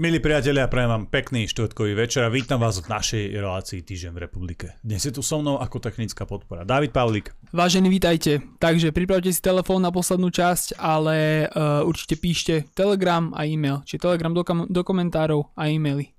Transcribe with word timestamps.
Milí 0.00 0.16
priatelia, 0.16 0.64
prajem 0.64 0.88
vám 0.88 1.04
pekný 1.12 1.44
štvrtkový 1.44 1.92
večer 1.92 2.24
a 2.24 2.32
vítam 2.32 2.56
vás 2.56 2.80
v 2.80 2.88
našej 2.88 3.36
relácii 3.36 3.84
Týždeň 3.84 4.16
v 4.16 4.20
republike. 4.24 4.66
Dnes 4.80 5.04
je 5.04 5.12
tu 5.12 5.20
so 5.20 5.44
mnou 5.44 5.60
ako 5.60 5.76
technická 5.76 6.24
podpora 6.24 6.64
David 6.64 6.96
Pavlík. 6.96 7.36
Vážení, 7.52 7.92
vítajte. 7.92 8.40
Takže 8.56 8.96
pripravte 8.96 9.28
si 9.28 9.44
telefón 9.44 9.84
na 9.84 9.92
poslednú 9.92 10.32
časť, 10.32 10.80
ale 10.80 11.44
uh, 11.52 11.84
určite 11.84 12.16
píšte 12.16 12.72
Telegram 12.72 13.28
a 13.36 13.44
e-mail. 13.44 13.84
Čiže 13.84 14.08
Telegram 14.08 14.32
do, 14.32 14.40
kam- 14.40 14.72
do 14.72 14.80
komentárov 14.80 15.52
a 15.52 15.68
e-maily. 15.68 16.16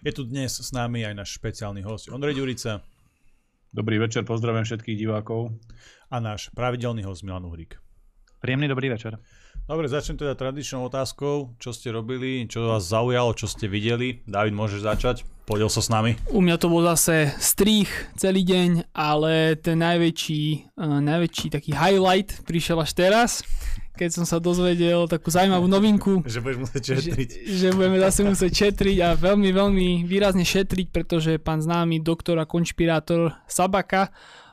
Je 0.00 0.12
tu 0.16 0.24
dnes 0.24 0.48
s 0.48 0.72
nami 0.72 1.04
aj 1.04 1.12
náš 1.12 1.36
špeciálny 1.36 1.84
host 1.84 2.08
Ondrej 2.08 2.40
Ďurica. 2.40 2.80
Dobrý 3.68 4.00
večer, 4.00 4.24
pozdravujem 4.24 4.64
všetkých 4.64 4.96
divákov. 4.96 5.52
A 6.08 6.24
náš 6.24 6.48
pravidelný 6.56 7.04
host 7.04 7.20
Milan 7.20 7.44
Uhrík. 7.44 7.76
Príjemný 8.40 8.64
dobrý 8.64 8.88
večer. 8.88 9.20
Dobre, 9.64 9.88
začnem 9.88 10.20
teda 10.20 10.36
tradičnou 10.36 10.84
otázkou. 10.92 11.56
Čo 11.56 11.72
ste 11.72 11.88
robili, 11.88 12.44
čo 12.44 12.68
vás 12.68 12.84
zaujalo, 12.84 13.32
čo 13.32 13.48
ste 13.48 13.64
videli? 13.64 14.20
David, 14.28 14.52
môžeš 14.52 14.80
začať? 14.84 15.16
Podiel 15.44 15.68
sa 15.68 15.84
s 15.84 15.92
nami. 15.92 16.16
U 16.32 16.40
mňa 16.40 16.56
to 16.56 16.72
bol 16.72 16.80
zase 16.84 17.32
strich 17.36 17.88
celý 18.16 18.44
deň, 18.44 18.92
ale 18.96 19.56
ten 19.60 19.76
najväčší, 19.80 20.72
uh, 20.76 21.00
najväčší 21.04 21.52
taký 21.52 21.76
highlight 21.76 22.44
prišiel 22.48 22.80
až 22.80 22.96
teraz, 22.96 23.30
keď 23.94 24.10
som 24.20 24.24
sa 24.24 24.42
dozvedel 24.42 25.04
takú 25.04 25.28
zaujímavú 25.28 25.68
novinku. 25.68 26.20
že 26.32 26.40
budeš 26.40 26.58
musieť 26.64 26.82
šetriť. 26.96 27.30
Že, 27.44 27.56
že 27.56 27.68
budeme 27.76 27.98
zase 28.00 28.20
musieť 28.24 28.52
šetriť 28.52 28.98
a 29.04 29.08
veľmi, 29.16 29.48
veľmi 29.52 29.88
výrazne 30.04 30.48
šetriť, 30.48 30.86
pretože 30.92 31.36
pán 31.40 31.60
známy 31.60 32.00
doktor 32.00 32.40
a 32.40 32.48
konšpirátor 32.48 33.36
Sabaka 33.48 34.12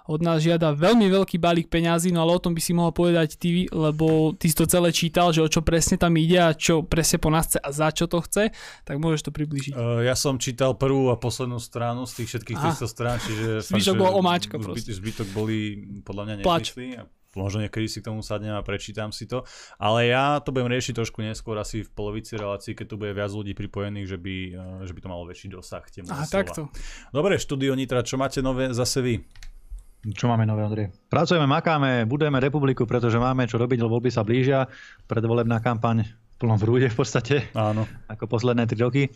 od 0.10 0.20
nás 0.26 0.42
žiada 0.42 0.74
veľmi 0.74 1.06
veľký 1.12 1.38
balík 1.38 1.68
peňazí, 1.70 2.10
no 2.10 2.26
ale 2.26 2.38
o 2.38 2.42
tom 2.42 2.58
by 2.58 2.62
si 2.62 2.74
mohol 2.74 2.90
povedať 2.96 3.38
ty, 3.38 3.70
lebo 3.70 4.34
ty 4.34 4.50
si 4.50 4.56
to 4.58 4.66
celé 4.66 4.90
čítal, 4.90 5.30
že 5.30 5.46
o 5.46 5.50
čo 5.50 5.62
presne 5.62 6.02
tam 6.02 6.18
ide 6.18 6.42
a 6.42 6.58
čo 6.58 6.82
presne 6.82 7.22
po 7.22 7.30
nás 7.30 7.46
chce 7.52 7.60
a 7.62 7.70
za 7.70 7.90
čo 7.92 8.06
to 8.10 8.24
chce, 8.24 8.50
tak 8.88 8.96
môžeš 8.98 9.30
to 9.30 9.32
približiť. 9.36 9.74
Uh, 9.76 10.02
ja 10.02 10.18
som 10.18 10.42
čítal 10.42 10.74
prvú 10.80 11.12
a 11.14 11.20
poslednú 11.20 11.60
stranu 11.62 12.08
z 12.10 12.24
tých 12.24 12.28
všetkých 12.38 12.58
Aha. 12.58 12.72
300 12.74 12.88
strán, 12.88 13.18
čiže... 13.22 13.48
Zbytok 13.68 13.96
bol 14.00 14.14
omáčka 14.18 14.56
proste. 14.58 14.96
Zbytok 14.96 15.28
boli 15.36 15.60
podľa 16.02 16.24
mňa 16.26 16.36
neprišli. 16.42 16.88
Možno 17.32 17.64
niekedy 17.64 17.88
si 17.88 18.04
k 18.04 18.12
tomu 18.12 18.20
sadnem 18.20 18.60
a 18.60 18.66
prečítam 18.66 19.16
si 19.16 19.24
to. 19.24 19.48
Ale 19.80 20.12
ja 20.12 20.44
to 20.44 20.52
budem 20.52 20.68
riešiť 20.68 21.00
trošku 21.00 21.24
neskôr, 21.24 21.56
asi 21.56 21.88
v 21.88 21.92
polovici 21.96 22.36
relácií, 22.36 22.76
keď 22.76 22.86
tu 22.92 22.96
bude 23.00 23.16
viac 23.16 23.32
ľudí 23.32 23.56
pripojených, 23.56 24.08
že 24.12 24.18
by, 24.20 24.36
eh, 24.52 24.80
že 24.84 24.92
by 24.92 25.00
to 25.00 25.08
malo 25.08 25.24
väčší 25.24 25.48
dosah. 25.48 25.80
Aha, 26.12 26.28
takto. 26.28 26.68
Dobre, 27.16 27.40
štúdio 27.40 27.72
Nitra, 27.72 28.04
čo 28.04 28.20
máte 28.20 28.44
nové 28.44 28.76
zase 28.76 29.00
vy? 29.00 29.16
Čo 30.02 30.26
máme 30.26 30.50
nové, 30.50 30.66
Andrej? 30.66 30.90
Pracujeme, 31.14 31.46
makáme, 31.46 32.10
budujeme 32.10 32.42
republiku, 32.42 32.90
pretože 32.90 33.22
máme 33.22 33.46
čo 33.46 33.62
robiť, 33.62 33.86
lebo 33.86 34.02
voľby 34.02 34.10
sa 34.10 34.26
blížia. 34.26 34.66
Predvolebná 35.06 35.62
kampaň 35.62 36.10
v 36.10 36.36
plnom 36.42 36.58
vrúde 36.58 36.90
v 36.90 36.98
podstate. 36.98 37.54
Áno. 37.54 37.86
Ako 38.10 38.26
posledné 38.26 38.66
tri 38.66 38.82
roky. 38.82 39.14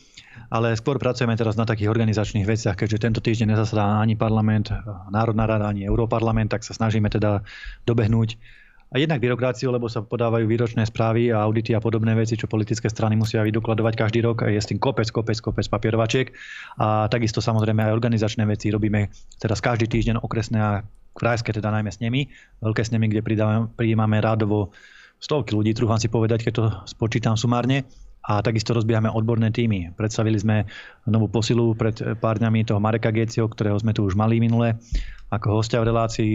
Ale 0.53 0.77
skôr 0.77 1.01
pracujeme 1.01 1.33
teraz 1.33 1.57
na 1.57 1.65
takých 1.65 1.89
organizačných 1.89 2.45
veciach, 2.45 2.77
keďže 2.77 3.01
tento 3.01 3.17
týždeň 3.17 3.57
nezasadá 3.57 3.97
ani 3.97 4.13
parlament, 4.13 4.69
Národná 5.09 5.49
rada, 5.49 5.73
ani 5.73 5.89
Európarlament, 5.89 6.53
tak 6.53 6.61
sa 6.61 6.77
snažíme 6.77 7.09
teda 7.09 7.41
dobehnúť 7.89 8.37
a 8.95 9.03
jednak 9.03 9.19
byrokraciu, 9.19 9.75
lebo 9.75 9.91
sa 9.91 10.07
podávajú 10.07 10.47
výročné 10.47 10.87
správy 10.87 11.27
a 11.27 11.43
audity 11.43 11.75
a 11.75 11.83
podobné 11.83 12.15
veci, 12.15 12.39
čo 12.39 12.47
politické 12.47 12.87
strany 12.87 13.19
musia 13.19 13.43
vydokladovať 13.43 13.91
každý 13.99 14.23
rok. 14.23 14.47
Je 14.47 14.55
s 14.55 14.71
tým 14.71 14.79
kopec, 14.79 15.11
kopec, 15.11 15.35
kopec 15.43 15.67
papierovačiek. 15.67 16.31
A 16.79 17.11
takisto 17.11 17.43
samozrejme 17.43 17.83
aj 17.83 17.91
organizačné 17.91 18.47
veci 18.47 18.71
robíme 18.71 19.11
teraz 19.35 19.59
každý 19.59 19.91
týždeň 19.91 20.23
okresné 20.23 20.59
a 20.63 20.71
krajské, 21.11 21.51
teda 21.51 21.75
najmä 21.75 21.91
s 21.91 21.99
nimi. 21.99 22.31
Veľké 22.63 22.87
s 22.87 22.95
nimi, 22.95 23.11
kde 23.11 23.19
prijímame 23.75 24.23
rádovo 24.23 24.71
stovky 25.19 25.51
ľudí, 25.51 25.75
trúfam 25.75 25.99
si 25.99 26.07
povedať, 26.07 26.47
keď 26.47 26.53
to 26.55 26.65
spočítam 26.87 27.35
sumárne. 27.35 27.83
A 28.25 28.41
takisto 28.41 28.73
rozbiehame 28.73 29.11
odborné 29.11 29.51
týmy. 29.51 29.91
Predstavili 29.93 30.39
sme 30.39 30.65
novú 31.05 31.29
posilu 31.29 31.75
pred 31.77 31.93
pár 32.17 32.39
dňami 32.41 32.65
toho 32.65 32.81
Mareka 32.81 33.11
Gecio, 33.11 33.45
ktorého 33.45 33.77
sme 33.77 33.93
tu 33.93 34.07
už 34.07 34.17
mali 34.17 34.41
minule 34.41 34.79
ako 35.29 35.61
hostia 35.61 35.81
v 35.81 35.89
relácii 35.93 36.33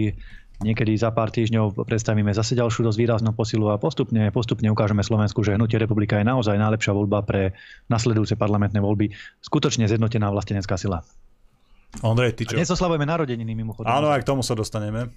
Niekedy 0.61 0.93
za 0.93 1.09
pár 1.09 1.33
týždňov 1.33 1.73
predstavíme 1.89 2.29
zase 2.37 2.53
ďalšiu 2.53 2.85
dosť 2.85 2.97
výraznú 3.01 3.33
posilu 3.33 3.73
a 3.73 3.81
postupne, 3.81 4.29
postupne 4.29 4.69
ukážeme 4.69 5.01
Slovensku, 5.01 5.41
že 5.41 5.57
hnutie 5.57 5.81
republika 5.81 6.21
je 6.21 6.25
naozaj 6.29 6.53
najlepšia 6.53 6.93
voľba 6.93 7.25
pre 7.25 7.57
nasledujúce 7.89 8.37
parlamentné 8.37 8.77
voľby. 8.77 9.09
Skutočne 9.41 9.89
zjednotená 9.89 10.29
vlastenecká 10.29 10.77
sila. 10.77 11.01
Ondrej, 12.05 12.37
ty 12.37 12.45
čo? 12.45 12.55
A 12.55 12.61
dnes 12.61 12.69
oslavujeme 12.69 13.09
narodeniny 13.09 13.57
mimochodom. 13.57 13.89
Áno, 13.89 14.13
aj 14.13 14.21
k 14.21 14.29
tomu 14.29 14.45
sa 14.45 14.53
dostaneme. 14.53 15.09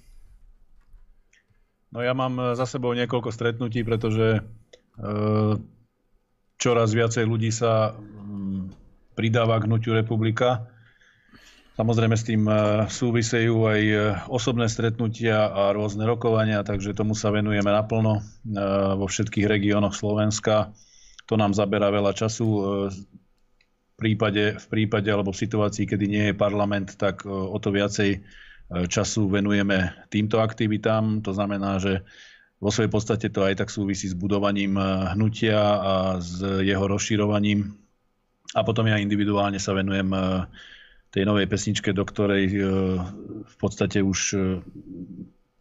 No 1.93 2.01
ja 2.01 2.17
mám 2.17 2.57
za 2.57 2.65
sebou 2.65 2.91
niekoľko 2.97 3.29
stretnutí, 3.31 3.85
pretože 3.85 4.41
e, 4.41 4.41
čoraz 6.59 6.89
viacej 6.91 7.23
ľudí 7.23 7.53
sa 7.53 7.95
m, 7.95 8.67
pridáva 9.15 9.61
k 9.61 9.69
hnutiu 9.69 9.95
republika 9.95 10.67
Samozrejme 11.75 12.15
s 12.15 12.23
tým 12.23 12.47
e, 12.47 12.55
súvisejú 12.87 13.67
aj 13.67 13.81
e, 13.83 13.97
osobné 14.31 14.71
stretnutia 14.71 15.51
a 15.51 15.75
rôzne 15.75 16.07
rokovania, 16.07 16.63
takže 16.63 16.95
tomu 16.95 17.19
sa 17.19 17.35
venujeme 17.35 17.67
naplno 17.67 18.19
e, 18.19 18.21
vo 18.95 19.11
všetkých 19.11 19.43
regiónoch 19.43 19.91
Slovenska. 19.91 20.71
To 21.27 21.35
nám 21.35 21.51
zaberá 21.51 21.91
veľa 21.91 22.15
času. 22.15 22.47
V 22.87 23.93
prípade, 23.97 24.55
v 24.55 24.67
prípade 24.71 25.11
alebo 25.11 25.35
v 25.35 25.41
situácii, 25.41 25.83
kedy 25.83 26.05
nie 26.07 26.23
je 26.31 26.35
parlament, 26.37 26.95
tak 26.95 27.25
o 27.25 27.57
to 27.57 27.73
viacej 27.73 28.21
času 28.85 29.25
venujeme 29.33 30.05
týmto 30.13 30.37
aktivitám. 30.37 31.25
To 31.25 31.33
znamená, 31.33 31.81
že 31.81 32.05
vo 32.61 32.69
svojej 32.69 32.93
podstate 32.93 33.33
to 33.33 33.41
aj 33.41 33.57
tak 33.65 33.73
súvisí 33.73 34.05
s 34.05 34.13
budovaním 34.13 34.77
hnutia 35.17 35.57
a 35.57 35.93
s 36.21 36.45
jeho 36.61 36.85
rozširovaním. 36.85 37.73
A 38.53 38.61
potom 38.61 38.85
ja 38.85 39.01
individuálne 39.01 39.57
sa 39.57 39.73
venujem 39.73 40.13
tej 41.15 41.23
novej 41.23 41.47
pesničke, 41.47 41.95
do 41.95 42.03
ktorej 42.03 42.43
e, 42.51 42.59
v 43.47 43.55
podstate 43.55 44.03
už 44.03 44.19
e, 44.35 44.39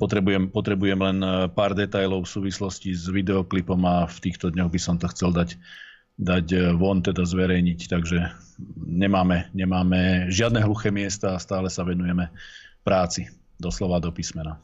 potrebujem, 0.02 0.50
potrebujem 0.50 0.98
len 0.98 1.18
e, 1.22 1.28
pár 1.46 1.78
detajlov 1.78 2.26
v 2.26 2.32
súvislosti 2.34 2.90
s 2.90 3.06
videoklipom 3.06 3.78
a 3.86 4.10
v 4.10 4.18
týchto 4.18 4.50
dňoch 4.50 4.66
by 4.74 4.80
som 4.82 4.98
to 4.98 5.06
chcel 5.14 5.30
dať, 5.30 5.54
dať 6.18 6.74
von, 6.74 7.06
teda 7.06 7.22
zverejniť. 7.22 7.80
Takže 7.86 8.18
nemáme, 8.82 9.54
nemáme 9.54 10.26
žiadne 10.34 10.58
hluché 10.66 10.90
miesta 10.90 11.38
a 11.38 11.42
stále 11.42 11.70
sa 11.70 11.86
venujeme 11.86 12.34
práci, 12.82 13.30
doslova 13.62 14.02
do 14.02 14.10
písmena. 14.10 14.58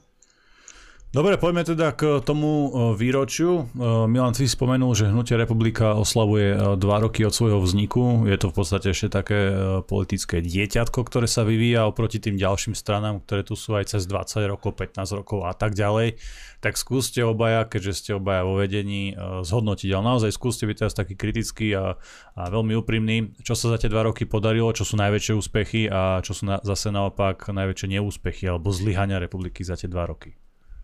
Dobre, 1.10 1.34
poďme 1.42 1.66
teda 1.66 1.90
k 1.90 2.22
tomu 2.22 2.70
e, 2.70 2.94
výročiu. 2.94 3.66
E, 3.66 4.06
Milan, 4.06 4.30
si 4.30 4.46
spomenul, 4.46 4.94
že 4.94 5.10
Hnutie 5.10 5.34
republika 5.34 5.98
oslavuje 5.98 6.54
e, 6.54 6.78
dva 6.78 7.02
roky 7.02 7.26
od 7.26 7.34
svojho 7.34 7.58
vzniku. 7.58 8.30
Je 8.30 8.38
to 8.38 8.54
v 8.54 8.54
podstate 8.54 8.94
ešte 8.94 9.18
také 9.18 9.50
politické 9.90 10.38
dieťatko, 10.38 11.02
ktoré 11.02 11.26
sa 11.26 11.42
vyvíja 11.42 11.90
oproti 11.90 12.22
tým 12.22 12.38
ďalším 12.38 12.78
stranám, 12.78 13.26
ktoré 13.26 13.42
tu 13.42 13.58
sú 13.58 13.74
aj 13.74 13.90
cez 13.90 14.06
20 14.06 14.54
rokov, 14.54 14.78
15 14.78 15.18
rokov 15.18 15.50
a 15.50 15.50
tak 15.50 15.74
ďalej. 15.74 16.14
Tak 16.62 16.78
skúste 16.78 17.26
obaja, 17.26 17.66
keďže 17.66 17.92
ste 17.98 18.10
obaja 18.14 18.46
vo 18.46 18.62
vedení, 18.62 19.18
zhodnotiť. 19.18 19.90
Ale 19.90 20.14
naozaj 20.14 20.30
skúste 20.30 20.62
byť 20.70 20.76
teraz 20.78 20.94
taký 20.94 21.18
kritický 21.18 21.74
a, 21.74 21.98
a 22.38 22.42
veľmi 22.54 22.78
úprimný. 22.78 23.34
Čo 23.42 23.58
sa 23.58 23.74
za 23.74 23.82
tie 23.82 23.90
dva 23.90 24.06
roky 24.06 24.30
podarilo, 24.30 24.70
čo 24.70 24.86
sú 24.86 24.94
najväčšie 24.94 25.34
úspechy 25.34 25.90
a 25.90 26.22
čo 26.22 26.38
sú 26.38 26.46
na, 26.46 26.62
zase 26.62 26.94
naopak 26.94 27.50
najväčšie 27.50 27.98
neúspechy 27.98 28.46
alebo 28.46 28.70
zlyhania 28.70 29.18
republiky 29.18 29.66
za 29.66 29.74
tie 29.74 29.90
dva 29.90 30.06
roky. 30.06 30.38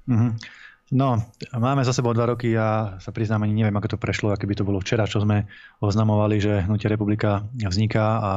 Mm-hmm. 0.06 0.30
No, 0.94 1.18
máme 1.50 1.82
za 1.82 1.90
sebou 1.90 2.14
dva 2.14 2.30
roky 2.30 2.54
a 2.54 2.94
sa 3.02 3.10
priznám, 3.10 3.42
ani 3.42 3.58
neviem, 3.58 3.74
ako 3.74 3.98
to 3.98 3.98
prešlo, 3.98 4.30
aké 4.30 4.46
by 4.46 4.54
to 4.54 4.62
bolo 4.62 4.78
včera, 4.78 5.02
čo 5.02 5.18
sme 5.18 5.50
oznamovali, 5.82 6.38
že 6.38 6.62
Hnutie 6.62 6.86
republika 6.86 7.42
vzniká 7.58 8.06
a 8.22 8.32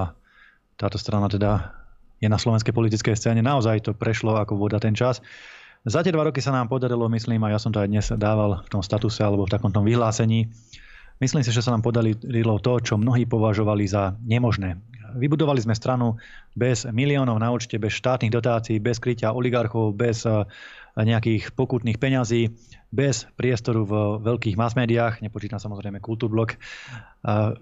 táto 0.74 0.97
strana 0.97 1.29
teda 1.29 1.78
je 2.18 2.25
na 2.25 2.41
slovenskej 2.41 2.74
politickej 2.74 3.13
scéne. 3.13 3.46
Naozaj 3.46 3.85
to 3.85 3.91
prešlo 3.94 4.34
ako 4.34 4.58
voda 4.58 4.81
ten 4.81 4.97
čas. 4.97 5.22
Za 5.85 6.02
tie 6.02 6.09
dva 6.09 6.25
roky 6.25 6.41
sa 6.41 6.50
nám 6.50 6.74
podarilo, 6.74 7.06
myslím, 7.08 7.46
a 7.46 7.53
ja 7.53 7.62
som 7.62 7.69
to 7.69 7.79
aj 7.79 7.88
dnes 7.88 8.09
dával 8.18 8.66
v 8.66 8.69
tom 8.74 8.81
statuse 8.81 9.22
alebo 9.22 9.46
v 9.46 9.53
takomto 9.53 9.85
vyhlásení, 9.85 10.50
myslím 11.22 11.46
si, 11.46 11.53
že 11.53 11.62
sa 11.62 11.72
nám 11.72 11.85
podarilo 11.85 12.58
to, 12.59 12.81
čo 12.81 12.97
mnohí 12.97 13.29
považovali 13.29 13.85
za 13.85 14.18
nemožné. 14.25 14.76
Vybudovali 15.16 15.61
sme 15.61 15.78
stranu 15.78 16.17
bez 16.58 16.85
miliónov 16.90 17.40
na 17.40 17.53
účte, 17.53 17.78
bez 17.78 17.93
štátnych 17.97 18.34
dotácií, 18.34 18.82
bez 18.82 18.99
krytia 18.99 19.34
oligarchov, 19.34 19.96
bez 19.96 20.28
nejakých 21.03 21.55
pokutných 21.55 22.01
peňazí 22.01 22.51
bez 22.90 23.29
priestoru 23.37 23.85
v 23.85 23.93
veľkých 24.25 24.57
mass 24.57 24.73
médiách, 24.73 25.22
nepočítam 25.22 25.61
samozrejme 25.61 26.01
kultúrblok, 26.01 26.57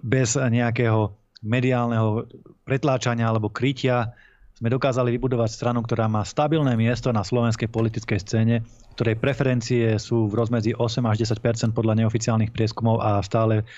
bez 0.02 0.40
nejakého 0.40 1.14
mediálneho 1.44 2.26
pretláčania 2.66 3.30
alebo 3.30 3.54
krytia 3.54 4.16
sme 4.58 4.74
dokázali 4.74 5.14
vybudovať 5.14 5.54
stranu, 5.54 5.86
ktorá 5.86 6.10
má 6.10 6.26
stabilné 6.26 6.74
miesto 6.74 7.14
na 7.14 7.22
slovenskej 7.22 7.70
politickej 7.70 8.18
scéne, 8.18 8.66
ktorej 8.98 9.22
preferencie 9.22 10.02
sú 10.02 10.26
v 10.26 10.34
rozmedzi 10.34 10.74
8 10.74 11.06
až 11.06 11.30
10% 11.30 11.78
podľa 11.78 12.02
neoficiálnych 12.02 12.50
prieskumov 12.50 12.98
a 12.98 13.22
stále 13.22 13.70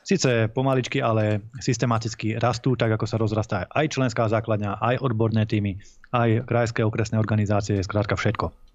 síce 0.00 0.48
pomaličky, 0.48 1.04
ale 1.04 1.44
systematicky 1.60 2.40
rastú, 2.40 2.80
tak 2.80 2.96
ako 2.96 3.04
sa 3.04 3.20
rozrastá 3.20 3.68
aj 3.76 3.92
členská 3.92 4.24
základňa, 4.32 4.80
aj 4.80 5.04
odborné 5.04 5.44
týmy, 5.44 5.76
aj 6.16 6.48
krajské 6.48 6.80
okresné 6.80 7.20
organizácie, 7.20 7.84
skrátka 7.84 8.16
všetko. 8.16 8.71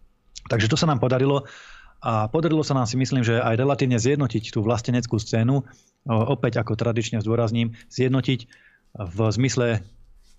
Takže 0.48 0.72
to 0.72 0.80
sa 0.80 0.88
nám 0.88 1.00
podarilo 1.04 1.48
a 1.98 2.30
podarilo 2.30 2.62
sa 2.62 2.78
nám 2.78 2.86
si 2.86 2.94
myslím, 2.94 3.26
že 3.26 3.42
aj 3.42 3.58
relatívne 3.58 3.98
zjednotiť 3.98 4.54
tú 4.54 4.62
vlasteneckú 4.62 5.18
scénu. 5.18 5.66
opäť 6.08 6.62
ako 6.62 6.78
tradične 6.78 7.20
zdôrazním, 7.20 7.74
zjednotiť 7.90 8.40
v 8.98 9.18
zmysle 9.34 9.82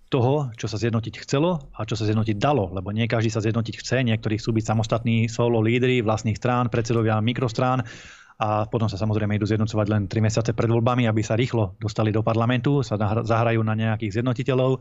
toho, 0.09 0.49
čo 0.57 0.67
sa 0.73 0.81
zjednotiť 0.81 1.21
chcelo 1.21 1.69
a 1.77 1.85
čo 1.85 1.93
sa 1.93 2.09
zjednotiť 2.09 2.41
dalo, 2.41 2.73
lebo 2.73 2.89
nie 2.97 3.05
každý 3.05 3.29
sa 3.29 3.45
zjednotiť 3.45 3.75
chce, 3.77 3.97
niektorí 4.09 4.41
chcú 4.41 4.57
byť 4.57 4.65
samostatní 4.65 5.29
solo 5.29 5.61
lídry 5.61 6.01
vlastných 6.01 6.41
strán, 6.41 6.73
predsedovia 6.73 7.21
mikrostrán 7.21 7.85
a 8.41 8.65
potom 8.65 8.89
sa 8.89 8.97
samozrejme 8.97 9.37
idú 9.37 9.45
zjednocovať 9.45 9.87
len 9.93 10.03
3 10.09 10.25
mesiace 10.25 10.51
pred 10.57 10.71
voľbami, 10.71 11.05
aby 11.05 11.21
sa 11.21 11.37
rýchlo 11.37 11.77
dostali 11.77 12.09
do 12.09 12.25
parlamentu, 12.25 12.81
sa 12.81 12.97
zahrajú 13.21 13.61
na 13.61 13.77
nejakých 13.77 14.23
zjednotiteľov, 14.23 14.81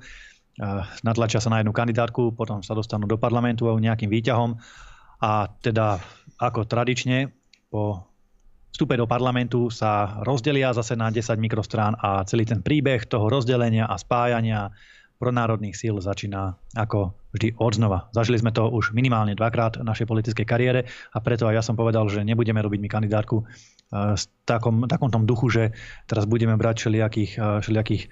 natlačia 1.03 1.43
sa 1.43 1.51
na 1.51 1.59
jednu 1.59 1.75
kandidátku, 1.75 2.31
potom 2.31 2.63
sa 2.63 2.71
dostanú 2.71 3.03
do 3.09 3.19
parlamentu 3.19 3.67
nejakým 3.67 4.07
výťahom 4.07 4.55
a 5.21 5.49
teda 5.61 6.01
ako 6.37 6.69
tradične 6.69 7.33
po 7.73 8.05
vstupe 8.71 8.93
do 8.93 9.09
parlamentu 9.09 9.73
sa 9.73 10.21
rozdelia 10.21 10.69
zase 10.69 10.93
na 10.93 11.09
10 11.09 11.33
mikrostrán 11.41 11.97
a 11.97 12.21
celý 12.29 12.45
ten 12.45 12.61
príbeh 12.61 13.09
toho 13.09 13.25
rozdelenia 13.25 13.89
a 13.89 13.97
spájania 13.97 14.69
pronárodných 15.17 15.73
síl 15.73 15.97
začína 15.97 16.53
ako 16.77 17.17
vždy 17.33 17.57
od 17.57 17.73
znova. 17.73 17.99
Zažili 18.13 18.37
sme 18.37 18.53
to 18.53 18.69
už 18.69 18.93
minimálne 18.93 19.33
dvakrát 19.33 19.81
v 19.81 19.87
našej 19.89 20.05
politickej 20.05 20.45
kariére 20.45 20.85
a 21.13 21.17
preto 21.17 21.49
aj 21.49 21.57
ja 21.57 21.63
som 21.65 21.73
povedal, 21.73 22.05
že 22.05 22.21
nebudeme 22.21 22.61
robiť 22.61 22.79
mi 22.81 22.89
kandidátku 22.89 23.37
v 23.41 23.45
eh, 23.97 24.13
takom, 24.45 24.85
takom 24.85 25.09
tom 25.09 25.25
duchu, 25.25 25.49
že 25.49 25.63
teraz 26.05 26.29
budeme 26.29 26.53
brať 26.53 26.85
všelijakých, 26.85 27.31
eh, 27.41 27.57
všelijakých 27.65 28.03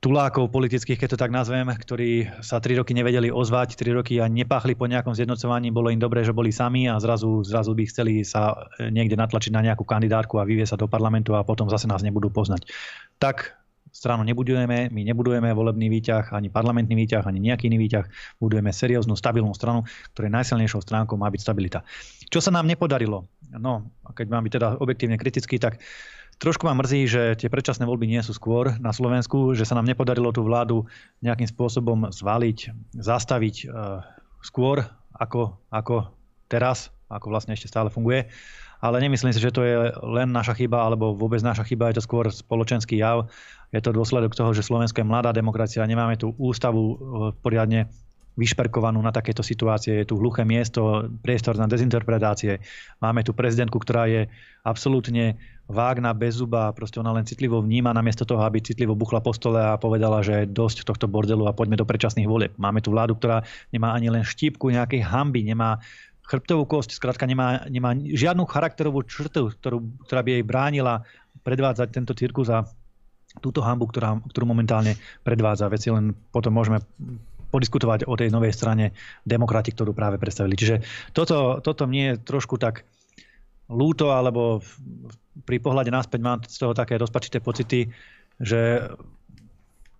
tulákov 0.00 0.52
politických, 0.52 1.00
keď 1.00 1.16
to 1.16 1.18
tak 1.20 1.32
nazvem, 1.32 1.66
ktorí 1.66 2.28
sa 2.44 2.60
tri 2.60 2.76
roky 2.76 2.92
nevedeli 2.92 3.32
ozvať, 3.32 3.80
tri 3.80 3.96
roky 3.96 4.20
a 4.20 4.28
nepáchli 4.28 4.76
po 4.76 4.84
nejakom 4.84 5.16
zjednocovaní, 5.16 5.72
bolo 5.72 5.88
im 5.88 6.00
dobré, 6.00 6.20
že 6.22 6.36
boli 6.36 6.52
sami 6.52 6.86
a 6.86 7.00
zrazu, 7.00 7.40
zrazu 7.42 7.72
by 7.72 7.84
chceli 7.88 8.22
sa 8.22 8.54
eh, 8.78 8.92
niekde 8.92 9.16
natlačiť 9.16 9.52
na 9.52 9.64
nejakú 9.64 9.88
kandidátku 9.88 10.36
a 10.36 10.46
vyvie 10.46 10.68
sa 10.68 10.76
do 10.76 10.86
parlamentu 10.86 11.32
a 11.32 11.46
potom 11.46 11.66
zase 11.72 11.88
nás 11.88 12.04
nebudú 12.04 12.28
poznať. 12.28 12.68
Tak 13.16 13.56
stranu 13.96 14.28
nebudujeme, 14.28 14.92
my 14.92 15.02
nebudujeme 15.08 15.48
volebný 15.56 15.88
výťah, 15.88 16.36
ani 16.36 16.52
parlamentný 16.52 16.92
výťah, 16.92 17.24
ani 17.24 17.40
nejaký 17.40 17.72
iný 17.72 17.80
výťah, 17.88 18.04
budujeme 18.36 18.68
serióznu, 18.68 19.16
stabilnú 19.16 19.56
stranu, 19.56 19.88
ktorej 20.12 20.28
najsilnejšou 20.36 20.84
stránkou 20.84 21.16
má 21.16 21.32
byť 21.32 21.40
stabilita. 21.40 21.80
Čo 22.28 22.44
sa 22.44 22.52
nám 22.52 22.68
nepodarilo? 22.68 23.24
No, 23.56 23.88
keď 24.12 24.26
mám 24.28 24.44
byť 24.44 24.52
teda 24.52 24.68
objektívne 24.76 25.16
kritický, 25.16 25.56
tak 25.56 25.80
Trošku 26.36 26.68
ma 26.68 26.76
mrzí, 26.76 27.08
že 27.08 27.22
tie 27.40 27.48
predčasné 27.48 27.88
voľby 27.88 28.04
nie 28.04 28.20
sú 28.20 28.36
skôr 28.36 28.76
na 28.76 28.92
Slovensku, 28.92 29.56
že 29.56 29.64
sa 29.64 29.72
nám 29.72 29.88
nepodarilo 29.88 30.28
tú 30.36 30.44
vládu 30.44 30.84
nejakým 31.24 31.48
spôsobom 31.48 32.12
zvaliť, 32.12 32.92
zastaviť 32.92 33.56
e, 33.64 33.66
skôr 34.44 34.84
ako, 35.16 35.56
ako 35.72 36.12
teraz, 36.52 36.92
ako 37.08 37.32
vlastne 37.32 37.56
ešte 37.56 37.72
stále 37.72 37.88
funguje. 37.88 38.28
Ale 38.84 39.00
nemyslím 39.00 39.32
si, 39.32 39.40
že 39.40 39.48
to 39.48 39.64
je 39.64 39.96
len 40.04 40.28
naša 40.28 40.52
chyba, 40.52 40.84
alebo 40.84 41.16
vôbec 41.16 41.40
naša 41.40 41.64
chyba, 41.64 41.88
je 41.88 41.96
to 41.96 42.04
skôr 42.04 42.28
spoločenský 42.28 43.00
jav. 43.00 43.32
Je 43.72 43.80
to 43.80 43.96
dôsledok 43.96 44.36
toho, 44.36 44.52
že 44.52 44.60
Slovensko 44.60 45.00
je 45.00 45.08
mladá 45.08 45.32
demokracia, 45.32 45.88
nemáme 45.88 46.20
tú 46.20 46.36
ústavu 46.36 46.82
e, 46.84 46.96
poriadne 47.40 47.88
vyšperkovanú 48.36 49.00
na 49.00 49.10
takéto 49.10 49.40
situácie. 49.40 50.04
Je 50.04 50.08
tu 50.08 50.20
hluché 50.20 50.44
miesto, 50.44 51.08
priestor 51.24 51.56
na 51.56 51.64
dezinterpretácie. 51.64 52.60
Máme 53.00 53.24
tu 53.24 53.32
prezidentku, 53.32 53.80
ktorá 53.80 54.06
je 54.06 54.28
absolútne 54.62 55.40
vágna, 55.66 56.14
bez 56.14 56.38
zuba, 56.38 56.70
proste 56.70 57.02
ona 57.02 57.10
len 57.10 57.26
citlivo 57.26 57.58
vníma, 57.58 57.90
namiesto 57.90 58.22
toho, 58.22 58.44
aby 58.46 58.62
citlivo 58.62 58.94
buchla 58.94 59.18
po 59.18 59.34
stole 59.34 59.58
a 59.58 59.80
povedala, 59.80 60.22
že 60.22 60.46
dosť 60.46 60.86
tohto 60.86 61.10
bordelu 61.10 61.48
a 61.48 61.56
poďme 61.56 61.80
do 61.80 61.88
predčasných 61.88 62.30
volieb. 62.30 62.52
Máme 62.54 62.78
tu 62.84 62.94
vládu, 62.94 63.18
ktorá 63.18 63.42
nemá 63.74 63.96
ani 63.96 64.12
len 64.12 64.22
štípku 64.22 64.70
nejakej 64.70 65.02
hamby, 65.02 65.42
nemá 65.42 65.82
chrbtovú 66.26 66.66
kosť, 66.66 66.94
skrátka 66.98 67.26
nemá, 67.26 67.66
nemá 67.66 67.94
žiadnu 67.98 68.46
charakterovú 68.46 69.02
črtu, 69.06 69.54
ktorú, 69.58 70.06
ktorá 70.06 70.20
by 70.22 70.30
jej 70.38 70.44
bránila 70.46 70.94
predvádzať 71.42 71.88
tento 71.94 72.12
cirkus 72.14 72.50
a 72.50 72.66
túto 73.38 73.62
hambu, 73.62 73.86
ktorá, 73.90 74.18
ktorú 74.22 74.44
momentálne 74.48 74.98
predvádza. 75.22 75.70
Veci 75.70 75.90
len 75.90 76.14
potom 76.34 76.54
môžeme 76.54 76.82
podiskutovať 77.50 78.04
o 78.06 78.14
tej 78.18 78.28
novej 78.30 78.52
strane 78.52 78.92
demokrati, 79.22 79.72
ktorú 79.72 79.94
práve 79.94 80.18
predstavili. 80.18 80.58
Čiže 80.58 80.82
toto, 81.14 81.62
toto 81.62 81.86
mne 81.86 82.14
je 82.14 82.22
trošku 82.22 82.58
tak 82.58 82.86
lúto, 83.70 84.14
alebo 84.14 84.62
pri 85.44 85.58
pohľade 85.58 85.90
naspäť 85.90 86.20
mám 86.22 86.38
z 86.46 86.56
toho 86.56 86.72
také 86.72 86.98
rozpačité 86.98 87.42
pocity, 87.42 87.90
že 88.38 88.90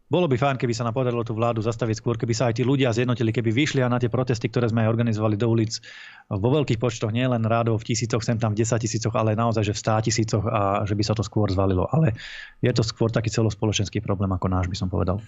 bolo 0.06 0.30
by 0.30 0.38
fajn, 0.38 0.54
keby 0.62 0.70
sa 0.70 0.86
nám 0.86 0.94
podarilo 0.94 1.26
tú 1.26 1.34
vládu 1.34 1.66
zastaviť 1.66 1.98
skôr, 1.98 2.14
keby 2.14 2.30
sa 2.30 2.46
aj 2.46 2.62
tí 2.62 2.62
ľudia 2.62 2.94
zjednotili, 2.94 3.34
keby 3.34 3.50
vyšli 3.50 3.82
a 3.82 3.90
na 3.90 3.98
tie 3.98 4.06
protesty, 4.06 4.46
ktoré 4.46 4.70
sme 4.70 4.86
aj 4.86 4.94
organizovali 4.94 5.34
do 5.34 5.50
ulic 5.50 5.82
vo 6.30 6.48
veľkých 6.54 6.78
počtoch, 6.78 7.10
nie 7.10 7.26
len 7.26 7.42
rádov 7.42 7.82
v 7.82 7.90
tisícoch, 7.90 8.22
sem 8.22 8.38
tam 8.38 8.54
v 8.54 8.62
desať 8.62 8.86
tisícoch, 8.86 9.10
ale 9.18 9.34
naozaj, 9.34 9.66
že 9.66 9.74
v 9.74 9.82
stá 9.82 9.98
tisícoch 9.98 10.46
a 10.46 10.86
že 10.86 10.94
by 10.94 11.02
sa 11.02 11.18
to 11.18 11.26
skôr 11.26 11.50
zvalilo. 11.50 11.90
Ale 11.90 12.14
je 12.62 12.70
to 12.70 12.86
skôr 12.86 13.10
taký 13.10 13.34
celospoločenský 13.34 13.98
problém 13.98 14.30
ako 14.30 14.46
náš, 14.46 14.70
by 14.70 14.78
som 14.78 14.86
povedal. 14.86 15.18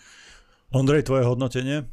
Ondrej, 0.71 1.11
tvoje 1.11 1.27
hodnotenie? 1.27 1.91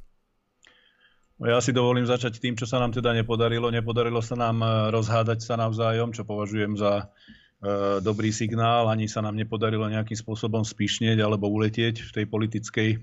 No 1.35 1.51
ja 1.51 1.59
si 1.59 1.75
dovolím 1.75 2.07
začať 2.07 2.39
tým, 2.39 2.55
čo 2.55 2.63
sa 2.63 2.79
nám 2.79 2.95
teda 2.95 3.11
nepodarilo. 3.11 3.67
Nepodarilo 3.67 4.23
sa 4.23 4.39
nám 4.39 4.63
e, 4.63 4.67
rozhádať 4.87 5.43
sa 5.43 5.59
navzájom, 5.59 6.15
čo 6.15 6.23
považujem 6.23 6.79
za 6.79 7.03
e, 7.03 7.99
dobrý 7.99 8.31
signál. 8.31 8.87
Ani 8.87 9.11
sa 9.11 9.19
nám 9.19 9.35
nepodarilo 9.35 9.83
nejakým 9.91 10.15
spôsobom 10.15 10.63
spíšnieť 10.63 11.19
alebo 11.19 11.51
uletieť 11.51 12.07
v 12.07 12.11
tej 12.15 12.25
politickej, 12.31 12.89
e, 12.95 12.97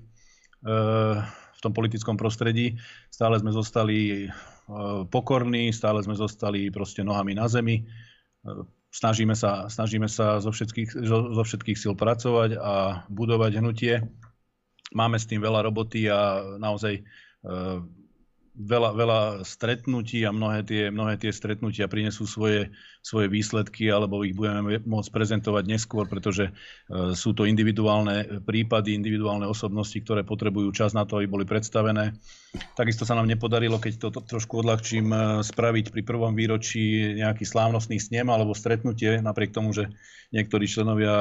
v 1.29 1.59
tom 1.61 1.77
politickom 1.77 2.17
prostredí. 2.17 2.81
Stále 3.13 3.37
sme 3.37 3.53
zostali 3.53 4.33
pokorní, 5.11 5.75
stále 5.75 5.99
sme 6.01 6.15
zostali 6.15 6.71
proste 6.71 7.03
nohami 7.03 7.35
na 7.35 7.51
zemi. 7.51 7.83
Snažíme 8.89 9.35
sa, 9.35 9.67
snažíme 9.67 10.07
sa 10.07 10.39
zo, 10.39 10.55
všetkých, 10.55 11.03
zo 11.11 11.43
všetkých 11.43 11.75
síl 11.75 11.93
pracovať 11.99 12.55
a 12.57 13.03
budovať 13.11 13.59
hnutie. 13.59 14.07
Máme 14.95 15.19
s 15.19 15.27
tým 15.27 15.43
veľa 15.43 15.67
roboty 15.67 16.07
a 16.07 16.39
naozaj 16.63 17.03
veľa, 18.53 18.89
veľa 18.93 19.21
stretnutí 19.41 20.21
a 20.29 20.31
mnohé 20.31 20.61
tie, 20.61 20.83
mnohé 20.93 21.17
tie 21.17 21.33
stretnutia 21.33 21.89
prinesú 21.89 22.29
svoje, 22.29 22.69
svoje 23.01 23.25
výsledky 23.25 23.89
alebo 23.89 24.21
ich 24.21 24.37
budeme 24.37 24.77
môcť 24.85 25.09
prezentovať 25.09 25.63
neskôr, 25.65 26.05
pretože 26.05 26.49
e, 26.49 26.51
sú 27.17 27.33
to 27.33 27.49
individuálne 27.49 28.45
prípady, 28.45 28.93
individuálne 28.93 29.49
osobnosti, 29.49 29.97
ktoré 29.97 30.21
potrebujú 30.21 30.69
čas 30.69 30.93
na 30.93 31.01
to, 31.01 31.17
aby 31.17 31.25
boli 31.25 31.45
predstavené. 31.49 32.13
Takisto 32.77 33.09
sa 33.09 33.17
nám 33.17 33.25
nepodarilo, 33.25 33.81
keď 33.81 33.97
to, 33.97 34.21
trošku 34.21 34.61
odľahčím, 34.61 35.09
e, 35.09 35.17
spraviť 35.41 35.89
pri 35.89 36.01
prvom 36.05 36.37
výročí 36.37 37.17
nejaký 37.17 37.49
slávnostný 37.49 37.97
snem 37.97 38.29
alebo 38.29 38.53
stretnutie, 38.53 39.17
napriek 39.17 39.49
tomu, 39.49 39.73
že 39.73 39.89
niektorí 40.29 40.69
členovia 40.69 41.13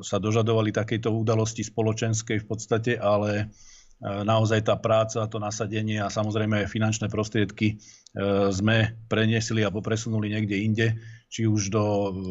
sa 0.00 0.16
dožadovali 0.16 0.72
takejto 0.72 1.12
udalosti 1.12 1.60
spoločenskej 1.60 2.40
v 2.40 2.46
podstate, 2.48 2.92
ale 2.96 3.52
naozaj 4.00 4.64
tá 4.64 4.80
práca, 4.80 5.28
to 5.28 5.36
nasadenie 5.36 6.00
a 6.00 6.08
samozrejme 6.08 6.64
aj 6.64 6.72
finančné 6.72 7.06
prostriedky 7.12 7.76
e, 7.76 8.48
sme 8.48 8.96
preniesli 9.12 9.60
alebo 9.60 9.84
presunuli 9.84 10.32
niekde 10.32 10.56
inde, 10.56 10.86
či 11.28 11.44
už 11.44 11.68
do 11.68 11.84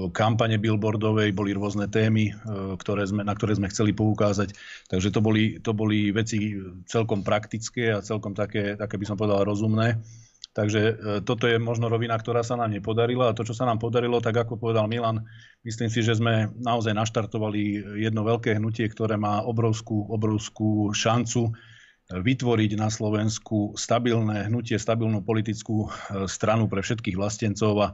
kampane 0.10 0.58
billboardovej 0.58 1.30
boli 1.30 1.54
rôzne 1.54 1.86
témy, 1.86 2.34
e, 2.34 2.34
ktoré 2.74 3.06
sme, 3.06 3.22
na 3.22 3.38
ktoré 3.38 3.54
sme 3.54 3.70
chceli 3.70 3.94
poukázať. 3.94 4.58
Takže 4.90 5.14
to 5.14 5.22
boli, 5.22 5.62
to 5.62 5.72
boli 5.78 6.10
veci 6.10 6.58
celkom 6.90 7.22
praktické 7.22 7.94
a 7.94 8.02
celkom 8.02 8.34
také, 8.34 8.74
také 8.74 8.98
by 8.98 9.06
som 9.06 9.18
povedal 9.18 9.46
rozumné. 9.46 10.02
Takže 10.50 10.98
toto 11.30 11.46
je 11.46 11.62
možno 11.62 11.94
rovina, 11.94 12.18
ktorá 12.18 12.42
sa 12.42 12.58
nám 12.58 12.74
nepodarila 12.74 13.30
a 13.30 13.38
to, 13.38 13.46
čo 13.46 13.54
sa 13.54 13.70
nám 13.70 13.78
podarilo, 13.78 14.18
tak 14.18 14.34
ako 14.34 14.58
povedal 14.58 14.90
Milan, 14.90 15.22
myslím 15.62 15.94
si, 15.94 16.02
že 16.02 16.18
sme 16.18 16.50
naozaj 16.58 16.98
naštartovali 16.98 17.86
jedno 18.02 18.26
veľké 18.26 18.58
hnutie, 18.58 18.90
ktoré 18.90 19.14
má 19.14 19.46
obrovskú, 19.46 20.10
obrovskú 20.10 20.90
šancu 20.90 21.54
vytvoriť 22.10 22.72
na 22.74 22.90
Slovensku 22.90 23.78
stabilné 23.78 24.50
hnutie, 24.50 24.82
stabilnú 24.82 25.22
politickú 25.22 25.86
e, 25.86 25.88
stranu 26.26 26.66
pre 26.66 26.82
všetkých 26.82 27.14
vlastencov 27.14 27.74
a 27.78 27.88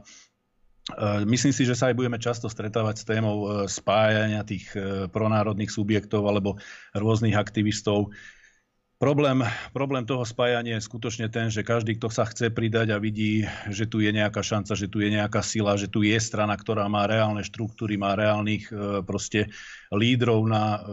Myslím 1.28 1.52
si, 1.52 1.68
že 1.68 1.76
sa 1.76 1.92
aj 1.92 2.00
budeme 2.00 2.16
často 2.16 2.48
stretávať 2.48 3.04
s 3.04 3.04
témou 3.04 3.36
e, 3.44 3.46
spájania 3.68 4.40
tých 4.40 4.72
pronárodných 5.12 5.68
subjektov 5.68 6.24
alebo 6.24 6.56
rôznych 6.96 7.36
aktivistov. 7.36 8.16
Problém, 8.96 9.44
problém 9.76 10.08
toho 10.08 10.24
spájania 10.24 10.80
je 10.80 10.88
skutočne 10.88 11.28
ten, 11.28 11.52
že 11.52 11.60
každý, 11.60 12.00
kto 12.00 12.08
sa 12.08 12.24
chce 12.24 12.48
pridať 12.48 12.96
a 12.96 13.02
vidí, 13.02 13.44
že 13.68 13.84
tu 13.84 14.00
je 14.00 14.08
nejaká 14.08 14.40
šanca, 14.40 14.72
že 14.72 14.88
tu 14.88 15.04
je 15.04 15.12
nejaká 15.12 15.44
sila, 15.44 15.76
že 15.76 15.84
tu 15.84 16.00
je 16.00 16.16
strana, 16.16 16.56
ktorá 16.56 16.88
má 16.88 17.04
reálne 17.04 17.44
štruktúry, 17.44 18.00
má 18.00 18.16
reálnych 18.16 18.72
e, 18.72 19.04
proste 19.04 19.52
lídrov 19.92 20.48
na 20.48 20.64
e, 20.64 20.88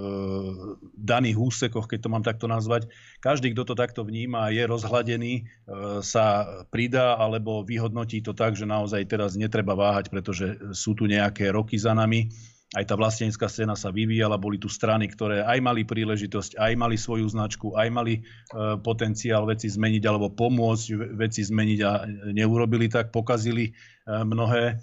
daných 0.99 1.39
úsekoch, 1.39 1.87
keď 1.87 1.99
to 2.03 2.11
mám 2.11 2.27
takto 2.27 2.43
nazvať. 2.51 2.91
Každý, 3.23 3.55
kto 3.55 3.71
to 3.71 3.75
takto 3.79 4.03
vníma 4.03 4.51
je 4.51 4.67
rozhladený, 4.67 5.33
e, 5.39 5.43
sa 6.03 6.43
pridá 6.75 7.15
alebo 7.15 7.63
vyhodnotí 7.63 8.19
to 8.19 8.35
tak, 8.35 8.59
že 8.59 8.67
naozaj 8.67 9.07
teraz 9.07 9.39
netreba 9.39 9.79
váhať, 9.79 10.11
pretože 10.11 10.59
sú 10.75 10.91
tu 10.91 11.07
nejaké 11.07 11.55
roky 11.55 11.79
za 11.79 11.95
nami 11.95 12.27
aj 12.73 12.83
tá 12.89 12.97
vlastenská 12.97 13.45
scéna 13.45 13.77
sa 13.77 13.93
vyvíjala, 13.93 14.41
boli 14.41 14.57
tu 14.57 14.65
strany, 14.65 15.05
ktoré 15.05 15.45
aj 15.45 15.59
mali 15.61 15.85
príležitosť, 15.85 16.57
aj 16.57 16.73
mali 16.73 16.97
svoju 16.97 17.29
značku, 17.29 17.77
aj 17.77 17.87
mali 17.93 18.13
e, 18.17 18.21
potenciál 18.81 19.45
veci 19.45 19.69
zmeniť 19.69 20.03
alebo 20.09 20.33
pomôcť 20.33 21.13
veci 21.13 21.45
zmeniť 21.45 21.79
a 21.85 21.91
neurobili 22.33 22.89
tak, 22.89 23.13
pokazili 23.13 23.69
e, 23.69 23.71
mnohé. 24.09 24.81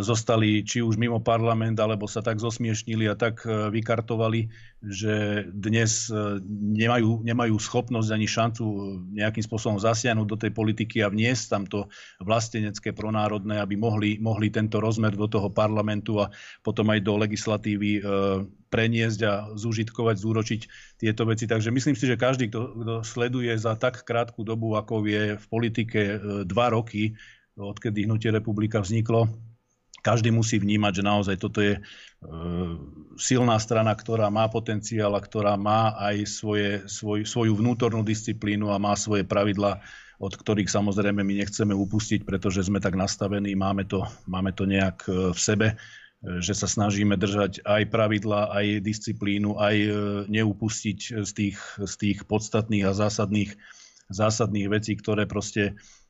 Zostali 0.00 0.64
či 0.64 0.80
už 0.80 0.96
mimo 0.96 1.20
parlament, 1.20 1.76
alebo 1.76 2.08
sa 2.08 2.24
tak 2.24 2.40
zosmiešnili 2.40 3.12
a 3.12 3.12
tak 3.12 3.44
e, 3.44 3.68
vykartovali, 3.68 4.48
že 4.80 5.44
dnes 5.52 6.08
e, 6.08 6.40
nemajú, 6.72 7.20
nemajú 7.20 7.52
schopnosť 7.60 8.08
ani 8.08 8.24
šancu 8.24 8.64
nejakým 9.12 9.44
spôsobom 9.44 9.76
zasiahnuť 9.76 10.26
do 10.32 10.40
tej 10.40 10.48
politiky 10.48 11.04
a 11.04 11.12
vniesť 11.12 11.44
tam 11.44 11.62
to 11.68 11.92
vlastenecké 12.24 12.96
pronárodné, 12.96 13.60
aby 13.60 13.76
mohli, 13.76 14.16
mohli 14.16 14.48
tento 14.48 14.80
rozmer 14.80 15.12
do 15.12 15.28
toho 15.28 15.52
parlamentu 15.52 16.24
a 16.24 16.32
potom 16.64 16.88
aj 16.88 17.04
do 17.04 17.20
legislatívy 17.20 18.00
preniesť 18.72 19.20
a 19.28 19.32
zúžitkovať, 19.60 20.16
zúročiť 20.24 20.60
tieto 21.04 21.28
veci. 21.28 21.44
Takže 21.44 21.68
myslím 21.68 21.94
si, 22.00 22.08
že 22.08 22.16
každý, 22.16 22.48
kto, 22.48 22.60
kto 22.80 22.94
sleduje 23.04 23.52
za 23.60 23.76
tak 23.76 24.08
krátku 24.08 24.40
dobu, 24.40 24.72
ako 24.74 25.04
je 25.04 25.36
v 25.36 25.46
politike 25.52 26.00
dva 26.48 26.72
roky, 26.72 27.12
odkedy 27.54 28.06
hnutie 28.06 28.34
republika 28.34 28.82
vzniklo, 28.82 29.30
každý 30.04 30.28
musí 30.28 30.60
vnímať, 30.60 31.00
že 31.00 31.08
naozaj 31.08 31.36
toto 31.40 31.64
je 31.64 31.80
e, 31.80 31.82
silná 33.16 33.56
strana, 33.56 33.96
ktorá 33.96 34.28
má 34.28 34.44
potenciál 34.52 35.16
a 35.16 35.24
ktorá 35.24 35.56
má 35.56 35.96
aj 35.96 36.28
svoje, 36.28 36.84
svoj, 36.84 37.24
svoju 37.24 37.56
vnútornú 37.56 38.04
disciplínu 38.04 38.68
a 38.68 38.76
má 38.76 38.92
svoje 39.00 39.24
pravidla, 39.24 39.80
od 40.20 40.36
ktorých 40.36 40.68
samozrejme 40.68 41.24
my 41.24 41.40
nechceme 41.40 41.72
upustiť, 41.72 42.28
pretože 42.28 42.68
sme 42.68 42.84
tak 42.84 43.00
nastavení, 43.00 43.56
máme 43.56 43.88
to, 43.88 44.04
máme 44.28 44.52
to 44.52 44.68
nejak 44.68 45.08
e, 45.08 45.32
v 45.32 45.40
sebe, 45.40 45.68
e, 45.72 45.76
že 46.44 46.52
sa 46.52 46.68
snažíme 46.68 47.16
držať 47.16 47.64
aj 47.64 47.88
pravidla, 47.88 48.52
aj 48.52 48.84
disciplínu, 48.84 49.56
aj 49.56 49.76
neupustiť 50.28 51.24
z 51.24 51.30
tých, 51.32 51.58
z 51.80 51.94
tých 51.96 52.18
podstatných 52.28 52.84
a 52.84 52.92
zásadných, 52.92 53.56
zásadných 54.12 54.68
vecí, 54.68 55.00
ktoré 55.00 55.24
proste 55.24 55.80
E, 55.80 56.03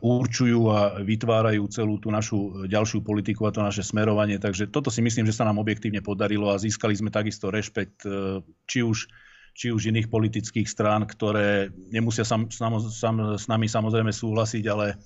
určujú 0.00 0.72
a 0.72 1.04
vytvárajú 1.04 1.68
celú 1.68 2.00
tú 2.00 2.08
našu 2.08 2.64
ďalšiu 2.64 3.04
politiku 3.04 3.44
a 3.44 3.52
to 3.52 3.60
naše 3.60 3.84
smerovanie. 3.84 4.40
Takže 4.40 4.72
toto 4.72 4.88
si 4.88 5.04
myslím, 5.04 5.28
že 5.28 5.36
sa 5.36 5.44
nám 5.44 5.60
objektívne 5.60 6.00
podarilo 6.00 6.48
a 6.48 6.60
získali 6.60 6.96
sme 6.96 7.12
takisto 7.12 7.52
rešpekt 7.52 8.08
e, 8.08 8.40
či 8.64 8.80
už, 8.80 9.04
či 9.52 9.68
už 9.68 9.92
iných 9.92 10.08
politických 10.08 10.64
strán, 10.64 11.04
ktoré 11.04 11.68
nemusia 11.92 12.24
sam, 12.24 12.48
sam, 12.48 12.80
sam, 12.80 13.36
s 13.36 13.44
nami 13.52 13.68
samozrejme 13.68 14.08
súhlasiť, 14.16 14.64
ale, 14.72 14.96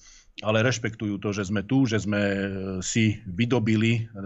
ale 0.46 0.58
rešpektujú 0.62 1.18
to, 1.18 1.34
že 1.34 1.50
sme 1.50 1.66
tu, 1.66 1.90
že 1.90 1.98
sme 1.98 2.22
si 2.78 3.18
vydobili 3.26 4.06
e, 4.06 4.22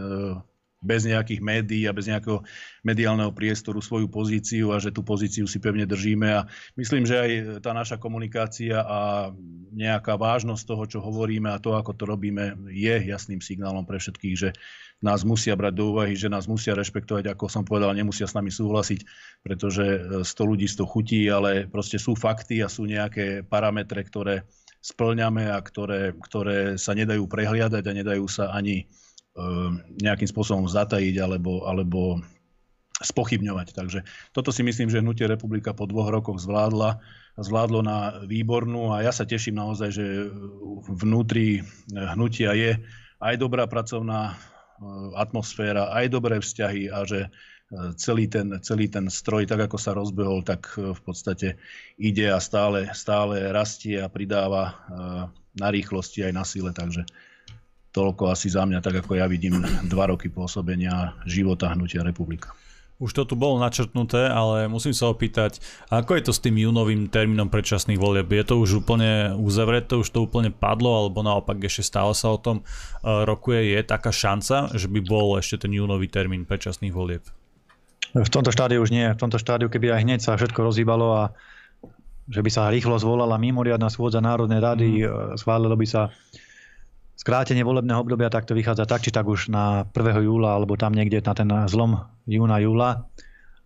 bez 0.78 1.02
nejakých 1.02 1.42
médií 1.42 1.90
a 1.90 1.96
bez 1.96 2.06
nejakého 2.06 2.46
mediálneho 2.86 3.34
priestoru 3.34 3.82
svoju 3.82 4.06
pozíciu 4.06 4.70
a 4.70 4.78
že 4.78 4.94
tú 4.94 5.02
pozíciu 5.02 5.50
si 5.50 5.58
pevne 5.58 5.82
držíme. 5.84 6.28
A 6.30 6.46
myslím, 6.78 7.02
že 7.02 7.18
aj 7.18 7.30
tá 7.66 7.74
naša 7.74 7.98
komunikácia 7.98 8.86
a 8.86 9.30
nejaká 9.74 10.14
vážnosť 10.14 10.62
toho, 10.62 10.84
čo 10.86 10.98
hovoríme 11.02 11.50
a 11.50 11.58
to, 11.58 11.74
ako 11.74 11.98
to 11.98 12.04
robíme, 12.06 12.70
je 12.70 12.94
jasným 13.10 13.42
signálom 13.42 13.82
pre 13.82 13.98
všetkých, 13.98 14.36
že 14.38 14.50
nás 14.98 15.22
musia 15.22 15.54
brať 15.54 15.74
do 15.78 15.94
úvahy, 15.94 16.18
že 16.18 16.30
nás 16.30 16.50
musia 16.50 16.74
rešpektovať, 16.74 17.30
ako 17.30 17.46
som 17.46 17.62
povedal, 17.62 17.94
nemusia 17.94 18.26
s 18.26 18.34
nami 18.34 18.50
súhlasiť, 18.50 19.00
pretože 19.46 19.86
100 20.26 20.50
ľudí 20.50 20.66
100 20.66 20.86
chutí, 20.86 21.26
ale 21.30 21.70
proste 21.70 22.02
sú 22.02 22.18
fakty 22.18 22.62
a 22.62 22.70
sú 22.70 22.86
nejaké 22.86 23.46
parametre, 23.46 24.02
ktoré 24.02 24.46
splňame 24.82 25.50
a 25.50 25.58
ktoré, 25.58 26.14
ktoré 26.18 26.78
sa 26.78 26.94
nedajú 26.94 27.26
prehliadať 27.26 27.82
a 27.82 27.96
nedajú 27.98 28.26
sa 28.30 28.54
ani 28.54 28.86
nejakým 30.02 30.28
spôsobom 30.28 30.66
zatajiť 30.66 31.14
alebo, 31.22 31.62
alebo 31.66 32.22
spochybňovať. 32.98 33.68
Takže 33.74 34.00
toto 34.34 34.50
si 34.50 34.66
myslím, 34.66 34.90
že 34.90 34.98
Hnutie 34.98 35.30
republika 35.30 35.70
po 35.70 35.86
dvoch 35.86 36.10
rokoch 36.10 36.42
zvládla, 36.42 36.98
zvládlo 37.38 37.80
na 37.86 38.26
výbornú 38.26 38.90
a 38.90 39.06
ja 39.06 39.14
sa 39.14 39.22
teším 39.22 39.62
naozaj, 39.62 39.90
že 39.94 40.06
vnútri 40.90 41.62
hnutia 41.94 42.54
je 42.58 42.82
aj 43.22 43.34
dobrá 43.38 43.70
pracovná 43.70 44.34
ehm, 44.34 45.14
atmosféra, 45.14 45.94
aj 45.94 46.06
dobré 46.10 46.42
vzťahy 46.42 46.90
a 46.90 47.06
že 47.06 47.30
ehm, 47.30 47.94
celý 47.94 48.26
ten, 48.26 48.50
celý 48.66 48.90
ten 48.90 49.06
stroj, 49.06 49.46
tak 49.46 49.70
ako 49.70 49.78
sa 49.78 49.94
rozbehol, 49.94 50.42
tak 50.42 50.74
v 50.74 51.00
podstate 51.06 51.54
ide 51.94 52.26
a 52.34 52.42
stále, 52.42 52.90
stále 52.98 53.54
rastie 53.54 54.02
a 54.02 54.10
pridáva 54.10 54.74
na 55.58 55.68
rýchlosti 55.70 56.26
aj 56.26 56.32
na 56.34 56.42
sile. 56.46 56.70
Takže 56.74 57.06
Toľko 57.88 58.28
asi 58.28 58.52
za 58.52 58.68
mňa, 58.68 58.84
tak 58.84 59.00
ako 59.00 59.16
ja 59.16 59.24
vidím 59.24 59.64
dva 59.88 60.12
roky 60.12 60.28
pôsobenia 60.28 61.16
života 61.24 61.72
hnutia 61.72 62.04
republika. 62.04 62.52
Už 62.98 63.14
to 63.14 63.22
tu 63.22 63.38
bolo 63.38 63.62
načrtnuté, 63.62 64.26
ale 64.26 64.66
musím 64.66 64.90
sa 64.90 65.06
opýtať, 65.06 65.62
ako 65.86 66.18
je 66.18 66.22
to 66.26 66.32
s 66.34 66.42
tým 66.42 66.58
júnovým 66.58 67.06
termínom 67.06 67.46
predčasných 67.46 67.94
volieb? 67.94 68.26
Je 68.26 68.42
to 68.42 68.58
už 68.58 68.82
úplne 68.82 69.38
uzavreté, 69.38 69.94
už 69.94 70.10
to 70.10 70.26
úplne 70.26 70.50
padlo, 70.50 71.06
alebo 71.06 71.22
naopak 71.22 71.62
ešte 71.62 71.86
stále 71.94 72.10
sa 72.18 72.34
o 72.34 72.42
tom 72.42 72.58
e, 72.58 72.62
rokuje? 73.06 73.70
Je 73.70 73.86
taká 73.86 74.10
šanca, 74.10 74.74
že 74.74 74.90
by 74.90 74.98
bol 74.98 75.38
ešte 75.38 75.62
ten 75.62 75.78
júnový 75.78 76.10
termín 76.10 76.42
predčasných 76.42 76.90
volieb? 76.90 77.22
V 78.18 78.30
tomto 78.34 78.50
štádiu 78.50 78.82
už 78.82 78.90
nie. 78.90 79.06
V 79.06 79.20
tomto 79.20 79.38
štádiu, 79.38 79.70
keby 79.70 79.94
aj 79.94 80.02
hneď 80.02 80.18
sa 80.18 80.34
všetko 80.34 80.58
rozhýbalo 80.58 81.06
a 81.14 81.24
že 82.28 82.42
by 82.42 82.50
sa 82.50 82.66
rýchlo 82.66 82.98
zvolala 82.98 83.38
mimoriadná 83.38 83.88
schôdza 83.94 84.18
Národnej 84.18 84.58
rady, 84.58 85.06
mm. 85.06 85.38
schválilo 85.38 85.78
by 85.78 85.86
sa 85.86 86.10
skrátenie 87.18 87.66
volebného 87.66 87.98
obdobia 87.98 88.30
takto 88.30 88.54
vychádza 88.54 88.86
tak, 88.86 89.02
či 89.02 89.10
tak 89.10 89.26
už 89.26 89.50
na 89.50 89.90
1. 89.90 90.22
júla, 90.22 90.54
alebo 90.54 90.78
tam 90.78 90.94
niekde 90.94 91.18
na 91.18 91.34
ten 91.34 91.50
zlom 91.66 92.06
júna, 92.30 92.62
júla. 92.62 93.10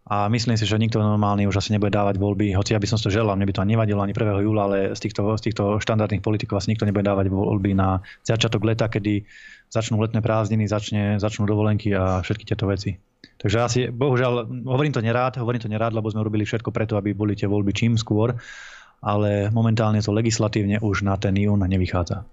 A 0.03 0.27
myslím 0.27 0.59
si, 0.59 0.67
že 0.67 0.83
nikto 0.83 0.99
normálny 0.99 1.47
už 1.47 1.63
asi 1.63 1.71
nebude 1.71 1.95
dávať 1.95 2.19
voľby, 2.19 2.59
hoci 2.59 2.75
ja 2.75 2.83
by 2.83 2.91
som 2.91 2.99
to 2.99 3.07
želal, 3.07 3.39
mne 3.39 3.47
by 3.47 3.55
to 3.55 3.63
nevadilo 3.63 4.03
ani 4.03 4.11
1. 4.11 4.43
júla, 4.43 4.67
ale 4.67 4.79
z 4.99 5.01
týchto, 5.07 5.23
z 5.39 5.43
týchto 5.47 5.79
štandardných 5.79 6.25
politikov 6.25 6.59
asi 6.59 6.75
nikto 6.75 6.89
nebude 6.89 7.07
dávať 7.07 7.31
voľby 7.31 7.79
na 7.79 8.03
začiatok 8.27 8.67
leta, 8.67 8.91
kedy 8.91 9.23
začnú 9.71 10.03
letné 10.03 10.19
prázdniny, 10.19 10.67
začne, 10.67 11.23
začnú 11.23 11.47
dovolenky 11.47 11.95
a 11.95 12.19
všetky 12.19 12.45
tieto 12.51 12.67
veci. 12.67 12.99
Takže 13.39 13.59
asi, 13.63 13.81
bohužiaľ, 13.95 14.51
hovorím 14.67 14.91
to 14.91 15.07
nerád, 15.07 15.39
hovorím 15.39 15.63
to 15.63 15.71
nerád, 15.71 15.95
lebo 15.95 16.11
sme 16.11 16.27
robili 16.27 16.43
všetko 16.43 16.75
preto, 16.75 16.99
aby 16.99 17.15
boli 17.15 17.39
tie 17.39 17.47
voľby 17.47 17.71
čím 17.71 17.95
skôr, 17.95 18.35
ale 19.07 19.55
momentálne 19.55 20.03
to 20.03 20.11
legislatívne 20.11 20.83
už 20.83 21.07
na 21.07 21.15
ten 21.15 21.39
jún 21.39 21.63
nevychádza. 21.63 22.27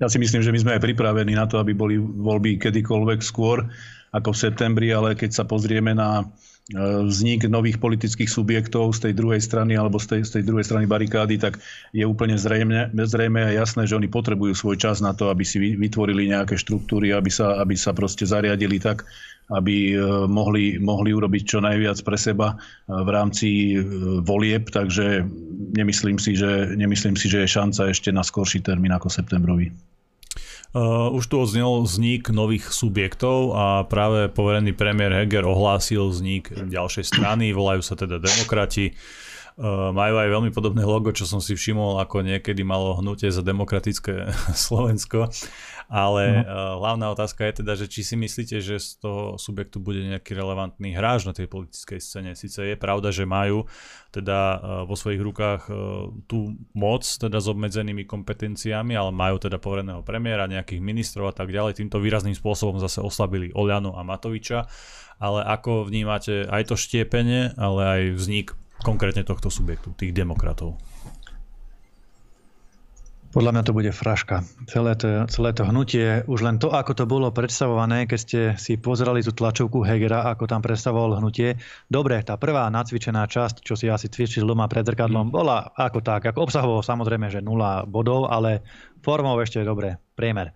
Ja 0.00 0.08
si 0.08 0.16
myslím, 0.16 0.40
že 0.40 0.48
my 0.48 0.58
sme 0.58 0.74
aj 0.80 0.84
pripravení 0.84 1.36
na 1.36 1.44
to, 1.44 1.60
aby 1.60 1.76
boli 1.76 2.00
voľby 2.00 2.56
kedykoľvek 2.56 3.20
skôr 3.20 3.68
ako 4.10 4.32
v 4.32 4.40
septembri, 4.48 4.88
ale 4.90 5.12
keď 5.12 5.30
sa 5.30 5.44
pozrieme 5.44 5.92
na 5.92 6.24
e, 6.24 6.24
vznik 7.04 7.46
nových 7.46 7.78
politických 7.78 8.26
subjektov 8.26 8.96
z 8.96 9.06
tej 9.06 9.12
druhej 9.14 9.38
strany 9.44 9.76
alebo 9.76 10.00
z 10.00 10.16
tej, 10.16 10.20
z 10.24 10.30
tej 10.40 10.44
druhej 10.48 10.66
strany 10.66 10.88
barikády, 10.88 11.36
tak 11.36 11.60
je 11.92 12.02
úplne 12.02 12.34
zrejme, 12.34 12.90
zrejme 12.96 13.44
a 13.44 13.54
jasné, 13.54 13.84
že 13.84 13.94
oni 13.94 14.08
potrebujú 14.08 14.56
svoj 14.56 14.80
čas 14.80 14.98
na 14.98 15.12
to, 15.12 15.28
aby 15.28 15.44
si 15.46 15.60
vytvorili 15.78 16.32
nejaké 16.32 16.56
štruktúry, 16.58 17.12
aby 17.14 17.30
sa, 17.30 17.60
aby 17.60 17.76
sa 17.76 17.94
proste 17.94 18.24
zariadili 18.24 18.82
tak, 18.82 19.06
aby 19.52 19.94
e, 19.94 19.96
mohli, 20.26 20.80
mohli 20.82 21.12
urobiť 21.12 21.42
čo 21.44 21.58
najviac 21.62 22.02
pre 22.02 22.16
seba 22.18 22.56
e, 22.56 22.56
v 22.88 23.08
rámci 23.12 23.76
volieb, 24.24 24.72
takže 24.74 25.22
nemyslím 25.72 26.18
si, 26.18 26.36
že, 26.36 26.74
nemyslím 26.74 27.16
si, 27.16 27.30
že 27.30 27.46
je 27.46 27.54
šanca 27.54 27.90
ešte 27.90 28.10
na 28.10 28.26
skorší 28.26 28.60
termín 28.60 28.92
ako 28.92 29.08
septembrový. 29.08 29.72
Uh, 30.70 31.10
už 31.10 31.26
tu 31.26 31.34
odznel 31.42 31.82
vznik 31.82 32.30
nových 32.30 32.70
subjektov 32.70 33.58
a 33.58 33.64
práve 33.90 34.30
poverený 34.30 34.70
premiér 34.70 35.26
Heger 35.26 35.42
ohlásil 35.42 36.06
vznik 36.06 36.46
ďalšej 36.54 37.10
strany, 37.10 37.50
volajú 37.50 37.82
sa 37.82 37.98
teda 37.98 38.22
demokrati. 38.22 38.94
Uh, 38.94 39.29
majú 39.90 40.14
aj 40.20 40.28
veľmi 40.30 40.50
podobné 40.54 40.86
logo, 40.86 41.10
čo 41.10 41.26
som 41.26 41.42
si 41.42 41.58
všimol, 41.58 41.98
ako 41.98 42.22
niekedy 42.22 42.62
malo 42.62 42.98
hnutie 43.00 43.32
za 43.32 43.42
demokratické 43.42 44.30
Slovensko. 44.68 45.32
Ale 45.90 46.46
uh, 46.46 46.78
hlavná 46.78 47.10
otázka 47.10 47.50
je 47.50 47.66
teda, 47.66 47.74
že 47.74 47.90
či 47.90 48.06
si 48.06 48.14
myslíte, 48.14 48.62
že 48.62 48.78
z 48.78 49.02
toho 49.02 49.34
subjektu 49.34 49.82
bude 49.82 49.98
nejaký 50.06 50.38
relevantný 50.38 50.94
hráč 50.94 51.26
na 51.26 51.34
tej 51.34 51.50
politickej 51.50 51.98
scéne. 51.98 52.38
Sice 52.38 52.62
je 52.62 52.78
pravda, 52.78 53.10
že 53.10 53.26
majú 53.26 53.66
teda 54.14 54.38
uh, 54.38 54.58
vo 54.86 54.94
svojich 54.94 55.18
rukách 55.18 55.66
tú 56.30 56.54
moc 56.78 57.02
teda 57.02 57.42
s 57.42 57.46
obmedzenými 57.50 58.06
kompetenciami, 58.06 58.94
ale 58.94 59.10
majú 59.10 59.42
teda 59.42 59.58
povereného 59.58 60.06
premiéra, 60.06 60.46
nejakých 60.46 60.78
ministrov 60.78 61.30
a 61.30 61.34
tak 61.34 61.50
ďalej. 61.50 61.82
Týmto 61.82 61.98
výrazným 61.98 62.38
spôsobom 62.38 62.78
zase 62.78 63.02
oslabili 63.02 63.50
Olianu 63.58 63.98
a 63.98 64.06
Matoviča. 64.06 64.70
Ale 65.20 65.44
ako 65.44 65.90
vnímate 65.90 66.48
aj 66.48 66.72
to 66.72 66.80
štiepenie, 66.80 67.52
ale 67.58 67.80
aj 67.82 68.02
vznik 68.16 68.48
konkrétne 68.80 69.22
tohto 69.22 69.52
subjektu, 69.52 69.92
tých 69.96 70.12
demokratov? 70.12 70.76
Podľa 73.30 73.54
mňa 73.54 73.62
to 73.62 73.76
bude 73.78 73.92
fraška. 73.94 74.42
Celé 74.66 74.98
to, 74.98 75.22
celé 75.30 75.54
to 75.54 75.62
hnutie, 75.62 76.26
už 76.26 76.42
len 76.42 76.58
to, 76.58 76.74
ako 76.74 76.98
to 76.98 77.04
bolo 77.06 77.30
predstavované, 77.30 78.10
keď 78.10 78.18
ste 78.18 78.40
si 78.58 78.74
pozerali 78.74 79.22
tú 79.22 79.30
tlačovku 79.30 79.86
Hegera, 79.86 80.26
ako 80.34 80.50
tam 80.50 80.58
predstavoval 80.58 81.22
hnutie. 81.22 81.54
Dobre, 81.86 82.18
tá 82.26 82.34
prvá 82.34 82.66
nacvičená 82.74 83.30
časť, 83.30 83.62
čo 83.62 83.78
si 83.78 83.86
asi 83.86 84.10
cvičil 84.10 84.42
doma 84.42 84.66
pred 84.66 84.82
zrkadlom, 84.82 85.30
mm. 85.30 85.34
bola 85.34 85.62
ako 85.78 86.02
tak, 86.02 86.26
ako 86.26 86.50
obsahovo 86.50 86.82
samozrejme, 86.82 87.30
že 87.30 87.38
nula 87.38 87.86
bodov, 87.86 88.26
ale 88.26 88.66
formou 88.98 89.38
ešte 89.38 89.62
dobre, 89.62 90.02
priemer. 90.18 90.50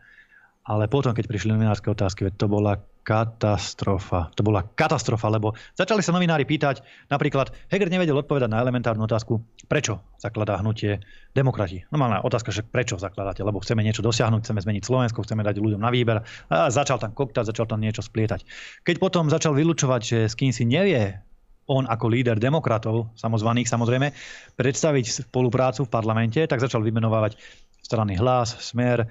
Ale 0.67 0.91
potom, 0.91 1.15
keď 1.15 1.31
prišli 1.31 1.55
novinárske 1.55 1.95
otázky, 1.95 2.27
to 2.35 2.51
bola 2.51 2.83
katastrofa. 3.05 4.33
To 4.35 4.41
bola 4.41 4.65
katastrofa, 4.65 5.29
lebo 5.29 5.53
začali 5.77 6.01
sa 6.01 6.17
novinári 6.17 6.49
pýtať, 6.49 6.81
napríklad 7.13 7.53
Heger 7.69 7.93
nevedel 7.93 8.17
odpovedať 8.17 8.49
na 8.49 8.65
elementárnu 8.65 9.05
otázku, 9.05 9.45
prečo 9.69 10.01
zakladá 10.17 10.57
hnutie 10.65 11.05
demokrati. 11.37 11.85
Normálna 11.93 12.25
otázka, 12.25 12.49
že 12.49 12.65
prečo 12.65 12.97
zakladáte, 12.97 13.45
lebo 13.45 13.61
chceme 13.61 13.85
niečo 13.85 14.01
dosiahnuť, 14.01 14.41
chceme 14.49 14.65
zmeniť 14.65 14.83
Slovensko, 14.89 15.21
chceme 15.21 15.45
dať 15.45 15.61
ľuďom 15.61 15.85
na 15.85 15.93
výber 15.93 16.25
a 16.49 16.73
začal 16.73 16.97
tam 16.97 17.13
koktať, 17.13 17.53
začal 17.53 17.69
tam 17.69 17.85
niečo 17.85 18.01
splietať. 18.01 18.49
Keď 18.89 18.97
potom 18.97 19.29
začal 19.29 19.53
vylúčovať, 19.53 20.01
že 20.01 20.19
s 20.33 20.35
kým 20.35 20.51
si 20.51 20.65
nevie 20.65 21.21
on 21.65 21.89
ako 21.89 22.13
líder 22.13 22.37
demokratov, 22.37 23.13
samozvaných 23.17 23.69
samozrejme, 23.69 24.13
predstaviť 24.57 25.29
spoluprácu 25.29 25.89
v 25.89 25.93
parlamente, 25.93 26.41
tak 26.45 26.61
začal 26.61 26.85
vymenovávať 26.85 27.41
strany 27.81 28.17
Hlas, 28.17 28.57
Smer, 28.61 29.09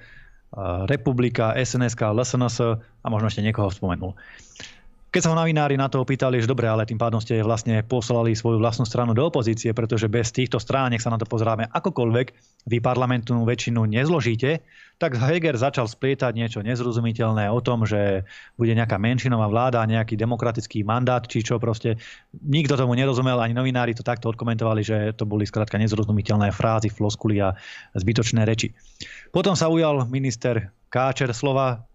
Republika, 0.86 1.54
SNSK, 1.54 2.14
LSNS 2.14 2.56
a 2.78 3.06
možno 3.10 3.26
ešte 3.26 3.42
niekoho 3.42 3.68
spomenul. 3.70 4.14
Keď 5.14 5.22
sa 5.22 5.30
ho 5.30 5.38
novinári 5.38 5.78
na 5.78 5.86
to 5.86 6.02
opýtali, 6.02 6.42
že 6.42 6.50
dobre, 6.50 6.66
ale 6.66 6.90
tým 6.90 6.98
pádom 6.98 7.22
ste 7.22 7.38
vlastne 7.38 7.86
poslali 7.86 8.34
svoju 8.34 8.58
vlastnú 8.58 8.82
stranu 8.82 9.14
do 9.14 9.22
opozície, 9.22 9.70
pretože 9.70 10.10
bez 10.10 10.34
týchto 10.34 10.58
strán, 10.58 10.90
nech 10.90 11.06
sa 11.06 11.14
na 11.14 11.22
to 11.22 11.22
pozráme 11.22 11.70
akokoľvek, 11.70 12.26
vy 12.66 12.82
parlamentnú 12.82 13.46
väčšinu 13.46 13.86
nezložíte, 13.86 14.58
tak 14.98 15.14
Heger 15.14 15.54
začal 15.54 15.86
splietať 15.86 16.34
niečo 16.34 16.66
nezrozumiteľné 16.66 17.46
o 17.46 17.62
tom, 17.62 17.86
že 17.86 18.26
bude 18.58 18.74
nejaká 18.74 18.98
menšinová 18.98 19.46
vláda, 19.46 19.86
nejaký 19.86 20.18
demokratický 20.18 20.82
mandát, 20.82 21.22
či 21.22 21.46
čo 21.46 21.62
proste. 21.62 21.94
Nikto 22.34 22.74
tomu 22.74 22.98
nerozumel, 22.98 23.38
ani 23.38 23.54
novinári 23.54 23.94
to 23.94 24.02
takto 24.02 24.26
odkomentovali, 24.34 24.82
že 24.82 25.14
to 25.14 25.30
boli 25.30 25.46
skrátka 25.46 25.78
nezrozumiteľné 25.78 26.50
frázy, 26.50 26.90
floskuly 26.90 27.38
a 27.38 27.54
zbytočné 27.94 28.42
reči. 28.42 28.74
Potom 29.30 29.54
sa 29.54 29.70
ujal 29.70 30.10
minister 30.10 30.74
Káčer 30.90 31.30
slova, 31.30 31.86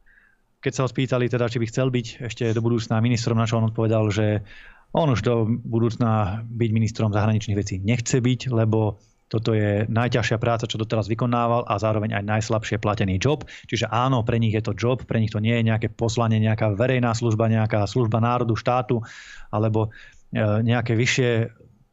keď 0.59 0.71
sa 0.75 0.83
ho 0.83 0.91
spýtali, 0.91 1.31
teda, 1.31 1.47
či 1.47 1.59
by 1.59 1.65
chcel 1.71 1.87
byť 1.87 2.07
ešte 2.27 2.45
do 2.51 2.59
budúcna 2.59 2.99
ministrom, 2.99 3.39
na 3.39 3.47
čo 3.47 3.63
on 3.63 3.71
odpovedal, 3.71 4.11
že 4.11 4.43
on 4.91 5.07
už 5.07 5.21
do 5.23 5.47
budúcna 5.47 6.43
byť 6.43 6.69
ministrom 6.73 7.13
zahraničných 7.13 7.59
vecí 7.59 7.79
nechce 7.79 8.19
byť, 8.19 8.51
lebo 8.51 8.99
toto 9.29 9.53
je 9.53 9.85
najťažšia 9.85 10.41
práca, 10.41 10.65
čo 10.65 10.81
doteraz 10.81 11.05
vykonával 11.05 11.69
a 11.69 11.77
zároveň 11.77 12.17
aj 12.17 12.23
najslabšie 12.25 12.81
platený 12.81 13.21
job. 13.21 13.45
Čiže 13.69 13.85
áno, 13.85 14.25
pre 14.25 14.41
nich 14.41 14.57
je 14.57 14.65
to 14.65 14.73
job, 14.73 15.05
pre 15.05 15.21
nich 15.21 15.29
to 15.29 15.37
nie 15.37 15.53
je 15.61 15.69
nejaké 15.69 15.93
poslanie, 15.93 16.41
nejaká 16.41 16.73
verejná 16.73 17.13
služba, 17.13 17.45
nejaká 17.45 17.85
služba 17.85 18.17
národu, 18.17 18.57
štátu 18.57 19.05
alebo 19.53 19.93
e, 20.33 20.41
nejaké 20.41 20.97
vyššie 20.97 21.29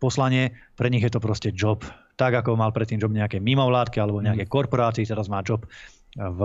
poslanie, 0.00 0.56
pre 0.80 0.88
nich 0.88 1.04
je 1.04 1.12
to 1.12 1.20
proste 1.20 1.52
job. 1.52 1.84
Tak 2.16 2.40
ako 2.40 2.56
mal 2.56 2.72
predtým 2.72 2.96
job 2.96 3.12
nejaké 3.12 3.36
mimovládky 3.36 4.00
alebo 4.00 4.24
nejaké 4.24 4.48
korporácie, 4.48 5.04
teraz 5.04 5.28
má 5.28 5.44
job 5.44 5.68
v 6.16 6.40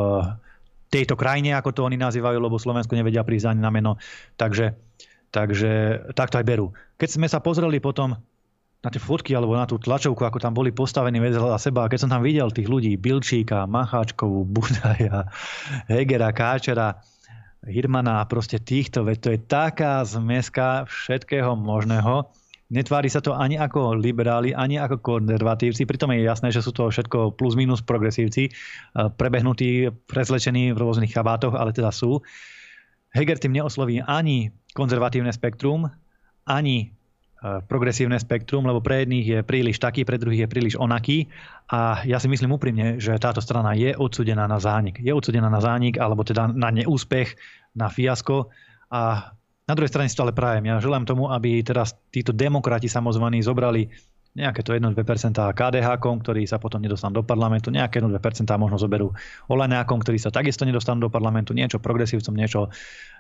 tejto 0.91 1.15
krajine, 1.15 1.55
ako 1.55 1.71
to 1.71 1.81
oni 1.87 1.95
nazývajú, 1.95 2.37
lebo 2.37 2.59
Slovensko 2.59 2.99
nevedia 2.99 3.23
prísť 3.23 3.55
ani 3.55 3.63
na 3.63 3.71
meno. 3.71 3.95
Takže, 4.35 4.75
takže 5.31 6.03
takto 6.11 6.35
aj 6.35 6.45
berú. 6.45 6.75
Keď 6.99 7.09
sme 7.15 7.27
sa 7.31 7.39
pozreli 7.39 7.79
potom 7.79 8.19
na 8.81 8.89
tie 8.89 8.99
fotky 8.99 9.37
alebo 9.37 9.53
na 9.53 9.69
tú 9.69 9.77
tlačovku, 9.77 10.25
ako 10.25 10.41
tam 10.41 10.57
boli 10.57 10.73
postavení 10.73 11.21
vedľa 11.21 11.61
seba. 11.61 11.85
A 11.85 11.89
keď 11.89 11.99
som 12.05 12.11
tam 12.11 12.25
videl 12.25 12.49
tých 12.49 12.65
ľudí, 12.65 12.97
Bilčíka, 12.97 13.69
Macháčkovú, 13.69 14.43
Budaja, 14.43 15.29
Hegera, 15.85 16.33
Káčera, 16.33 16.97
Hirmana 17.61 18.25
a 18.25 18.27
proste 18.27 18.57
týchto, 18.57 19.05
veď 19.05 19.17
to 19.21 19.29
je 19.37 19.39
taká 19.45 20.01
zmeska 20.01 20.89
všetkého 20.89 21.53
možného. 21.53 22.25
Netvári 22.71 23.11
sa 23.11 23.19
to 23.19 23.35
ani 23.35 23.59
ako 23.59 23.99
liberáli, 23.99 24.55
ani 24.55 24.79
ako 24.79 25.03
konzervatívci. 25.03 25.83
Pritom 25.83 26.15
je 26.15 26.23
jasné, 26.23 26.55
že 26.55 26.63
sú 26.63 26.71
to 26.71 26.87
všetko 26.87 27.35
plus 27.35 27.59
minus 27.59 27.83
progresívci, 27.83 28.47
eh, 28.47 28.51
prebehnutí, 29.11 29.91
prezlečení 30.07 30.71
v 30.71 30.79
rôznych 30.79 31.11
chabátoch, 31.11 31.51
ale 31.51 31.75
teda 31.75 31.91
sú. 31.91 32.23
Heger 33.11 33.35
tým 33.35 33.59
neosloví 33.59 33.99
ani 33.99 34.55
konzervatívne 34.71 35.35
spektrum, 35.35 35.91
ani 36.47 36.87
eh, 36.87 37.59
progresívne 37.67 38.15
spektrum, 38.15 38.63
lebo 38.63 38.79
pre 38.79 39.03
jedných 39.03 39.25
je 39.27 39.39
príliš 39.43 39.83
taký, 39.83 40.07
pre 40.07 40.15
druhých 40.15 40.47
je 40.47 40.53
príliš 40.55 40.75
onaký. 40.79 41.27
A 41.75 42.07
ja 42.07 42.23
si 42.23 42.31
myslím 42.31 42.55
úprimne, 42.55 43.03
že 43.03 43.19
táto 43.19 43.43
strana 43.43 43.75
je 43.75 43.91
odsudená 43.99 44.47
na 44.47 44.63
zánik. 44.63 44.95
Je 45.03 45.11
odsudená 45.11 45.51
na 45.51 45.59
zánik, 45.59 45.99
alebo 45.99 46.23
teda 46.23 46.47
na 46.47 46.71
neúspech, 46.71 47.35
na 47.75 47.91
fiasko. 47.91 48.47
A 48.95 49.35
na 49.71 49.75
druhej 49.79 49.87
strane 49.87 50.11
si 50.11 50.19
to 50.19 50.27
ale 50.27 50.35
prajem. 50.35 50.67
Ja 50.67 50.83
želám 50.83 51.07
tomu, 51.07 51.31
aby 51.31 51.63
teraz 51.63 51.95
títo 52.11 52.35
demokrati 52.35 52.91
samozvaní 52.91 53.39
zobrali 53.39 53.87
nejaké 54.31 54.63
to 54.63 54.71
1-2% 54.71 54.95
KDH, 55.35 55.87
ktorí 55.99 56.47
sa 56.47 56.55
potom 56.55 56.79
nedostanú 56.79 57.19
do 57.19 57.25
parlamentu, 57.27 57.67
nejaké 57.67 57.99
1-2% 57.99 58.47
možno 58.55 58.79
zoberú 58.79 59.11
Olenákom, 59.51 59.99
ktorí 59.99 60.19
sa 60.19 60.31
takisto 60.31 60.63
nedostanú 60.63 61.07
do 61.07 61.11
parlamentu, 61.11 61.51
niečo 61.51 61.83
progresívcom, 61.83 62.31
niečo, 62.31 62.71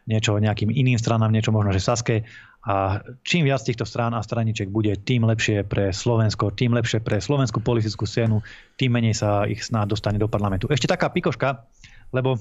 niečo 0.07 0.39
nejakým 0.39 0.71
iným 0.71 0.95
stranám, 0.95 1.31
niečo 1.35 1.51
možno, 1.51 1.75
že 1.75 1.83
Saske. 1.83 2.23
A 2.63 3.03
čím 3.27 3.43
viac 3.43 3.59
týchto 3.59 3.83
strán 3.83 4.15
a 4.15 4.23
straničiek 4.23 4.71
bude, 4.71 4.95
tým 5.03 5.27
lepšie 5.27 5.67
pre 5.67 5.91
Slovensko, 5.91 6.55
tým 6.55 6.71
lepšie 6.79 7.03
pre 7.03 7.19
slovenskú 7.19 7.59
politickú 7.59 8.07
scénu, 8.07 8.39
tým 8.79 8.95
menej 8.95 9.15
sa 9.15 9.43
ich 9.43 9.67
snáď 9.67 9.99
dostane 9.99 10.15
do 10.15 10.31
parlamentu. 10.31 10.71
Ešte 10.71 10.87
taká 10.87 11.11
pikoška, 11.11 11.67
lebo 12.15 12.39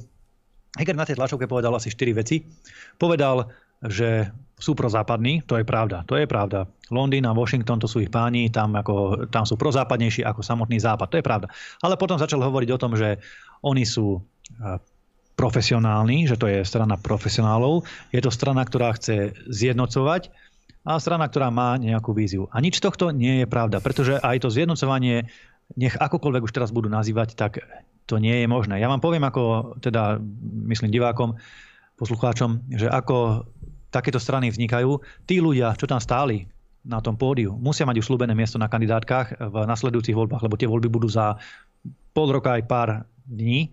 Heger 0.79 0.95
na 0.95 1.03
tej 1.03 1.19
tlačovke 1.19 1.51
povedal 1.51 1.75
asi 1.75 1.91
4 1.91 2.15
veci. 2.15 2.47
Povedal, 2.95 3.51
že 3.89 4.29
sú 4.61 4.77
prozápadní, 4.77 5.41
to 5.49 5.57
je 5.57 5.65
pravda, 5.65 6.05
to 6.05 6.21
je 6.21 6.29
pravda. 6.29 6.69
Londýn 6.93 7.25
a 7.25 7.33
Washington 7.33 7.81
to 7.81 7.89
sú 7.89 8.05
ich 8.05 8.13
páni, 8.13 8.53
tam, 8.53 8.77
ako, 8.77 9.25
tam 9.33 9.49
sú 9.49 9.57
prozápadnejší 9.57 10.21
ako 10.21 10.45
samotný 10.45 10.77
západ, 10.77 11.09
to 11.09 11.19
je 11.19 11.25
pravda. 11.25 11.49
Ale 11.81 11.97
potom 11.97 12.21
začal 12.21 12.45
hovoriť 12.45 12.69
o 12.77 12.81
tom, 12.81 12.93
že 12.93 13.17
oni 13.65 13.89
sú 13.89 14.21
profesionálni, 15.41 16.29
že 16.29 16.37
to 16.37 16.45
je 16.45 16.61
strana 16.61 17.01
profesionálov, 17.01 17.89
je 18.13 18.21
to 18.21 18.29
strana, 18.29 18.61
ktorá 18.69 18.93
chce 18.93 19.33
zjednocovať 19.49 20.29
a 20.85 21.01
strana, 21.01 21.25
ktorá 21.25 21.49
má 21.49 21.81
nejakú 21.81 22.13
víziu. 22.13 22.53
A 22.53 22.61
nič 22.61 22.85
tohto 22.85 23.09
nie 23.17 23.45
je 23.45 23.47
pravda, 23.49 23.81
pretože 23.81 24.21
aj 24.21 24.45
to 24.45 24.53
zjednocovanie, 24.53 25.33
nech 25.81 25.97
akokoľvek 25.97 26.45
už 26.45 26.53
teraz 26.53 26.69
budú 26.69 26.93
nazývať, 26.93 27.33
tak 27.33 27.65
to 28.05 28.21
nie 28.21 28.45
je 28.45 28.47
možné. 28.51 28.77
Ja 28.77 28.93
vám 28.93 29.01
poviem, 29.01 29.25
ako 29.25 29.77
teda, 29.81 30.21
myslím 30.69 30.93
divákom, 30.93 31.41
poslucháčom, 32.01 32.65
že 32.73 32.89
ako 32.89 33.45
takéto 33.93 34.17
strany 34.17 34.49
vznikajú, 34.49 34.97
tí 35.29 35.45
ľudia, 35.45 35.77
čo 35.77 35.85
tam 35.85 36.01
stáli 36.01 36.49
na 36.81 37.05
tom 37.05 37.21
pódiu, 37.21 37.53
musia 37.61 37.85
mať 37.85 38.01
už 38.01 38.09
slúbené 38.09 38.33
miesto 38.33 38.57
na 38.57 38.73
kandidátkach 38.73 39.37
v 39.37 39.57
nasledujúcich 39.69 40.17
voľbách, 40.17 40.41
lebo 40.49 40.57
tie 40.57 40.71
voľby 40.71 40.89
budú 40.89 41.13
za 41.13 41.37
pol 42.17 42.33
roka 42.33 42.57
aj 42.57 42.65
pár 42.65 42.89
dní. 43.29 43.69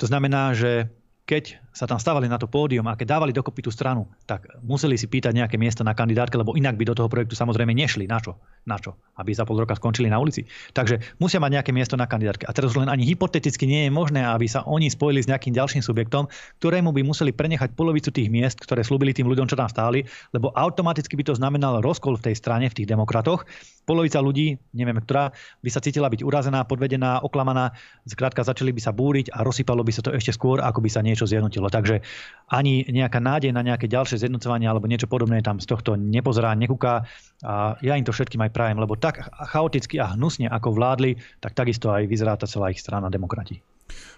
To 0.00 0.08
znamená, 0.08 0.56
že 0.56 0.88
keď 1.28 1.60
sa 1.70 1.86
tam 1.86 2.02
stávali 2.02 2.26
na 2.26 2.36
to 2.36 2.50
pódium 2.50 2.86
a 2.90 2.98
keď 2.98 3.18
dávali 3.18 3.32
dokopy 3.34 3.62
tú 3.62 3.70
stranu, 3.70 4.10
tak 4.26 4.46
museli 4.66 4.98
si 4.98 5.06
pýtať 5.06 5.32
nejaké 5.34 5.56
miesto 5.56 5.86
na 5.86 5.94
kandidátke, 5.94 6.34
lebo 6.34 6.58
inak 6.58 6.74
by 6.74 6.84
do 6.90 6.94
toho 6.98 7.06
projektu 7.06 7.38
samozrejme 7.38 7.70
nešli. 7.70 8.10
Na 8.10 8.18
čo? 8.18 8.38
Na 8.66 8.76
čo? 8.76 8.98
Aby 9.16 9.32
za 9.32 9.46
pol 9.46 9.62
roka 9.62 9.78
skončili 9.78 10.10
na 10.10 10.18
ulici. 10.18 10.44
Takže 10.74 11.00
musia 11.22 11.38
mať 11.38 11.62
nejaké 11.62 11.70
miesto 11.70 11.94
na 11.94 12.10
kandidátke. 12.10 12.44
A 12.44 12.52
teraz 12.52 12.74
len 12.74 12.90
ani 12.90 13.06
hypoteticky 13.06 13.64
nie 13.64 13.86
je 13.86 13.90
možné, 13.94 14.26
aby 14.26 14.50
sa 14.50 14.66
oni 14.66 14.90
spojili 14.90 15.22
s 15.22 15.30
nejakým 15.30 15.54
ďalším 15.54 15.80
subjektom, 15.80 16.26
ktorému 16.58 16.90
by 16.90 17.06
museli 17.06 17.30
prenechať 17.30 17.72
polovicu 17.78 18.10
tých 18.10 18.28
miest, 18.28 18.58
ktoré 18.60 18.82
slúbili 18.82 19.14
tým 19.14 19.30
ľuďom, 19.30 19.46
čo 19.46 19.56
tam 19.56 19.70
stáli, 19.70 20.04
lebo 20.34 20.52
automaticky 20.52 21.14
by 21.16 21.24
to 21.30 21.38
znamenalo 21.38 21.80
rozkol 21.80 22.18
v 22.18 22.30
tej 22.30 22.34
strane, 22.36 22.66
v 22.68 22.76
tých 22.82 22.90
demokratoch. 22.90 23.46
Polovica 23.88 24.20
ľudí, 24.20 24.54
neviem 24.76 25.00
ktorá, 25.02 25.32
by 25.64 25.70
sa 25.72 25.82
cítila 25.82 26.06
byť 26.12 26.22
urazená, 26.22 26.62
podvedená, 26.62 27.24
oklamaná, 27.26 27.74
zkrátka 28.06 28.44
začali 28.46 28.70
by 28.70 28.80
sa 28.84 28.92
búriť 28.94 29.32
a 29.34 29.42
rozsypalo 29.42 29.82
by 29.82 29.90
sa 29.90 30.04
to 30.04 30.14
ešte 30.14 30.30
skôr, 30.30 30.62
ako 30.62 30.78
by 30.84 30.90
sa 30.92 31.00
niečo 31.02 31.26
zjednotilo. 31.26 31.69
Takže 31.70 32.02
ani 32.50 32.82
nejaká 32.90 33.22
nádej 33.22 33.54
na 33.54 33.62
nejaké 33.62 33.86
ďalšie 33.86 34.26
zjednocovanie 34.26 34.66
alebo 34.66 34.90
niečo 34.90 35.06
podobné 35.06 35.38
tam 35.38 35.62
z 35.62 35.70
tohto 35.70 35.94
nepozerá, 35.94 36.50
nekúka. 36.58 37.06
A 37.46 37.78
ja 37.78 37.94
im 37.94 38.02
to 38.02 38.10
všetkým 38.10 38.42
aj 38.42 38.50
prajem, 38.50 38.82
lebo 38.82 38.98
tak 38.98 39.22
chaoticky 39.54 40.02
a 40.02 40.18
hnusne 40.18 40.50
ako 40.50 40.74
vládli, 40.74 41.14
tak 41.38 41.54
takisto 41.54 41.94
aj 41.94 42.10
vyzerá 42.10 42.34
tá 42.34 42.50
celá 42.50 42.74
ich 42.74 42.82
strana 42.82 43.06
demokrati. 43.06 43.62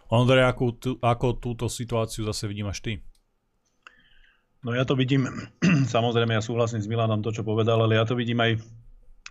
Ondrej, 0.08 0.48
ako, 0.48 0.96
ako 1.00 1.26
túto 1.36 1.64
situáciu 1.68 2.24
zase 2.24 2.48
vnímaš 2.48 2.80
ty? 2.80 3.04
No 4.64 4.72
ja 4.72 4.88
to 4.88 4.96
vidím, 4.96 5.28
samozrejme 5.94 6.32
ja 6.32 6.42
súhlasím 6.42 6.80
s 6.80 6.88
Milanom 6.88 7.20
to, 7.20 7.36
čo 7.36 7.44
povedal, 7.44 7.84
ale 7.84 8.00
ja 8.00 8.08
to 8.08 8.16
vidím 8.16 8.40
aj 8.40 8.64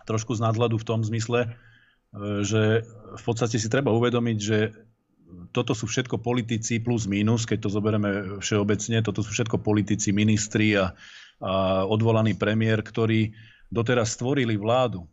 trošku 0.06 0.38
z 0.38 0.46
nadhľadu 0.46 0.78
v 0.78 0.86
tom 0.86 1.00
zmysle, 1.02 1.46
e, 1.46 1.48
že 2.46 2.86
v 3.18 3.22
podstate 3.22 3.58
si 3.58 3.66
treba 3.66 3.90
uvedomiť, 3.90 4.38
že 4.38 4.58
toto 5.52 5.72
sú 5.72 5.88
všetko 5.88 6.20
politici 6.20 6.80
plus 6.80 7.08
minus, 7.08 7.48
keď 7.48 7.66
to 7.66 7.70
zoberieme 7.72 8.10
všeobecne, 8.40 9.04
toto 9.04 9.20
sú 9.24 9.30
všetko 9.32 9.60
politici, 9.60 10.12
ministri 10.14 10.76
a, 10.76 10.92
a 11.42 11.84
odvolaný 11.84 12.36
premiér, 12.38 12.84
ktorí 12.84 13.32
doteraz 13.72 14.16
stvorili 14.16 14.56
vládu. 14.60 15.08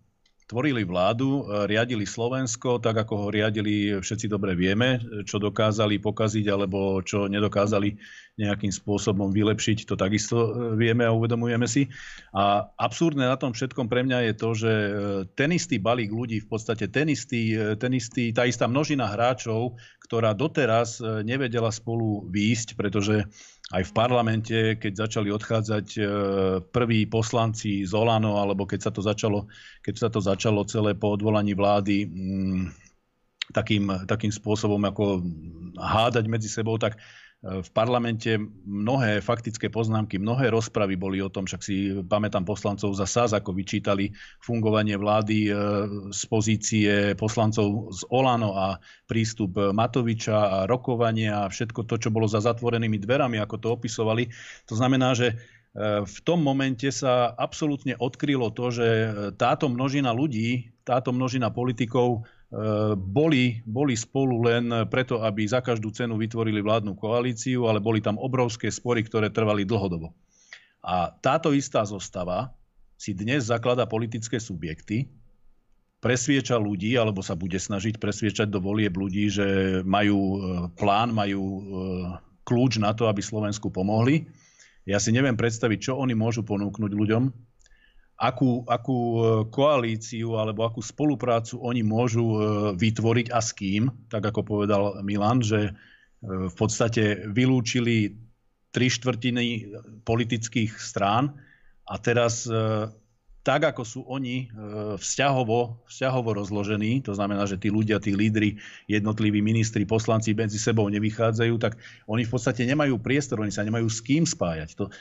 Tvorili 0.49 0.81
vládu, 0.81 1.45
riadili 1.69 2.09
Slovensko, 2.09 2.81
tak 2.81 3.05
ako 3.05 3.13
ho 3.21 3.27
riadili, 3.29 4.01
všetci 4.01 4.25
dobre 4.25 4.57
vieme, 4.57 4.97
čo 5.21 5.37
dokázali 5.37 6.01
pokaziť 6.01 6.49
alebo 6.49 7.05
čo 7.05 7.29
nedokázali 7.29 7.93
nejakým 8.39 8.71
spôsobom 8.71 9.35
vylepšiť, 9.35 9.83
to 9.83 9.99
takisto 9.99 10.37
e, 10.39 10.49
vieme 10.79 11.03
a 11.03 11.11
uvedomujeme 11.11 11.67
si. 11.67 11.91
A 12.31 12.71
absurdné 12.79 13.27
na 13.27 13.35
tom 13.35 13.51
všetkom 13.51 13.91
pre 13.91 14.07
mňa 14.07 14.31
je 14.31 14.33
to, 14.39 14.49
že 14.55 14.71
e, 14.71 14.91
ten 15.35 15.51
istý 15.51 15.75
balík 15.83 16.15
ľudí, 16.15 16.39
v 16.39 16.47
podstate 16.47 16.87
ten 16.87 17.11
istý, 17.11 17.53
ten 17.75 17.91
istý, 17.91 18.31
tá 18.31 18.47
istá 18.47 18.71
množina 18.71 19.11
hráčov, 19.11 19.75
ktorá 20.07 20.33
doteraz 20.33 21.03
nevedela 21.21 21.69
spolu 21.69 22.25
výjsť, 22.31 22.73
pretože 22.73 23.29
aj 23.69 23.83
v 23.85 23.91
parlamente, 23.93 24.57
keď 24.81 25.05
začali 25.05 25.29
odchádzať 25.29 25.87
e, 25.93 26.01
prví 26.73 27.05
poslanci 27.05 27.85
z 27.85 27.93
Olano, 27.93 28.41
alebo 28.41 28.65
keď 28.65 28.89
sa 28.89 28.91
to 28.91 29.05
začalo, 29.05 29.45
keď 29.85 29.95
sa 29.95 30.09
to 30.09 30.17
začalo 30.17 30.65
celé 30.65 30.97
po 30.97 31.13
odvolaní 31.13 31.53
vlády 31.53 32.09
mm, 32.09 32.61
takým, 33.53 34.09
takým 34.09 34.33
spôsobom 34.33 34.81
ako 34.89 35.21
hádať 35.77 36.25
medzi 36.25 36.49
sebou, 36.49 36.81
tak 36.81 36.97
v 37.39 37.69
parlamente 37.71 38.35
mnohé 38.67 39.23
faktické 39.23 39.71
poznámky, 39.71 40.19
mnohé 40.19 40.51
rozpravy 40.51 40.99
boli 40.99 41.23
o 41.23 41.31
tom, 41.31 41.47
však 41.47 41.61
si 41.63 41.95
pamätám 42.03 42.43
poslancov 42.43 42.91
za 42.99 43.07
SAS, 43.07 43.31
ako 43.31 43.55
vyčítali 43.55 44.11
fungovanie 44.43 44.99
vlády 44.99 45.47
e, 45.47 45.51
z 46.11 46.21
pozície 46.27 47.15
poslancov 47.15 47.95
z 47.95 48.03
Olano 48.11 48.59
a 48.59 48.75
prístup 49.07 49.55
Matoviča 49.55 50.35
a 50.35 50.57
rokovanie 50.67 51.31
a 51.31 51.47
všetko 51.47 51.87
to, 51.87 51.95
čo 51.95 52.11
bolo 52.11 52.27
za 52.27 52.43
zatvorenými 52.43 52.99
dverami, 52.99 53.39
ako 53.39 53.55
to 53.55 53.67
opisovali. 53.71 54.27
To 54.67 54.75
znamená, 54.75 55.15
že 55.15 55.31
e, 55.31 55.35
v 56.03 56.17
tom 56.27 56.43
momente 56.43 56.91
sa 56.91 57.31
absolútne 57.39 57.95
odkrylo 57.95 58.51
to, 58.51 58.67
že 58.67 58.87
táto 59.39 59.71
množina 59.71 60.11
ľudí, 60.11 60.75
táto 60.83 61.15
množina 61.15 61.55
politikov 61.55 62.27
boli, 62.97 63.61
boli 63.61 63.93
spolu 63.93 64.41
len 64.41 64.73
preto, 64.89 65.21
aby 65.21 65.45
za 65.45 65.61
každú 65.61 65.93
cenu 65.93 66.17
vytvorili 66.17 66.65
vládnu 66.65 66.97
koalíciu, 66.97 67.69
ale 67.69 67.77
boli 67.77 68.01
tam 68.01 68.17
obrovské 68.17 68.73
spory, 68.73 69.05
ktoré 69.05 69.29
trvali 69.29 69.69
dlhodobo. 69.69 70.09
A 70.81 71.13
táto 71.13 71.53
istá 71.53 71.85
zostava 71.85 72.49
si 72.99 73.13
dnes 73.13 73.47
zaklada 73.47 73.85
politické 73.85 74.41
subjekty, 74.41 75.07
presvieča 75.99 76.55
ľudí, 76.55 76.95
alebo 76.95 77.19
sa 77.19 77.35
bude 77.35 77.59
snažiť 77.59 77.99
presviečať 77.99 78.47
do 78.47 78.63
volieb 78.63 78.95
ľudí, 78.95 79.27
že 79.27 79.79
majú 79.83 80.17
e, 80.19 80.37
plán, 80.79 81.11
majú 81.11 81.43
e, 81.43 81.61
kľúč 82.47 82.79
na 82.79 82.95
to, 82.95 83.11
aby 83.11 83.19
Slovensku 83.19 83.67
pomohli. 83.67 84.27
Ja 84.87 84.97
si 84.97 85.11
neviem 85.11 85.35
predstaviť, 85.35 85.91
čo 85.91 85.93
oni 85.99 86.15
môžu 86.15 86.43
ponúknuť 86.47 86.91
ľuďom, 86.91 87.23
akú, 88.19 88.67
akú 88.67 88.99
e, 88.99 89.19
koalíciu 89.47 90.35
alebo 90.35 90.67
akú 90.67 90.83
spoluprácu 90.83 91.63
oni 91.63 91.81
môžu 91.81 92.27
e, 92.27 92.39
vytvoriť 92.75 93.31
a 93.31 93.39
s 93.39 93.55
kým, 93.55 93.87
tak 94.11 94.27
ako 94.27 94.43
povedal 94.43 94.99
Milan, 95.01 95.39
že 95.39 95.71
e, 95.71 95.71
v 96.27 96.55
podstate 96.59 97.31
vylúčili 97.31 98.19
tri 98.75 98.91
štvrtiny 98.91 99.73
politických 100.03 100.77
strán 100.77 101.33
a 101.89 101.97
teraz 101.97 102.45
tak, 103.49 103.73
ako 103.73 103.81
sú 103.81 104.05
oni 104.05 104.45
e, 104.45 104.47
vzťahovo, 105.01 105.81
vzťahovo 105.89 106.37
rozložení, 106.37 107.01
to 107.01 107.17
znamená, 107.17 107.49
že 107.49 107.57
tí 107.57 107.73
ľudia, 107.73 107.97
tí 107.97 108.13
lídry, 108.13 108.61
jednotliví 108.85 109.41
ministri, 109.41 109.89
poslanci 109.89 110.37
medzi 110.37 110.61
sebou 110.61 110.85
nevychádzajú, 110.85 111.57
tak 111.57 111.81
oni 112.05 112.29
v 112.29 112.31
podstate 112.37 112.61
nemajú 112.69 113.01
priestor, 113.01 113.41
oni 113.41 113.49
sa 113.49 113.65
nemajú 113.65 113.89
s 113.89 114.05
kým 114.05 114.29
spájať. 114.29 114.77
To 114.77 114.85
e, 114.85 114.91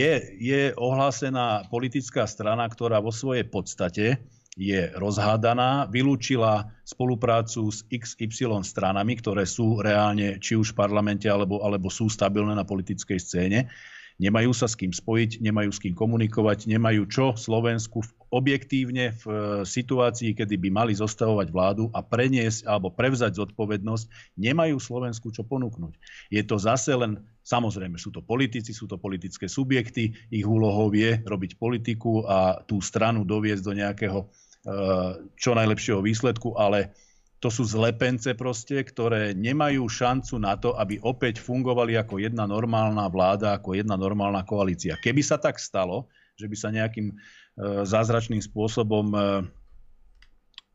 je, 0.00 0.12
je 0.40 0.62
ohlásená 0.80 1.68
politická 1.68 2.24
strana, 2.24 2.64
ktorá 2.72 3.04
vo 3.04 3.12
svojej 3.12 3.44
podstate 3.44 4.24
je 4.56 4.88
rozhádaná, 4.96 5.84
vylúčila 5.92 6.72
spoluprácu 6.88 7.68
s 7.68 7.84
XY 7.92 8.64
stranami, 8.64 9.20
ktoré 9.20 9.44
sú 9.44 9.84
reálne 9.84 10.40
či 10.40 10.56
už 10.56 10.72
v 10.72 10.78
parlamente 10.88 11.28
alebo, 11.28 11.60
alebo 11.60 11.92
sú 11.92 12.08
stabilné 12.08 12.56
na 12.56 12.64
politickej 12.64 13.18
scéne 13.20 13.68
nemajú 14.18 14.54
sa 14.54 14.70
s 14.70 14.78
kým 14.78 14.94
spojiť, 14.94 15.42
nemajú 15.42 15.70
s 15.74 15.82
kým 15.82 15.94
komunikovať, 15.94 16.70
nemajú 16.70 17.02
čo 17.10 17.26
Slovensku 17.34 18.02
objektívne 18.34 19.14
v 19.14 19.24
e, 19.30 19.34
situácii, 19.62 20.34
kedy 20.34 20.58
by 20.58 20.68
mali 20.74 20.92
zostavovať 20.94 21.48
vládu 21.54 21.86
a 21.94 22.02
preniesť 22.02 22.66
alebo 22.66 22.90
prevzať 22.90 23.38
zodpovednosť, 23.38 24.34
nemajú 24.38 24.76
Slovensku 24.82 25.30
čo 25.30 25.46
ponúknuť. 25.46 25.94
Je 26.34 26.42
to 26.42 26.58
zase 26.58 26.90
len, 26.98 27.22
samozrejme, 27.46 27.94
sú 27.94 28.10
to 28.10 28.26
politici, 28.26 28.74
sú 28.74 28.90
to 28.90 28.98
politické 28.98 29.46
subjekty, 29.46 30.10
ich 30.34 30.46
úlohou 30.46 30.90
je 30.90 31.22
robiť 31.22 31.58
politiku 31.58 32.26
a 32.26 32.58
tú 32.66 32.82
stranu 32.82 33.22
doviesť 33.22 33.62
do 33.62 33.72
nejakého 33.78 34.18
e, 34.18 34.26
čo 35.38 35.54
najlepšieho 35.54 36.02
výsledku, 36.02 36.58
ale 36.58 36.90
to 37.44 37.52
sú 37.52 37.68
zlepence 37.68 38.32
proste, 38.32 38.80
ktoré 38.80 39.36
nemajú 39.36 39.84
šancu 39.84 40.40
na 40.40 40.56
to, 40.56 40.72
aby 40.80 40.96
opäť 41.04 41.44
fungovali 41.44 41.92
ako 42.00 42.16
jedna 42.16 42.48
normálna 42.48 43.04
vláda, 43.12 43.60
ako 43.60 43.76
jedna 43.76 44.00
normálna 44.00 44.48
koalícia. 44.48 44.96
Keby 44.96 45.20
sa 45.20 45.36
tak 45.36 45.60
stalo, 45.60 46.08
že 46.40 46.48
by 46.48 46.56
sa 46.56 46.72
nejakým 46.72 47.12
e, 47.12 47.14
zázračným 47.84 48.40
spôsobom 48.40 49.12
e, 49.12 49.18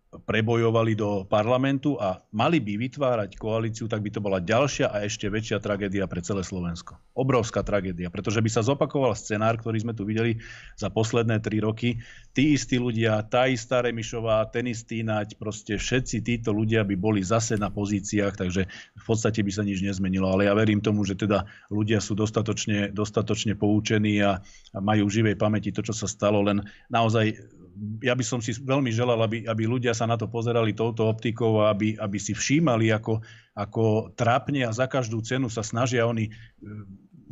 prebojovali 0.09 0.97
do 0.97 1.21
parlamentu 1.29 1.93
a 2.01 2.17
mali 2.33 2.57
by 2.57 2.81
vytvárať 2.81 3.37
koalíciu, 3.37 3.85
tak 3.85 4.01
by 4.01 4.09
to 4.09 4.17
bola 4.17 4.41
ďalšia 4.41 4.89
a 4.89 5.05
ešte 5.05 5.29
väčšia 5.29 5.61
tragédia 5.61 6.09
pre 6.09 6.25
celé 6.25 6.41
Slovensko. 6.41 6.97
Obrovská 7.13 7.61
tragédia, 7.61 8.09
pretože 8.09 8.41
by 8.41 8.49
sa 8.49 8.65
zopakoval 8.65 9.13
scenár, 9.13 9.61
ktorý 9.61 9.85
sme 9.85 9.93
tu 9.93 10.09
videli 10.09 10.41
za 10.73 10.89
posledné 10.89 11.45
tri 11.45 11.61
roky. 11.61 12.01
Tí 12.33 12.57
istí 12.57 12.81
ľudia, 12.81 13.21
tá 13.29 13.45
istá 13.45 13.85
Remišová, 13.85 14.49
ten 14.49 14.65
istý 14.73 15.05
Nať, 15.05 15.37
proste 15.37 15.77
všetci 15.77 16.25
títo 16.25 16.57
ľudia 16.57 16.81
by 16.81 16.97
boli 16.97 17.21
zase 17.21 17.61
na 17.61 17.69
pozíciách, 17.69 18.33
takže 18.33 18.65
v 18.97 19.03
podstate 19.05 19.45
by 19.45 19.51
sa 19.53 19.61
nič 19.61 19.85
nezmenilo. 19.85 20.25
Ale 20.25 20.49
ja 20.49 20.57
verím 20.57 20.81
tomu, 20.81 21.05
že 21.05 21.13
teda 21.13 21.45
ľudia 21.69 22.01
sú 22.01 22.17
dostatočne, 22.17 22.89
dostatočne 22.89 23.53
poučení 23.53 24.25
a, 24.25 24.41
a 24.73 24.77
majú 24.81 25.05
v 25.05 25.21
živej 25.21 25.35
pamäti 25.37 25.69
to, 25.69 25.85
čo 25.85 25.93
sa 25.93 26.09
stalo, 26.09 26.41
len 26.41 26.65
naozaj 26.89 27.59
ja 28.03 28.13
by 28.15 28.23
som 28.23 28.39
si 28.43 28.55
veľmi 28.55 28.91
želal, 28.91 29.19
aby, 29.23 29.47
aby 29.47 29.63
ľudia 29.65 29.95
sa 29.95 30.05
na 30.05 30.19
to 30.19 30.27
pozerali 30.27 30.75
touto 30.75 31.07
optikou 31.07 31.63
a 31.63 31.71
aby, 31.71 31.95
aby 31.95 32.17
si 32.19 32.35
všímali, 32.35 32.91
ako, 32.91 33.23
ako 33.55 34.13
trápne 34.15 34.67
a 34.67 34.75
za 34.75 34.85
každú 34.85 35.23
cenu 35.23 35.47
sa 35.47 35.63
snažia 35.63 36.03
oni 36.07 36.27
e, 36.27 36.31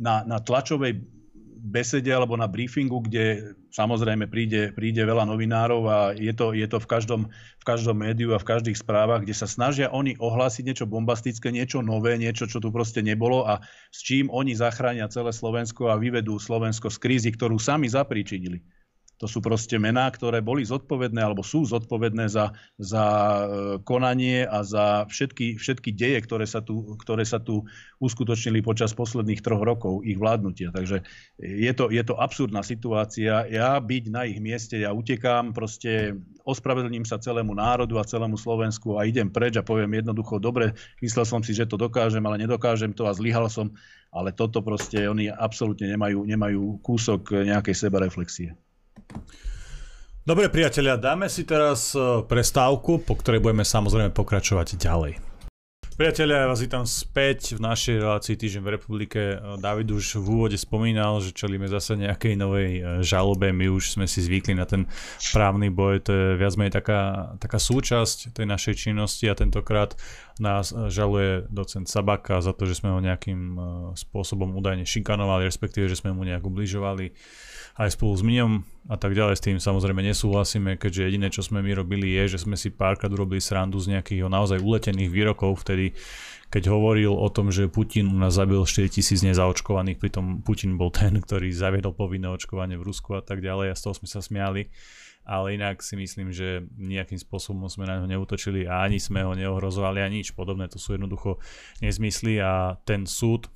na, 0.00 0.24
na 0.24 0.38
tlačovej 0.40 0.98
besede 1.58 2.08
alebo 2.14 2.38
na 2.38 2.46
briefingu, 2.46 3.02
kde 3.02 3.54
samozrejme 3.74 4.30
príde, 4.30 4.72
príde 4.72 5.02
veľa 5.02 5.26
novinárov 5.28 5.82
a 5.84 5.96
je 6.14 6.30
to, 6.32 6.54
je 6.54 6.64
to 6.64 6.78
v, 6.80 6.86
každom, 6.88 7.22
v 7.34 7.64
každom 7.66 7.98
médiu 7.98 8.32
a 8.32 8.40
v 8.40 8.48
každých 8.48 8.78
správach, 8.78 9.26
kde 9.26 9.34
sa 9.36 9.50
snažia 9.50 9.92
oni 9.92 10.16
ohlásiť 10.16 10.64
niečo 10.64 10.86
bombastické, 10.88 11.50
niečo 11.52 11.84
nové, 11.84 12.16
niečo, 12.16 12.48
čo 12.48 12.62
tu 12.62 12.70
proste 12.70 13.04
nebolo 13.04 13.44
a 13.44 13.60
s 13.90 14.00
čím 14.00 14.30
oni 14.30 14.54
zachránia 14.54 15.10
celé 15.10 15.34
Slovensko 15.34 15.90
a 15.92 16.00
vyvedú 16.00 16.38
Slovensko 16.38 16.88
z 16.88 16.98
krízy, 17.02 17.30
ktorú 17.34 17.58
sami 17.60 17.90
zapríčinili. 17.90 18.62
To 19.18 19.26
sú 19.26 19.42
proste 19.42 19.74
mená, 19.82 20.06
ktoré 20.14 20.38
boli 20.38 20.62
zodpovedné 20.62 21.18
alebo 21.18 21.42
sú 21.42 21.66
zodpovedné 21.66 22.30
za, 22.30 22.54
za 22.78 23.04
e, 23.04 23.44
konanie 23.82 24.46
a 24.46 24.62
za 24.62 25.10
všetky, 25.10 25.58
všetky 25.58 25.90
deje, 25.90 26.22
ktoré 26.22 26.46
sa, 26.46 26.62
tu, 26.62 26.94
ktoré 27.02 27.26
sa 27.26 27.42
tu 27.42 27.66
uskutočnili 27.98 28.62
počas 28.62 28.94
posledných 28.94 29.42
troch 29.42 29.58
rokov 29.66 30.06
ich 30.06 30.14
vládnutia. 30.14 30.70
Takže 30.70 31.02
je 31.42 31.72
to, 31.74 31.90
je 31.90 32.02
to 32.06 32.14
absurdná 32.14 32.62
situácia. 32.62 33.42
Ja 33.50 33.74
byť 33.82 34.04
na 34.06 34.22
ich 34.22 34.38
mieste, 34.38 34.78
ja 34.78 34.94
utekám, 34.94 35.50
proste 35.50 36.14
ospravedlním 36.46 37.02
sa 37.02 37.18
celému 37.18 37.58
národu 37.58 37.98
a 37.98 38.06
celému 38.06 38.38
Slovensku 38.38 39.02
a 39.02 39.04
idem 39.04 39.34
preč 39.34 39.58
a 39.58 39.66
poviem 39.66 39.98
jednoducho, 39.98 40.38
dobre, 40.38 40.78
myslel 41.02 41.26
som 41.26 41.42
si, 41.42 41.58
že 41.58 41.66
to 41.66 41.74
dokážem, 41.74 42.22
ale 42.22 42.38
nedokážem 42.38 42.94
to 42.94 43.10
a 43.10 43.12
zlyhal 43.18 43.50
som, 43.50 43.74
ale 44.14 44.30
toto 44.30 44.62
proste 44.62 45.10
oni 45.10 45.26
absolútne 45.26 45.90
nemajú, 45.90 46.22
nemajú 46.22 46.78
kúsok 46.86 47.42
nejakej 47.42 47.74
sebareflexie. 47.74 48.67
Dobre 50.28 50.52
priatelia, 50.52 51.00
dáme 51.00 51.24
si 51.32 51.48
teraz 51.48 51.96
e, 51.96 52.20
prestávku, 52.28 53.00
po 53.00 53.16
ktorej 53.16 53.40
budeme 53.40 53.64
samozrejme 53.64 54.12
pokračovať 54.12 54.76
ďalej. 54.76 55.16
Priatelia, 55.96 56.44
ja 56.44 56.52
vás 56.52 56.60
vítam 56.60 56.84
späť 56.84 57.56
v 57.56 57.64
našej 57.64 58.04
relácii 58.04 58.36
Týždeň 58.36 58.60
v 58.60 58.72
republike. 58.76 59.20
E, 59.34 59.56
David 59.56 59.88
už 59.88 60.20
v 60.20 60.28
úvode 60.28 60.60
spomínal, 60.60 61.24
že 61.24 61.32
čelíme 61.32 61.64
zase 61.64 61.96
nejakej 61.96 62.36
novej 62.36 62.70
e, 62.76 62.80
žalobe. 63.00 63.56
My 63.56 63.72
už 63.72 63.96
sme 63.96 64.04
si 64.04 64.20
zvykli 64.20 64.52
na 64.52 64.68
ten 64.68 64.84
právny 65.32 65.72
boj. 65.72 66.04
To 66.04 66.12
je 66.12 66.26
viac 66.36 66.52
menej 66.60 66.76
taká, 66.76 67.32
taká 67.40 67.56
súčasť 67.56 68.36
tej 68.36 68.44
našej 68.44 68.74
činnosti 68.84 69.24
a 69.26 69.34
tentokrát 69.34 69.96
nás 70.36 70.76
žaluje 70.92 71.48
docent 71.48 71.88
Sabaka 71.88 72.44
za 72.44 72.52
to, 72.52 72.68
že 72.68 72.84
sme 72.84 72.92
ho 72.92 73.00
nejakým 73.00 73.56
spôsobom 73.96 74.52
údajne 74.54 74.84
šikanovali, 74.84 75.48
respektíve, 75.48 75.88
že 75.88 75.96
sme 75.96 76.12
mu 76.12 76.22
nejak 76.28 76.44
ubližovali 76.44 77.16
aj 77.78 77.94
spolu 77.94 78.12
s 78.18 78.22
Miňom 78.26 78.52
a 78.90 78.96
tak 78.98 79.14
ďalej. 79.14 79.38
S 79.38 79.44
tým 79.46 79.58
samozrejme 79.62 80.02
nesúhlasíme, 80.02 80.74
keďže 80.74 81.06
jediné, 81.06 81.30
čo 81.30 81.46
sme 81.46 81.62
my 81.62 81.78
robili 81.78 82.10
je, 82.18 82.34
že 82.34 82.42
sme 82.42 82.58
si 82.58 82.74
párkrát 82.74 83.08
urobili 83.14 83.38
srandu 83.38 83.78
z 83.78 83.94
nejakých 83.94 84.26
naozaj 84.26 84.58
uletených 84.58 85.14
výrokov 85.14 85.62
vtedy, 85.62 85.94
keď 86.48 86.72
hovoril 86.72 87.12
o 87.12 87.28
tom, 87.28 87.52
že 87.52 87.70
Putin 87.70 88.10
u 88.10 88.18
nás 88.18 88.34
zabil 88.34 88.58
4000 88.58 89.30
nezaočkovaných, 89.30 90.00
pritom 90.00 90.40
Putin 90.42 90.80
bol 90.80 90.90
ten, 90.90 91.14
ktorý 91.20 91.54
zaviedol 91.54 91.94
povinné 91.94 92.26
očkovanie 92.32 92.74
v 92.80 92.88
Rusku 92.88 93.14
a 93.14 93.22
tak 93.22 93.44
ďalej 93.44 93.70
a 93.70 93.78
z 93.78 93.82
toho 93.84 93.94
sme 93.94 94.08
sa 94.10 94.20
smiali. 94.24 94.72
Ale 95.28 95.60
inak 95.60 95.84
si 95.84 95.92
myslím, 95.92 96.32
že 96.32 96.64
nejakým 96.80 97.20
spôsobom 97.20 97.68
sme 97.68 97.84
na 97.84 98.00
neho 98.00 98.08
neutočili 98.08 98.64
a 98.64 98.80
ani 98.80 98.96
sme 98.96 99.20
ho 99.20 99.36
neohrozovali 99.36 100.00
a 100.00 100.08
nič 100.08 100.32
podobné. 100.32 100.72
To 100.72 100.80
sú 100.80 100.96
jednoducho 100.96 101.36
nezmysly 101.84 102.40
a 102.40 102.80
ten 102.88 103.04
súd, 103.04 103.52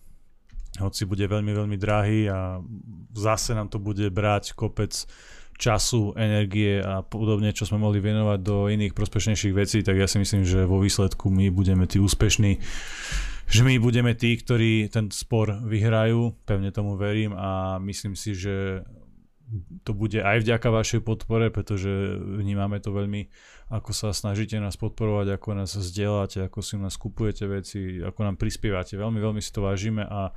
hoci 0.81 1.05
bude 1.05 1.25
veľmi, 1.29 1.53
veľmi 1.53 1.77
drahý 1.77 2.33
a 2.33 2.63
zase 3.13 3.53
nám 3.53 3.69
to 3.69 3.77
bude 3.77 4.09
brať 4.09 4.57
kopec 4.57 4.93
času, 5.61 6.17
energie 6.17 6.81
a 6.81 7.05
podobne, 7.05 7.53
čo 7.53 7.69
sme 7.69 7.79
mohli 7.79 8.01
venovať 8.01 8.39
do 8.41 8.67
iných 8.73 8.97
prospešnejších 8.97 9.55
vecí, 9.55 9.79
tak 9.85 10.01
ja 10.01 10.09
si 10.09 10.19
myslím, 10.19 10.43
že 10.43 10.65
vo 10.65 10.81
výsledku 10.81 11.29
my 11.29 11.53
budeme 11.53 11.85
tí 11.87 12.01
úspešní. 12.01 12.59
Že 13.53 13.63
my 13.69 13.75
budeme 13.79 14.17
tí, 14.17 14.33
ktorí 14.33 14.89
ten 14.89 15.13
spor 15.13 15.61
vyhrajú, 15.61 16.33
pevne 16.49 16.73
tomu 16.73 16.97
verím 16.97 17.37
a 17.37 17.77
myslím 17.85 18.17
si, 18.17 18.33
že 18.33 18.81
to 19.85 19.93
bude 19.93 20.17
aj 20.17 20.41
vďaka 20.41 20.69
vašej 20.73 21.01
podpore, 21.05 21.53
pretože 21.53 21.89
vnímame 22.19 22.81
to 22.81 22.93
veľmi, 22.93 23.29
ako 23.69 23.91
sa 23.93 24.13
snažíte 24.17 24.57
nás 24.61 24.81
podporovať, 24.81 25.37
ako 25.37 25.49
nás 25.57 25.73
zdieľate, 25.77 26.45
ako 26.45 26.59
si 26.65 26.75
nás 26.81 26.97
kupujete 26.97 27.45
veci, 27.49 28.01
ako 28.01 28.21
nám 28.33 28.37
prispievate. 28.41 28.97
Veľmi, 28.97 29.21
veľmi 29.21 29.41
si 29.45 29.53
to 29.53 29.65
vážime 29.65 30.05
a 30.05 30.33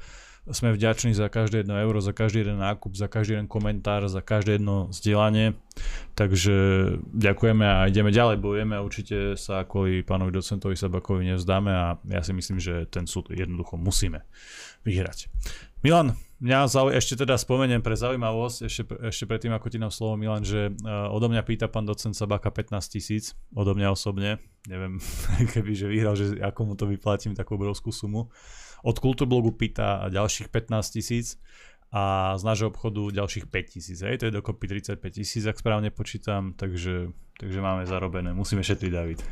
sme 0.45 0.78
vďační 0.78 1.17
za 1.17 1.25
každé 1.25 1.65
jedno 1.65 1.73
euro, 1.82 1.97
za 1.97 2.13
každý 2.13 2.45
jeden 2.45 2.62
nákup, 2.62 2.93
za 2.93 3.10
každý 3.10 3.34
jeden 3.34 3.49
komentár, 3.49 4.06
za 4.06 4.21
každé 4.21 4.62
jedno 4.62 4.93
zdieľanie. 4.93 5.58
Takže 6.13 6.56
ďakujeme 7.01 7.65
a 7.65 7.89
ideme 7.89 8.13
ďalej, 8.13 8.38
bojujeme 8.38 8.78
a 8.78 8.86
určite 8.86 9.34
sa 9.41 9.65
kvôli 9.65 10.06
pánovi 10.06 10.30
docentovi 10.30 10.78
Sabakovi 10.78 11.34
nevzdáme 11.34 11.71
a 11.73 11.97
ja 12.06 12.21
si 12.21 12.32
myslím, 12.38 12.62
že 12.62 12.86
ten 12.86 13.10
súd 13.10 13.34
jednoducho 13.34 13.73
musíme 13.82 14.21
vyhrať. 14.86 15.34
Milan, 15.82 16.13
mňa 16.41 16.60
zau... 16.67 16.88
ešte 16.91 17.24
teda 17.24 17.39
spomeniem 17.39 17.80
pre 17.80 17.95
zaujímavosť, 17.95 18.58
ešte, 18.67 18.84
ešte 19.12 19.26
predtým 19.30 19.54
ako 19.56 19.67
ti 19.71 19.78
nám 19.80 19.91
slovo 19.91 20.19
Milan, 20.19 20.43
že 20.43 20.71
uh, 20.71 21.08
odo 21.12 21.32
mňa 21.32 21.43
pýta 21.45 21.67
pán 21.71 21.88
docent 21.88 22.15
Sabaka 22.15 22.52
15 22.52 22.76
tisíc, 22.91 23.38
odo 23.56 23.76
mňa 23.76 23.93
osobne, 23.93 24.41
neviem, 24.67 25.00
keby 25.54 25.71
že 25.71 25.88
vyhral, 25.88 26.15
že 26.17 26.39
ako 26.39 26.62
mu 26.67 26.74
to 26.76 26.89
vyplatím, 26.89 27.38
takú 27.38 27.56
obrovskú 27.56 27.93
sumu. 27.93 28.32
Od 28.86 28.98
Kulturblogu 29.02 29.58
pýta 29.58 30.06
ďalších 30.13 30.54
15 30.54 30.95
tisíc 30.95 31.41
a 31.95 32.36
z 32.36 32.43
nášho 32.43 32.67
obchodu 32.67 33.08
ďalších 33.08 33.47
5 33.47 33.71
tisíc. 33.71 34.03
Hej, 34.03 34.19
to 34.19 34.27
je 34.27 34.36
dokopy 34.36 34.67
35 34.67 34.99
tisíc, 35.15 35.47
ak 35.47 35.55
správne 35.55 35.95
počítam, 35.95 36.51
takže, 36.51 37.15
takže 37.39 37.60
máme 37.63 37.88
zarobené. 37.88 38.36
Musíme 38.36 38.67
šetriť, 38.67 38.91
David. 38.91 39.23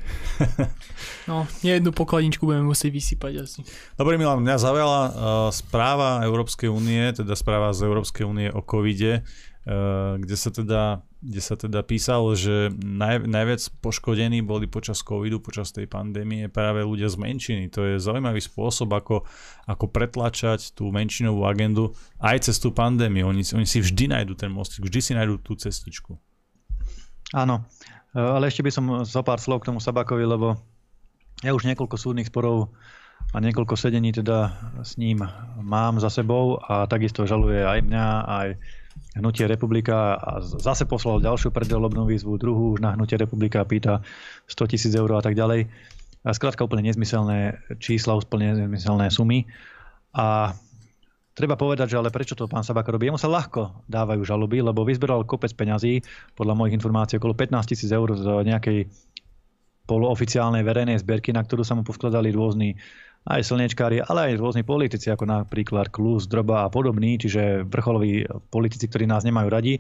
no, 1.30 1.44
jednu 1.60 1.92
pokladničku 1.92 2.48
budeme 2.48 2.64
musieť 2.64 2.96
vysypať 2.96 3.34
asi. 3.44 3.60
Dobre, 4.00 4.16
Milan, 4.16 4.40
mňa 4.40 4.56
zaujala 4.64 5.02
uh, 5.04 5.12
správa 5.52 6.24
Európskej 6.24 6.72
únie, 6.72 7.12
teda 7.12 7.36
správa 7.36 7.76
z 7.76 7.84
Európskej 7.84 8.24
únie 8.24 8.48
o 8.48 8.64
covide, 8.64 9.28
uh, 9.68 10.16
kde 10.16 10.36
sa 10.40 10.48
teda 10.48 11.04
kde 11.24 11.40
sa 11.40 11.56
teda 11.56 11.80
písalo, 11.88 12.36
že 12.36 12.68
naj, 12.84 13.24
najviac 13.24 13.64
poškodení 13.80 14.44
boli 14.44 14.68
počas 14.68 15.00
covidu, 15.00 15.40
počas 15.40 15.72
tej 15.72 15.88
pandémie 15.88 16.52
práve 16.52 16.84
ľudia 16.84 17.08
z 17.08 17.16
menšiny. 17.16 17.72
To 17.72 17.88
je 17.88 17.96
zaujímavý 18.04 18.44
spôsob, 18.44 18.92
ako, 18.92 19.24
ako 19.64 19.86
pretlačať 19.88 20.76
tú 20.76 20.92
menšinovú 20.92 21.48
agendu 21.48 21.96
aj 22.20 22.52
cez 22.52 22.60
tú 22.60 22.76
pandémiu. 22.76 23.32
Oni, 23.32 23.48
oni 23.56 23.64
si 23.64 23.80
vždy 23.80 24.12
nájdú 24.12 24.36
ten 24.36 24.52
most, 24.52 24.76
vždy 24.84 25.00
si 25.00 25.12
nájdú 25.16 25.40
tú 25.40 25.56
cestičku. 25.56 26.20
Áno, 27.32 27.64
ale 28.12 28.52
ešte 28.52 28.62
by 28.62 28.72
som 28.76 28.86
zo 29.08 29.24
pár 29.24 29.40
slov 29.40 29.64
k 29.64 29.72
tomu 29.72 29.80
Sabakovi, 29.80 30.28
lebo 30.28 30.60
ja 31.40 31.56
už 31.56 31.64
niekoľko 31.64 31.96
súdnych 31.96 32.28
sporov 32.28 32.76
a 33.32 33.40
niekoľko 33.40 33.80
sedení 33.80 34.12
teda 34.12 34.52
s 34.84 35.00
ním 35.00 35.24
mám 35.64 36.04
za 36.04 36.12
sebou 36.12 36.60
a 36.60 36.84
takisto 36.86 37.24
žaluje 37.24 37.64
aj 37.64 37.80
mňa, 37.88 38.08
aj 38.28 38.48
Hnutie 39.14 39.46
Republika 39.46 40.18
a 40.18 40.42
zase 40.42 40.90
poslal 40.90 41.22
ďalšiu 41.22 41.54
preddelobnú 41.54 42.10
výzvu, 42.10 42.42
druhú 42.42 42.74
už 42.74 42.82
na 42.82 42.98
Hnutie 42.98 43.22
Republika 43.22 43.62
pýta 43.62 44.02
100 44.50 44.74
tisíc 44.74 44.94
eur 44.98 45.10
a 45.14 45.22
tak 45.22 45.38
ďalej. 45.38 45.70
A 46.24 46.30
skrátka 46.34 46.66
úplne 46.66 46.90
nezmyselné 46.90 47.62
čísla, 47.78 48.18
úplne 48.18 48.58
nezmyselné 48.58 49.14
sumy. 49.14 49.46
A 50.18 50.58
treba 51.38 51.54
povedať, 51.54 51.94
že 51.94 52.00
ale 52.02 52.10
prečo 52.10 52.34
to 52.34 52.50
pán 52.50 52.66
Sabaka 52.66 52.90
robí? 52.90 53.06
Jemu 53.06 53.22
sa 53.22 53.30
ľahko 53.30 53.86
dávajú 53.86 54.26
žaloby, 54.26 54.66
lebo 54.66 54.82
vyzberal 54.82 55.28
kopec 55.30 55.54
peňazí, 55.54 56.02
podľa 56.34 56.58
mojich 56.58 56.78
informácií 56.80 57.22
okolo 57.22 57.38
15 57.38 57.70
tisíc 57.70 57.92
eur 57.94 58.08
z 58.18 58.26
nejakej 58.50 58.90
polooficiálnej 59.84 60.64
verejnej 60.64 60.98
zberky, 61.04 61.36
na 61.36 61.44
ktorú 61.44 61.68
sa 61.68 61.76
mu 61.76 61.84
poskladali 61.84 62.32
rôzni 62.32 62.80
aj 63.24 63.42
slnečkári, 63.48 64.04
ale 64.04 64.32
aj 64.32 64.40
rôzni 64.40 64.64
politici, 64.68 65.08
ako 65.08 65.24
napríklad 65.24 65.88
Klus, 65.90 66.28
Droba 66.28 66.68
a 66.68 66.72
podobní, 66.72 67.16
čiže 67.16 67.64
vrcholoví 67.64 68.28
politici, 68.52 68.92
ktorí 68.92 69.08
nás 69.08 69.24
nemajú 69.24 69.48
radi, 69.48 69.80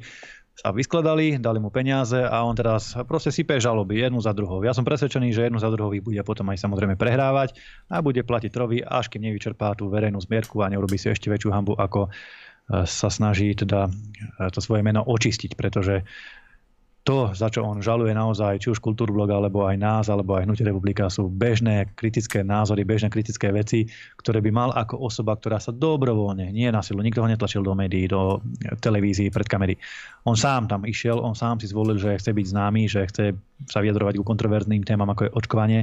sa 0.53 0.69
vyskladali, 0.69 1.41
dali 1.41 1.58
mu 1.58 1.73
peniaze 1.73 2.21
a 2.21 2.45
on 2.45 2.53
teraz 2.53 2.93
proste 3.10 3.34
sype 3.34 3.58
žaloby 3.58 4.06
jednu 4.06 4.21
za 4.21 4.38
druhou. 4.38 4.62
Ja 4.62 4.69
som 4.77 4.86
presvedčený, 4.86 5.34
že 5.34 5.49
jednu 5.49 5.58
za 5.58 5.73
druhou 5.73 5.89
bude 5.97 6.21
potom 6.21 6.45
aj 6.53 6.62
samozrejme 6.62 6.93
prehrávať 6.93 7.58
a 7.89 8.06
bude 8.06 8.21
platiť 8.21 8.53
trovy, 8.53 8.86
až 8.86 9.10
kým 9.10 9.25
nevyčerpá 9.25 9.73
tú 9.73 9.89
verejnú 9.89 10.21
zbierku 10.21 10.62
a 10.62 10.69
neurobi 10.69 11.01
si 11.01 11.10
ešte 11.10 11.34
väčšiu 11.34 11.49
hambu, 11.49 11.73
ako 11.73 12.13
eh, 12.13 12.86
sa 12.86 13.10
snaží 13.10 13.49
teda 13.58 13.89
eh, 13.89 14.49
to 14.53 14.62
svoje 14.62 14.86
meno 14.86 15.01
očistiť, 15.01 15.58
pretože 15.58 16.06
to, 17.04 17.36
za 17.36 17.52
čo 17.52 17.68
on 17.68 17.84
žaluje 17.84 18.16
naozaj, 18.16 18.63
či 18.63 18.72
už 18.72 18.80
Kultúrblog, 18.80 19.28
alebo 19.28 19.68
aj 19.68 19.76
nás, 19.76 20.06
alebo 20.08 20.39
aj 20.39 20.48
Hnutie 20.48 20.63
republika, 20.63 21.12
sú 21.12 21.28
bežné 21.28 21.92
kritické 22.00 22.48
názory, 22.48 22.88
bežné 22.88 23.12
kritické 23.12 23.52
veci, 23.52 23.92
ktoré 24.24 24.39
by 24.39 24.52
mal 24.56 24.70
ako 24.72 25.04
osoba, 25.04 25.36
ktorá 25.36 25.60
sa 25.60 25.76
dobrovoľne, 25.76 26.48
nie 26.56 26.72
na 26.72 26.80
silu, 26.80 27.04
nikto 27.04 27.20
ho 27.20 27.28
netlačil 27.28 27.60
do 27.60 27.76
médií, 27.76 28.08
do 28.08 28.39
televízií, 28.80 29.28
pred 29.28 29.48
kamery. 29.52 29.76
On 30.24 30.39
sám 30.39 30.72
tam 30.72 30.88
išiel, 30.88 31.20
on 31.20 31.36
sám 31.36 31.60
si 31.60 31.68
zvolil, 31.68 32.00
že 32.00 32.16
chce 32.16 32.32
byť 32.32 32.46
známy, 32.56 32.82
že 32.88 33.04
chce 33.12 33.26
sa 33.68 33.84
vyjadrovať 33.84 34.20
ku 34.20 34.24
kontroverzným 34.24 34.88
témam, 34.88 35.12
ako 35.12 35.28
je 35.28 35.36
očkovanie 35.36 35.82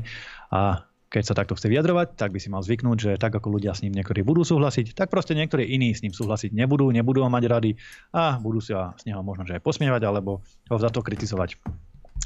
a 0.48 0.89
keď 1.10 1.22
sa 1.26 1.34
takto 1.34 1.58
chce 1.58 1.66
vyjadrovať, 1.66 2.14
tak 2.14 2.30
by 2.30 2.38
si 2.38 2.46
mal 2.46 2.62
zvyknúť, 2.62 2.96
že 2.96 3.10
tak 3.18 3.34
ako 3.34 3.58
ľudia 3.58 3.74
s 3.74 3.82
ním 3.82 3.98
niektorí 3.98 4.22
budú 4.22 4.46
súhlasiť, 4.46 4.94
tak 4.94 5.10
proste 5.10 5.34
niektorí 5.34 5.66
iní 5.66 5.90
s 5.90 6.06
ním 6.06 6.14
súhlasiť 6.14 6.54
nebudú, 6.54 6.86
nebudú 6.94 7.26
ho 7.26 7.30
mať 7.30 7.44
rady 7.50 7.70
a 8.14 8.38
budú 8.38 8.62
sa 8.62 8.94
s 8.94 9.02
neho 9.10 9.18
možno 9.26 9.42
že 9.42 9.58
aj 9.58 9.66
posmievať 9.66 10.06
alebo 10.06 10.38
ho 10.70 10.76
za 10.78 10.88
to 10.94 11.02
kritizovať. 11.02 11.58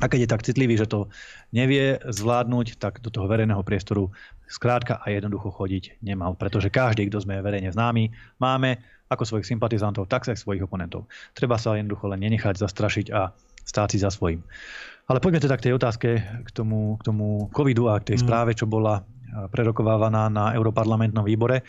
A 0.02 0.10
keď 0.10 0.26
je 0.26 0.32
tak 0.36 0.42
citlivý, 0.42 0.74
že 0.74 0.90
to 0.90 1.06
nevie 1.54 2.02
zvládnuť, 2.02 2.82
tak 2.82 2.98
do 2.98 3.14
toho 3.14 3.30
verejného 3.30 3.62
priestoru 3.62 4.10
skrátka 4.50 4.98
a 4.98 5.06
jednoducho 5.08 5.54
chodiť 5.54 6.02
nemal. 6.02 6.34
Pretože 6.34 6.66
každý, 6.66 7.06
kto 7.06 7.22
sme 7.22 7.38
verejne 7.38 7.70
známi, 7.70 8.10
máme 8.42 8.82
ako 9.06 9.22
svojich 9.22 9.46
sympatizantov, 9.46 10.10
tak 10.10 10.26
aj 10.26 10.42
svojich 10.42 10.66
oponentov. 10.66 11.06
Treba 11.32 11.62
sa 11.62 11.78
jednoducho 11.78 12.10
len 12.10 12.26
nenechať 12.26 12.58
zastrašiť 12.58 13.06
a 13.14 13.30
stáť 13.62 13.88
si 13.94 13.98
za 14.02 14.10
svojím. 14.10 14.42
Ale 15.04 15.20
poďme 15.20 15.44
teda 15.44 15.56
k 15.60 15.64
tej 15.68 15.76
otázke, 15.76 16.08
k 16.44 16.50
tomu, 16.50 16.96
k 16.96 17.02
tomu 17.04 17.52
covidu 17.52 17.92
a 17.92 18.00
k 18.00 18.14
tej 18.14 18.16
mm. 18.18 18.22
správe, 18.24 18.50
čo 18.56 18.64
bola 18.64 19.04
prerokovávaná 19.34 20.30
na 20.30 20.54
Európarlamentnom 20.54 21.26
výbore. 21.26 21.66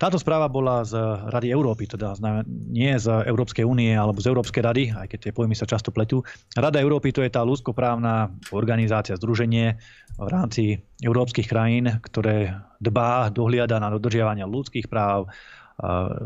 Táto 0.00 0.18
správa 0.18 0.50
bola 0.50 0.82
z 0.82 0.98
Rady 1.30 1.54
Európy, 1.54 1.86
teda 1.86 2.18
nie 2.48 2.90
z 2.98 3.06
Európskej 3.22 3.62
únie 3.62 3.94
alebo 3.94 4.18
z 4.18 4.34
Európskej 4.34 4.62
rady, 4.64 4.84
aj 4.90 5.06
keď 5.06 5.18
tie 5.30 5.32
pojmy 5.36 5.54
sa 5.54 5.62
často 5.62 5.94
pletú. 5.94 6.26
Rada 6.58 6.82
Európy 6.82 7.14
to 7.14 7.22
je 7.22 7.30
tá 7.30 7.46
ľudskoprávna 7.46 8.34
organizácia, 8.50 9.14
združenie 9.14 9.78
v 10.18 10.26
rámci 10.26 10.82
európskych 10.98 11.46
krajín, 11.46 12.02
ktoré 12.02 12.50
dbá, 12.82 13.30
dohliada 13.30 13.78
na 13.78 13.94
dodržiavanie 13.94 14.42
ľudských 14.42 14.90
práv, 14.90 15.30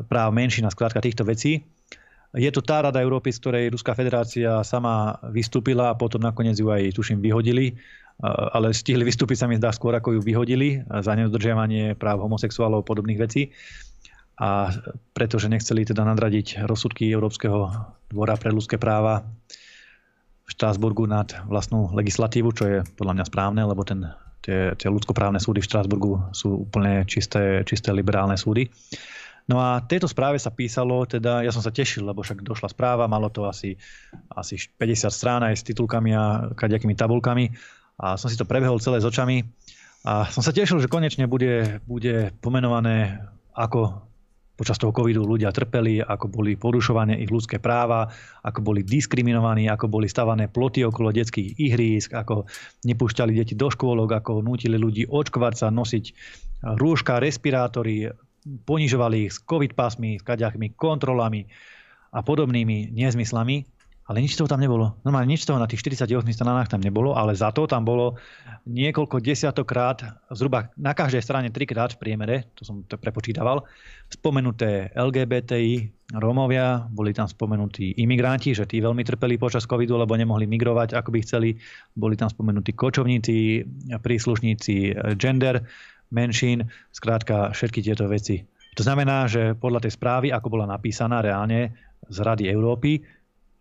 práv 0.09 0.29
menšín 0.33 0.65
a 0.65 0.73
skrátka 0.73 1.05
týchto 1.05 1.29
vecí. 1.29 1.69
Je 2.37 2.53
to 2.53 2.61
tá 2.61 2.85
Rada 2.85 3.01
Európy, 3.01 3.33
z 3.33 3.41
ktorej 3.41 3.73
Ruská 3.73 3.97
federácia 3.97 4.61
sama 4.61 5.17
vystúpila 5.33 5.89
a 5.91 5.99
potom 5.99 6.21
nakoniec 6.21 6.61
ju 6.61 6.69
aj, 6.69 6.93
tuším, 6.93 7.25
vyhodili 7.25 7.73
ale 8.25 8.73
stihli 8.73 9.05
vystúpiť 9.05 9.45
sa 9.45 9.47
mi 9.47 9.61
zdá 9.61 9.69
skôr, 9.77 9.93
ako 9.93 10.17
ju 10.17 10.21
vyhodili 10.25 10.81
za 10.89 11.13
nedodržiavanie 11.13 11.93
práv 12.01 12.25
homosexuálov 12.25 12.81
a 12.81 12.89
podobných 12.89 13.21
vecí. 13.21 13.53
A 14.41 14.73
pretože 15.17 15.49
nechceli 15.49 15.85
teda 15.85 16.05
nadradiť 16.05 16.65
rozsudky 16.65 17.09
Európskeho 17.09 17.73
dvora 18.13 18.37
pre 18.37 18.53
ľudské 18.53 18.77
práva 18.77 19.25
v 20.45 20.49
Štrásburgu 20.49 21.09
nad 21.09 21.33
vlastnú 21.49 21.93
legislatívu, 21.93 22.49
čo 22.53 22.65
je 22.65 22.79
podľa 22.97 23.21
mňa 23.21 23.25
správne, 23.29 23.63
lebo 23.65 23.83
ten, 23.85 24.13
tie, 24.45 24.77
tie 24.77 24.89
ľudskoprávne 24.89 25.41
súdy 25.41 25.65
v 25.65 25.69
Štrásburgu 25.69 26.13
sú 26.33 26.69
úplne 26.69 27.05
čisté, 27.09 27.65
čisté 27.65 27.93
liberálne 27.93 28.37
súdy. 28.37 28.69
No 29.47 29.63
a 29.63 29.79
tejto 29.79 30.11
správe 30.11 30.43
sa 30.43 30.51
písalo, 30.51 31.07
teda 31.07 31.47
ja 31.47 31.55
som 31.55 31.63
sa 31.63 31.71
tešil, 31.71 32.03
lebo 32.03 32.27
však 32.27 32.43
došla 32.43 32.75
správa, 32.75 33.07
malo 33.07 33.31
to 33.31 33.47
asi, 33.47 33.79
asi 34.35 34.59
50 34.59 35.07
strán 35.07 35.47
aj 35.47 35.63
s 35.63 35.67
titulkami 35.71 36.11
a 36.19 36.51
kaďakými 36.51 36.99
tabulkami 36.99 37.55
a 38.03 38.19
som 38.19 38.27
si 38.27 38.35
to 38.35 38.43
prebehol 38.43 38.83
celé 38.83 38.99
s 38.99 39.07
očami 39.07 39.47
a 40.03 40.27
som 40.31 40.43
sa 40.43 40.51
tešil, 40.51 40.83
že 40.83 40.91
konečne 40.91 41.31
bude, 41.31 41.79
bude 41.87 42.35
pomenované, 42.43 43.23
ako 43.55 44.07
počas 44.57 44.81
toho 44.81 44.91
covidu 44.91 45.23
ľudia 45.23 45.53
trpeli, 45.53 46.01
ako 46.01 46.33
boli 46.33 46.57
porušované 46.57 47.21
ich 47.21 47.29
ľudské 47.29 47.61
práva, 47.61 48.09
ako 48.41 48.65
boli 48.65 48.81
diskriminovaní, 48.83 49.69
ako 49.69 49.87
boli 49.87 50.09
stavané 50.09 50.49
ploty 50.49 50.81
okolo 50.83 51.13
detských 51.13 51.61
ihrísk, 51.61 52.17
ako 52.17 52.49
nepúšťali 52.89 53.37
deti 53.37 53.53
do 53.53 53.69
škôlok, 53.69 54.17
ako 54.17 54.41
nutili 54.41 54.81
ľudí 54.81 55.05
očkovať 55.07 55.55
sa, 55.55 55.69
nosiť 55.69 56.05
rúška, 56.81 57.21
respirátory, 57.21 58.09
ponižovali 58.47 59.27
ich 59.27 59.35
s 59.35 59.43
covid 59.43 59.75
pásmi, 59.75 60.19
s 60.19 60.23
kaďachmi, 60.23 60.79
kontrolami 60.79 61.51
a 62.15 62.23
podobnými 62.23 62.95
nezmyslami. 62.95 63.67
Ale 64.07 64.23
nič 64.23 64.39
toho 64.39 64.47
tam 64.47 64.63
nebolo. 64.63 64.95
Normálne 65.03 65.35
nič 65.35 65.43
toho 65.43 65.59
na 65.59 65.67
tých 65.67 65.83
48 65.83 66.31
stranách 66.31 66.71
tam 66.71 66.79
nebolo, 66.79 67.19
ale 67.19 67.35
za 67.35 67.51
to 67.51 67.67
tam 67.67 67.83
bolo 67.83 68.15
niekoľko 68.63 69.19
desiatokrát, 69.19 69.99
zhruba 70.31 70.71
na 70.79 70.95
každej 70.95 71.27
strane 71.27 71.51
trikrát 71.51 71.91
v 71.91 72.07
priemere, 72.07 72.47
to 72.55 72.63
som 72.63 72.87
to 72.87 72.95
prepočítaval, 73.03 73.67
spomenuté 74.07 74.95
LGBTI, 74.95 75.91
Rómovia, 76.23 76.87
boli 76.87 77.11
tam 77.11 77.27
spomenutí 77.27 77.99
imigranti, 77.99 78.55
že 78.55 78.63
tí 78.71 78.79
veľmi 78.79 79.03
trpeli 79.03 79.43
počas 79.43 79.67
covidu, 79.67 79.99
lebo 79.99 80.15
nemohli 80.15 80.47
migrovať, 80.47 80.95
ako 80.95 81.11
by 81.11 81.19
chceli. 81.27 81.59
Boli 81.99 82.15
tam 82.15 82.31
spomenutí 82.31 82.79
kočovníci, 82.79 83.67
príslušníci 83.91 85.03
gender, 85.19 85.67
menšín, 86.17 86.65
skrátka 86.89 87.53
všetky 87.53 87.85
tieto 87.85 88.09
veci. 88.09 88.49
To 88.77 88.85
znamená, 88.85 89.29
že 89.29 89.53
podľa 89.53 89.85
tej 89.85 89.93
správy, 89.93 90.33
ako 90.33 90.49
bola 90.49 90.65
napísaná 90.65 91.21
reálne 91.21 91.77
z 92.09 92.17
Rady 92.25 92.49
Európy, 92.49 93.05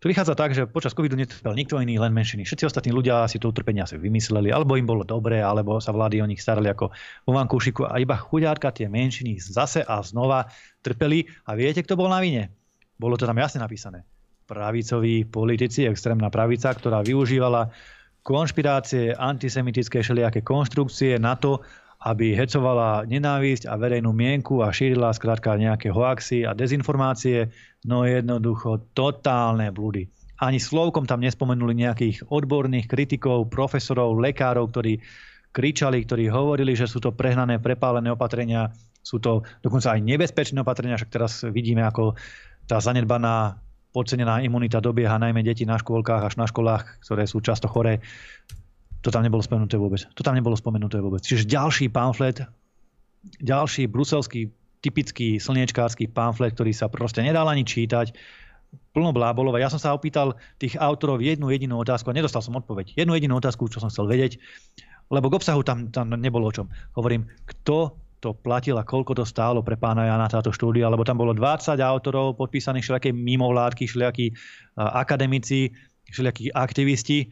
to 0.06 0.14
vychádza 0.14 0.38
tak, 0.38 0.54
že 0.54 0.70
počas 0.70 0.94
covidu 0.94 1.18
netrpel 1.18 1.58
nikto 1.58 1.82
iný, 1.82 1.98
len 1.98 2.14
menšiny. 2.14 2.46
Všetci 2.46 2.70
ostatní 2.70 2.94
ľudia 2.94 3.26
si 3.26 3.42
to 3.42 3.50
utrpenia 3.50 3.90
si 3.90 3.98
vymysleli, 3.98 4.54
alebo 4.54 4.78
im 4.78 4.86
bolo 4.86 5.02
dobre, 5.02 5.42
alebo 5.42 5.82
sa 5.82 5.90
vlády 5.90 6.22
o 6.22 6.30
nich 6.30 6.46
starali 6.46 6.70
ako 6.70 6.94
vo 7.26 7.32
vankúšiku 7.34 7.90
a 7.90 7.98
iba 7.98 8.14
chuďárka 8.14 8.70
tie 8.70 8.86
menšiny 8.86 9.42
zase 9.42 9.82
a 9.82 10.06
znova 10.06 10.46
trpeli. 10.86 11.26
A 11.50 11.58
viete, 11.58 11.82
kto 11.82 11.98
bol 11.98 12.06
na 12.06 12.22
vine? 12.22 12.54
Bolo 13.02 13.18
to 13.18 13.26
tam 13.26 13.40
jasne 13.42 13.66
napísané. 13.66 14.06
Pravicoví 14.46 15.26
politici, 15.26 15.90
extrémna 15.90 16.30
pravica, 16.30 16.70
ktorá 16.70 17.02
využívala 17.02 17.74
konšpirácie, 18.22 19.18
antisemitické 19.18 20.06
všelijaké 20.06 20.46
konštrukcie 20.46 21.18
na 21.18 21.34
to, 21.34 21.66
aby 22.06 22.38
hecovala 22.38 23.10
nenávisť 23.10 23.66
a 23.66 23.82
verejnú 23.82 24.14
mienku 24.14 24.62
a 24.62 24.70
šírila 24.70 25.10
skrátka 25.10 25.58
nejaké 25.58 25.90
hoaxy 25.90 26.46
a 26.46 26.54
dezinformácie, 26.54 27.50
no 27.90 28.06
jednoducho 28.06 28.94
totálne 28.94 29.74
blúdy. 29.74 30.06
Ani 30.38 30.62
slovkom 30.62 31.10
tam 31.10 31.26
nespomenuli 31.26 31.74
nejakých 31.74 32.30
odborných 32.30 32.86
kritikov, 32.86 33.50
profesorov, 33.50 34.22
lekárov, 34.22 34.70
ktorí 34.70 35.02
kričali, 35.50 36.06
ktorí 36.06 36.30
hovorili, 36.30 36.78
že 36.78 36.86
sú 36.86 37.02
to 37.02 37.16
prehnané, 37.16 37.58
prepálené 37.58 38.14
opatrenia, 38.14 38.70
sú 39.02 39.18
to 39.18 39.42
dokonca 39.66 39.98
aj 39.98 40.06
nebezpečné 40.06 40.62
opatrenia, 40.62 41.00
však 41.00 41.10
teraz 41.14 41.42
vidíme, 41.48 41.82
ako 41.88 42.14
tá 42.70 42.78
zanedbaná 42.78 43.58
podcenená 43.96 44.44
imunita 44.44 44.84
dobieha 44.84 45.16
najmä 45.16 45.40
deti 45.40 45.64
na 45.64 45.80
škôlkach 45.80 46.28
až 46.28 46.36
na 46.36 46.46
školách, 46.46 47.00
ktoré 47.00 47.24
sú 47.24 47.40
často 47.40 47.72
choré. 47.72 48.04
To 49.06 49.14
tam 49.14 49.22
nebolo 49.22 49.46
spomenuté 49.46 49.78
vôbec. 49.78 50.02
To 50.18 50.26
tam 50.26 50.34
nebolo 50.34 50.58
spomenuté 50.58 50.98
vôbec. 50.98 51.22
Čiže 51.22 51.46
ďalší 51.46 51.94
pamflet, 51.94 52.42
ďalší 53.38 53.86
bruselský 53.86 54.50
typický 54.82 55.38
slniečkársky 55.38 56.10
pamflet, 56.10 56.58
ktorý 56.58 56.74
sa 56.74 56.90
proste 56.90 57.22
nedal 57.22 57.46
ani 57.46 57.62
čítať, 57.62 58.18
plno 58.98 59.14
blábolové. 59.14 59.62
Ja 59.62 59.70
som 59.70 59.78
sa 59.78 59.94
opýtal 59.94 60.34
tých 60.58 60.74
autorov 60.82 61.22
jednu 61.22 61.54
jedinú 61.54 61.78
otázku 61.78 62.10
a 62.10 62.18
nedostal 62.18 62.42
som 62.42 62.58
odpoveď. 62.58 62.98
Jednu 62.98 63.14
jedinú 63.14 63.38
otázku, 63.38 63.70
čo 63.70 63.78
som 63.78 63.94
chcel 63.94 64.10
vedieť, 64.10 64.42
lebo 65.14 65.30
k 65.30 65.38
obsahu 65.38 65.62
tam, 65.62 65.94
tam 65.94 66.10
nebolo 66.18 66.50
o 66.50 66.54
čom. 66.54 66.66
Hovorím, 66.98 67.30
kto 67.46 67.94
to 68.26 68.34
platil 68.34 68.82
a 68.82 68.88
koľko 68.88 69.22
to 69.22 69.26
stálo 69.26 69.62
pre 69.62 69.78
pána 69.78 70.10
Jana 70.10 70.26
táto 70.26 70.50
štúdia, 70.50 70.90
lebo 70.90 71.06
tam 71.06 71.22
bolo 71.22 71.38
20 71.38 71.78
autorov 71.78 72.42
podpísaných 72.42 72.82
všelijaké 72.82 73.14
mimovládky, 73.14 73.86
všelijakí 73.86 74.34
akademici, 74.82 75.70
všelijakí 76.10 76.50
aktivisti 76.58 77.30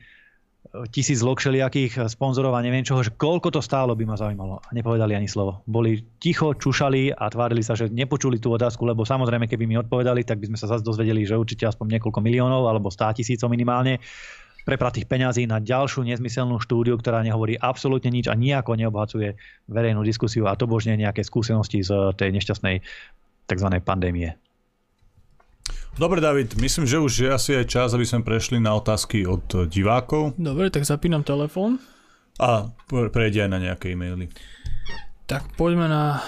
tisíc 0.89 1.21
lok 1.21 1.37
všelijakých 1.37 2.09
sponzorov 2.09 2.57
a 2.57 2.63
neviem 2.65 2.81
čoho, 2.81 3.05
že 3.05 3.13
koľko 3.13 3.53
to 3.53 3.61
stálo 3.61 3.93
by 3.93 4.09
ma 4.09 4.17
zaujímalo. 4.17 4.57
A 4.63 4.69
nepovedali 4.73 5.13
ani 5.13 5.29
slovo. 5.29 5.61
Boli 5.69 6.01
ticho, 6.17 6.57
čušali 6.57 7.13
a 7.13 7.29
tvárili 7.29 7.61
sa, 7.61 7.77
že 7.77 7.93
nepočuli 7.93 8.41
tú 8.41 8.49
otázku, 8.55 8.81
lebo 8.87 9.05
samozrejme, 9.05 9.45
keby 9.45 9.69
mi 9.69 9.75
odpovedali, 9.77 10.25
tak 10.25 10.41
by 10.41 10.49
sme 10.49 10.57
sa 10.57 10.71
zase 10.71 10.81
dozvedeli, 10.81 11.27
že 11.27 11.37
určite 11.37 11.69
aspoň 11.69 11.99
niekoľko 11.99 12.19
miliónov 12.23 12.65
alebo 12.65 12.89
stá 12.89 13.13
tisícov 13.13 13.53
minimálne 13.53 14.01
prepratých 14.63 15.05
peňazí 15.11 15.43
na 15.43 15.59
ďalšiu 15.59 16.07
nezmyselnú 16.07 16.57
štúdiu, 16.63 16.95
ktorá 16.95 17.19
nehovorí 17.19 17.59
absolútne 17.59 18.09
nič 18.09 18.31
a 18.31 18.33
nejako 18.33 18.79
neobhacuje 18.79 19.35
verejnú 19.67 20.01
diskusiu 20.07 20.47
a 20.47 20.55
to 20.55 20.65
božne 20.65 20.95
nejaké 20.95 21.21
skúsenosti 21.21 21.83
z 21.83 22.15
tej 22.15 22.31
nešťastnej 22.31 22.79
tzv. 23.51 23.69
pandémie. 23.83 24.39
Dobre, 25.93 26.17
David, 26.17 26.57
myslím, 26.57 26.89
že 26.89 26.97
už 26.97 27.13
je 27.13 27.29
asi 27.29 27.51
aj 27.53 27.69
čas, 27.69 27.93
aby 27.93 28.01
sme 28.01 28.25
prešli 28.25 28.57
na 28.57 28.73
otázky 28.73 29.29
od 29.29 29.69
divákov. 29.69 30.33
Dobre, 30.41 30.73
tak 30.73 30.89
zapínam 30.89 31.21
telefón. 31.21 31.77
A 32.41 32.73
prejde 32.89 33.45
aj 33.45 33.51
na 33.53 33.61
nejaké 33.61 33.93
e-maily. 33.93 34.25
Tak 35.29 35.53
poďme 35.53 35.85
na, 35.85 36.25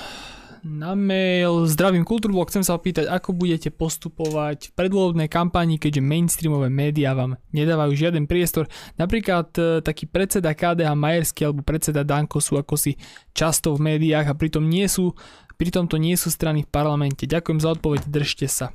na 0.61 0.93
mail. 0.93 1.65
Zdravím 1.65 2.05
Kultúrblok, 2.05 2.53
chcem 2.53 2.61
sa 2.61 2.77
opýtať, 2.77 3.09
ako 3.09 3.33
budete 3.33 3.73
postupovať 3.73 4.69
v 4.69 4.71
predvolebnej 4.77 5.33
kampani, 5.33 5.81
keďže 5.81 6.05
mainstreamové 6.05 6.69
médiá 6.69 7.17
vám 7.17 7.41
nedávajú 7.49 7.97
žiaden 7.97 8.29
priestor. 8.29 8.69
Napríklad 9.01 9.49
e, 9.57 9.81
taký 9.81 10.05
predseda 10.05 10.53
KDH 10.53 10.93
Majersky 10.93 11.41
alebo 11.41 11.65
predseda 11.65 12.05
Danko 12.05 12.37
sú 12.37 12.61
ako 12.61 12.77
si 12.77 13.01
často 13.33 13.73
v 13.73 13.97
médiách 13.97 14.29
a 14.29 14.37
pritom 14.37 14.61
nie 14.61 14.85
sú, 14.85 15.17
pritom 15.57 15.89
to 15.89 15.97
nie 15.97 16.13
sú 16.13 16.29
strany 16.29 16.61
v 16.61 16.69
parlamente. 16.69 17.25
Ďakujem 17.25 17.57
za 17.57 17.73
odpoveď, 17.73 18.05
držte 18.05 18.45
sa. 18.45 18.69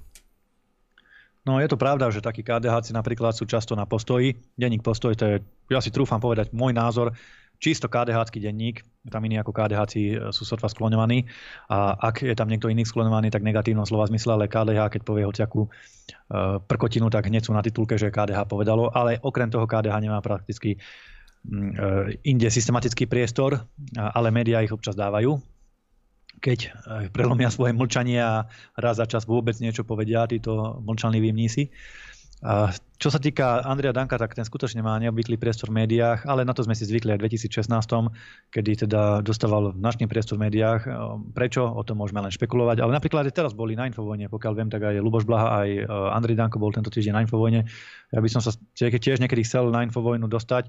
No 1.48 1.57
je 1.57 1.68
to 1.72 1.81
pravda, 1.81 2.12
že 2.12 2.20
takí 2.20 2.44
KDH 2.44 2.92
napríklad 2.92 3.33
sú 3.33 3.48
často 3.48 3.72
na 3.72 3.88
postoji. 3.88 4.37
Denník 4.61 4.85
postoj, 4.85 5.16
to 5.16 5.24
je, 5.24 5.37
ja 5.72 5.81
si 5.81 5.88
trúfam 5.88 6.20
povedať, 6.20 6.53
môj 6.53 6.76
názor, 6.76 7.16
čisto 7.61 7.88
KDH 7.88 8.33
denník, 8.40 8.85
tam 9.09 9.24
iní 9.24 9.37
ako 9.40 9.53
KDH 9.53 9.83
sú 10.33 10.42
sotva 10.48 10.68
skloňovaní. 10.68 11.29
A 11.72 11.96
ak 11.96 12.24
je 12.24 12.37
tam 12.37 12.48
niekto 12.48 12.72
iný 12.72 12.85
skloňovaný, 12.85 13.33
tak 13.33 13.44
negatívnom 13.44 13.85
slova 13.85 14.09
zmysle, 14.09 14.37
ale 14.37 14.53
KDH, 14.53 14.96
keď 14.96 15.03
povie 15.05 15.24
hociakú 15.29 15.68
uh, 15.68 16.61
prkotinu, 16.64 17.12
tak 17.12 17.29
hneď 17.29 17.48
sú 17.48 17.53
na 17.53 17.64
titulke, 17.64 18.00
že 18.00 18.12
KDH 18.12 18.48
povedalo, 18.48 18.92
ale 18.92 19.20
okrem 19.20 19.53
toho 19.53 19.68
KDH 19.68 19.96
nemá 20.00 20.20
prakticky 20.24 20.76
uh, 20.76 22.09
inde 22.24 22.48
systematický 22.48 23.09
priestor, 23.09 23.64
ale 23.96 24.29
médiá 24.33 24.64
ich 24.64 24.72
občas 24.72 24.96
dávajú 24.96 25.40
keď 26.40 26.59
eh, 26.64 26.72
prelomia 27.12 27.53
svoje 27.53 27.76
mlčanie 27.76 28.18
a 28.18 28.48
raz 28.74 28.96
za 28.98 29.07
čas 29.07 29.29
vôbec 29.29 29.55
niečo 29.61 29.85
povedia 29.85 30.24
títo 30.26 30.81
mlčanliví 30.83 31.31
mnísi. 31.31 31.70
Čo 33.00 33.09
sa 33.09 33.16
týka 33.16 33.64
Andrea 33.64 33.96
Danka, 33.96 34.20
tak 34.20 34.37
ten 34.37 34.44
skutočne 34.44 34.85
má 34.85 34.96
neobvyklý 35.00 35.40
priestor 35.40 35.72
v 35.72 35.85
médiách, 35.85 36.29
ale 36.29 36.44
na 36.44 36.53
to 36.53 36.64
sme 36.64 36.76
si 36.76 36.85
zvykli 36.85 37.16
aj 37.16 37.20
v 37.20 37.24
2016, 37.33 37.68
kedy 38.53 38.85
teda 38.85 39.24
dostával 39.24 39.72
značný 39.72 40.05
priestor 40.05 40.37
v 40.37 40.48
médiách. 40.48 40.85
Prečo? 41.33 41.64
O 41.64 41.81
tom 41.81 42.00
môžeme 42.00 42.20
len 42.20 42.33
špekulovať. 42.33 42.85
Ale 42.85 42.92
napríklad 42.92 43.24
aj 43.29 43.37
teraz 43.37 43.53
boli 43.57 43.72
na 43.72 43.88
Infovojne, 43.88 44.29
pokiaľ 44.29 44.53
viem, 44.53 44.68
tak 44.68 44.85
aj 44.85 45.00
Luboš 45.00 45.24
Blaha, 45.24 45.64
aj 45.64 45.68
e, 45.68 45.85
Andrej 45.88 46.37
Danko 46.37 46.61
bol 46.61 46.72
tento 46.76 46.92
týždeň 46.92 47.12
na 47.16 47.24
Infovojne. 47.24 47.64
Ja 48.12 48.20
by 48.20 48.29
som 48.29 48.44
sa 48.44 48.53
tiež 48.76 49.20
niekedy 49.20 49.48
chcel 49.48 49.72
na 49.72 49.81
Infovojnu 49.85 50.29
dostať. 50.29 50.68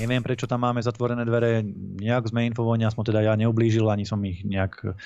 Neviem, 0.00 0.24
prečo 0.24 0.48
tam 0.48 0.64
máme 0.64 0.80
zatvorené 0.80 1.28
dvere. 1.28 1.60
Nejak 2.00 2.32
sme 2.32 2.48
Infovojne, 2.48 2.88
aspoň 2.88 3.04
teda 3.12 3.20
ja 3.20 3.32
neublížil, 3.36 3.84
ani 3.88 4.08
som 4.08 4.20
ich 4.24 4.44
nejak 4.48 4.96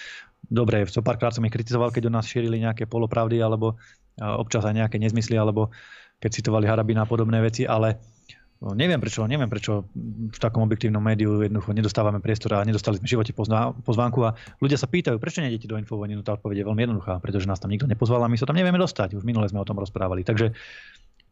dobre, 0.51 0.83
so 0.91 1.05
párkrát 1.05 1.35
som 1.35 1.45
ich 1.47 1.55
kritizoval, 1.55 1.95
keď 1.95 2.09
u 2.09 2.13
nás 2.15 2.27
šírili 2.27 2.63
nejaké 2.63 2.89
polopravdy 2.89 3.39
alebo 3.39 3.79
občas 4.21 4.63
aj 4.69 4.77
nejaké 4.77 5.01
nezmysly, 5.01 5.41
alebo 5.41 5.73
keď 6.21 6.31
citovali 6.37 6.69
Harabina 6.69 7.03
a 7.03 7.09
podobné 7.09 7.41
veci, 7.41 7.65
ale 7.65 7.97
no, 8.61 8.77
neviem 8.77 9.01
prečo, 9.01 9.25
neviem 9.25 9.49
prečo 9.49 9.89
v 10.31 10.39
takom 10.39 10.61
objektívnom 10.69 11.01
médiu 11.01 11.41
jednoducho 11.41 11.73
nedostávame 11.73 12.21
priestor 12.21 12.61
a 12.61 12.69
nedostali 12.69 13.01
sme 13.01 13.09
v 13.09 13.13
živote 13.17 13.33
pozvánku 13.81 14.21
a 14.29 14.37
ľudia 14.61 14.77
sa 14.77 14.85
pýtajú, 14.85 15.17
prečo 15.17 15.41
nejdete 15.41 15.65
do 15.65 15.81
Infovojny, 15.81 16.21
no 16.21 16.23
tá 16.23 16.37
odpoveď 16.37 16.61
je 16.61 16.67
veľmi 16.69 16.83
jednoduchá, 16.85 17.19
pretože 17.25 17.49
nás 17.49 17.57
tam 17.57 17.73
nikto 17.73 17.89
nepozval 17.89 18.21
a 18.21 18.29
my 18.29 18.37
sa 18.37 18.45
tam 18.45 18.61
nevieme 18.61 18.77
dostať. 18.77 19.17
Už 19.17 19.25
minule 19.25 19.49
sme 19.49 19.65
o 19.65 19.67
tom 19.67 19.81
rozprávali. 19.81 20.21
Takže, 20.21 20.53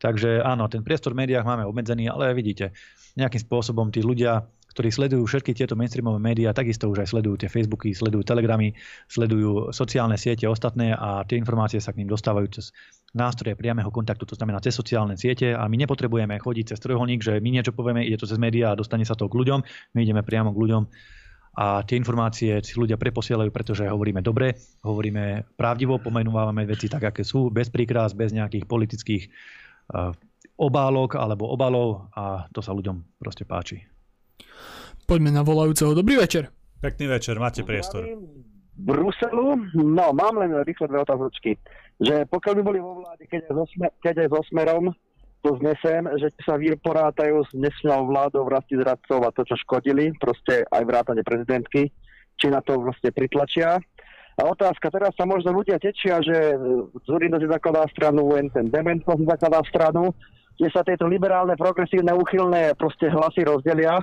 takže 0.01 0.41
áno, 0.41 0.73
ten 0.73 0.81
priestor 0.81 1.13
v 1.13 1.29
médiách 1.29 1.45
máme 1.45 1.69
obmedzený, 1.69 2.09
ale 2.09 2.33
vidíte, 2.33 2.73
nejakým 3.21 3.45
spôsobom 3.45 3.93
tí 3.93 4.01
ľudia 4.01 4.49
ktorí 4.79 4.95
sledujú 4.95 5.27
všetky 5.27 5.59
tieto 5.59 5.75
mainstreamové 5.75 6.23
médiá, 6.23 6.55
takisto 6.55 6.87
už 6.87 7.03
aj 7.03 7.11
sledujú 7.11 7.35
tie 7.43 7.51
Facebooky, 7.51 7.91
sledujú 7.91 8.23
Telegramy, 8.23 8.79
sledujú 9.11 9.75
sociálne 9.75 10.15
siete 10.15 10.47
ostatné 10.47 10.95
a 10.95 11.27
tie 11.27 11.35
informácie 11.35 11.83
sa 11.83 11.91
k 11.91 11.99
ním 11.99 12.07
dostávajú 12.07 12.47
cez 12.55 12.71
nástroje 13.11 13.59
priameho 13.59 13.91
kontaktu, 13.91 14.23
to 14.23 14.39
znamená 14.39 14.63
cez 14.63 14.79
sociálne 14.79 15.19
siete 15.19 15.51
a 15.51 15.67
my 15.67 15.83
nepotrebujeme 15.83 16.39
chodiť 16.39 16.71
cez 16.71 16.79
trojuholník, 16.79 17.27
že 17.27 17.43
my 17.43 17.51
niečo 17.51 17.75
povieme, 17.75 18.07
ide 18.07 18.23
to 18.23 18.31
cez 18.31 18.39
médiá 18.39 18.71
a 18.71 18.79
dostane 18.79 19.03
sa 19.03 19.19
to 19.19 19.27
k 19.27 19.35
ľuďom, 19.35 19.67
my 19.67 19.99
ideme 19.99 20.23
priamo 20.23 20.55
k 20.55 20.61
ľuďom 20.63 20.83
a 21.59 21.83
tie 21.83 21.99
informácie 21.99 22.63
si 22.63 22.79
ľudia 22.79 22.95
preposielajú, 23.03 23.51
pretože 23.51 23.83
hovoríme 23.83 24.23
dobre, 24.23 24.63
hovoríme 24.87 25.59
pravdivo, 25.59 25.99
pomenúvame 25.99 26.71
veci 26.71 26.87
tak, 26.87 27.11
aké 27.11 27.27
sú, 27.27 27.51
bez 27.51 27.67
príkrás, 27.67 28.15
bez 28.15 28.31
nejakých 28.31 28.63
politických 28.63 29.27
uh, 29.27 30.15
obálok 30.55 31.19
alebo 31.19 31.51
obalov 31.51 32.15
a 32.15 32.47
to 32.55 32.63
sa 32.63 32.71
ľuďom 32.71 33.19
proste 33.19 33.43
páči. 33.43 33.98
Poďme 35.09 35.33
na 35.33 35.41
volajúceho. 35.41 35.97
Dobrý 35.97 36.21
večer. 36.21 36.53
Pekný 36.85 37.09
večer, 37.09 37.41
máte 37.41 37.65
priestor. 37.65 38.05
Bruselu, 38.79 39.59
no 39.75 40.15
mám 40.15 40.39
len 40.39 40.55
rýchle 40.63 40.87
dve 40.87 41.03
otázočky. 41.03 41.59
Že 41.99 42.31
pokiaľ 42.31 42.55
by 42.55 42.63
boli 42.63 42.79
vo 42.79 43.03
vláde, 43.03 43.27
keď 43.27 43.51
aj 43.51 43.55
so, 43.57 43.65
smer, 43.75 43.91
keď 43.99 44.15
aj 44.23 44.29
so 44.31 44.41
smerom, 44.47 44.85
to 45.43 45.59
znesem, 45.59 46.07
že 46.19 46.31
sa 46.47 46.55
vyporátajú 46.55 47.43
s 47.47 47.51
dnešnou 47.55 48.07
vládou 48.11 48.47
vrasti 48.47 48.79
zradcov 48.79 49.19
a 49.27 49.35
to, 49.35 49.43
čo 49.49 49.57
škodili, 49.67 50.15
proste 50.19 50.63
aj 50.71 50.83
vrátane 50.87 51.23
prezidentky, 51.27 51.91
či 52.39 52.47
na 52.51 52.63
to 52.63 52.79
vlastne 52.79 53.11
pritlačia. 53.11 53.83
A 54.39 54.43
otázka, 54.47 54.95
teraz 54.95 55.17
sa 55.19 55.27
možno 55.27 55.51
ľudia 55.51 55.83
tečia, 55.83 56.23
že 56.23 56.55
Zurino 57.03 57.43
si 57.43 57.51
zakladá 57.51 57.83
stranu, 57.91 58.31
ten 58.55 58.71
Demento 58.71 59.11
si 59.19 59.27
zakladá 59.27 59.65
stranu, 59.67 60.15
kde 60.55 60.69
sa 60.71 60.87
tieto 60.87 61.11
liberálne, 61.11 61.59
progresívne, 61.59 62.15
uchylné 62.15 62.79
proste 62.79 63.11
hlasy 63.11 63.43
rozdelia 63.43 63.99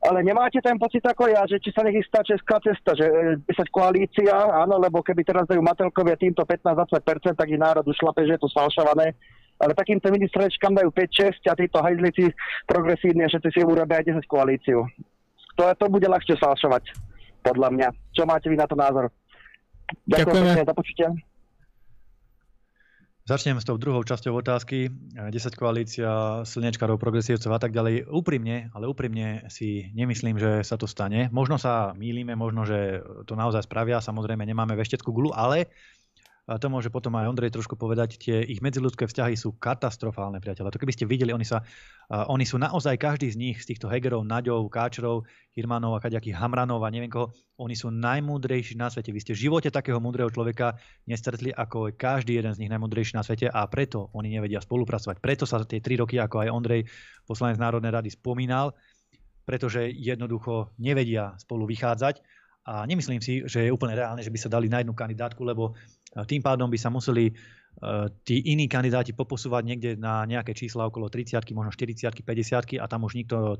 ale 0.00 0.24
nemáte 0.24 0.64
ten 0.64 0.80
pocit 0.80 1.04
ako 1.04 1.28
ja, 1.28 1.44
že 1.44 1.60
či 1.60 1.76
sa 1.76 1.84
nechystá 1.84 2.24
česká 2.24 2.56
cesta, 2.64 2.96
že 2.96 3.04
10 3.44 3.52
e, 3.52 3.64
koalícia, 3.68 4.32
áno, 4.32 4.80
lebo 4.80 5.04
keby 5.04 5.20
teraz 5.28 5.44
dajú 5.44 5.60
Matelkovia 5.60 6.16
týmto 6.16 6.40
15-20%, 6.48 7.36
tak 7.36 7.48
i 7.52 7.60
národ 7.60 7.84
už 7.84 8.00
šlape, 8.00 8.24
že 8.24 8.36
je 8.36 8.40
to 8.40 8.48
falšované. 8.48 9.12
Ale 9.60 9.76
takýmto 9.76 10.08
ministrečkám 10.08 10.72
dajú 10.72 10.88
5-6 10.88 11.44
a 11.44 11.52
títo 11.52 11.84
hajzlici 11.84 12.32
progresívne 12.64 13.28
všetci 13.28 13.48
si 13.52 13.60
urobia 13.60 14.00
aj 14.00 14.24
10 14.24 14.24
koalíciu. 14.24 14.88
To, 15.60 15.68
to 15.76 15.86
bude 15.92 16.08
ľahšie 16.08 16.40
falšovať. 16.40 16.96
podľa 17.44 17.68
mňa. 17.72 17.88
Čo 18.16 18.24
máte 18.24 18.48
vy 18.48 18.56
na 18.56 18.68
to 18.68 18.76
názor? 18.76 19.12
Ďakujem 20.08 20.24
Ďakujeme. 20.24 20.48
pekne, 20.48 20.68
do 20.68 20.74
počutia. 20.76 21.08
Začnem 23.30 23.62
s 23.62 23.68
tou 23.70 23.78
druhou 23.78 24.02
časťou 24.02 24.42
otázky. 24.42 24.90
10 24.90 25.30
koalícia 25.54 26.42
slnečkarov, 26.42 26.98
progresívcov 26.98 27.54
a 27.54 27.62
tak 27.62 27.70
ďalej. 27.70 28.10
Úprimne, 28.10 28.74
ale 28.74 28.90
úprimne 28.90 29.46
si 29.46 29.86
nemyslím, 29.94 30.34
že 30.34 30.66
sa 30.66 30.74
to 30.74 30.90
stane. 30.90 31.30
Možno 31.30 31.54
sa 31.54 31.94
mýlime, 31.94 32.34
možno, 32.34 32.66
že 32.66 32.98
to 33.30 33.38
naozaj 33.38 33.70
spravia. 33.70 34.02
Samozrejme, 34.02 34.42
nemáme 34.42 34.74
vešteckú 34.74 35.14
gulu, 35.14 35.30
ale 35.30 35.70
a 36.48 36.56
to 36.56 36.72
môže 36.72 36.88
potom 36.88 37.12
aj 37.18 37.28
Ondrej 37.28 37.52
trošku 37.52 37.76
povedať, 37.76 38.16
tie 38.16 38.40
ich 38.44 38.64
medziludské 38.64 39.04
vzťahy 39.04 39.36
sú 39.36 39.56
katastrofálne, 39.60 40.40
priateľe. 40.40 40.72
To 40.72 40.80
keby 40.80 40.92
ste 40.96 41.04
videli, 41.04 41.30
oni, 41.36 41.44
sa, 41.44 41.60
uh, 42.08 42.26
oni 42.32 42.48
sú 42.48 42.56
naozaj, 42.56 42.96
každý 42.96 43.28
z 43.32 43.36
nich, 43.36 43.56
z 43.60 43.74
týchto 43.74 43.86
Hegerov, 43.86 44.24
Naďov, 44.24 44.72
Káčerov, 44.72 45.28
Hirmanov 45.52 45.98
a 45.98 46.02
kaďakých 46.02 46.36
Hamranov 46.38 46.82
a 46.82 46.88
neviem 46.88 47.10
koho, 47.12 47.34
oni 47.60 47.76
sú 47.76 47.92
najmúdrejší 47.92 48.78
na 48.80 48.88
svete. 48.88 49.12
Vy 49.12 49.20
ste 49.20 49.32
v 49.36 49.50
živote 49.50 49.68
takého 49.68 50.00
múdreho 50.00 50.32
človeka 50.32 50.80
nestretli 51.04 51.52
ako 51.52 51.92
každý 51.92 52.40
jeden 52.40 52.56
z 52.56 52.64
nich 52.64 52.72
najmúdrejší 52.72 53.14
na 53.18 53.22
svete 53.22 53.46
a 53.50 53.66
preto 53.68 54.08
oni 54.16 54.32
nevedia 54.32 54.64
spolupracovať. 54.64 55.20
Preto 55.20 55.44
sa 55.44 55.60
tie 55.62 55.84
tri 55.84 56.00
roky, 56.00 56.16
ako 56.16 56.46
aj 56.46 56.48
Ondrej, 56.48 56.88
poslanec 57.28 57.60
Národnej 57.60 57.92
rady, 57.92 58.08
spomínal, 58.16 58.72
pretože 59.44 59.90
jednoducho 59.90 60.72
nevedia 60.78 61.34
spolu 61.36 61.66
vychádzať 61.66 62.39
a 62.70 62.86
nemyslím 62.86 63.18
si, 63.18 63.42
že 63.50 63.66
je 63.66 63.74
úplne 63.74 63.98
reálne, 63.98 64.22
že 64.22 64.30
by 64.30 64.38
sa 64.38 64.46
dali 64.46 64.70
na 64.70 64.78
jednu 64.78 64.94
kandidátku, 64.94 65.42
lebo 65.42 65.74
e, 65.74 66.22
tým 66.22 66.38
pádom 66.38 66.70
by 66.70 66.78
sa 66.78 66.86
museli 66.86 67.26
e, 67.26 67.34
tí 68.22 68.46
iní 68.54 68.70
kandidáti 68.70 69.10
poposúvať 69.10 69.62
niekde 69.66 69.90
na 69.98 70.22
nejaké 70.22 70.54
čísla 70.54 70.86
okolo 70.86 71.10
30 71.10 71.42
možno 71.50 71.74
40 71.74 72.22
50 72.22 72.78
a 72.78 72.86
tam 72.86 73.02
už 73.02 73.18
nikto 73.18 73.58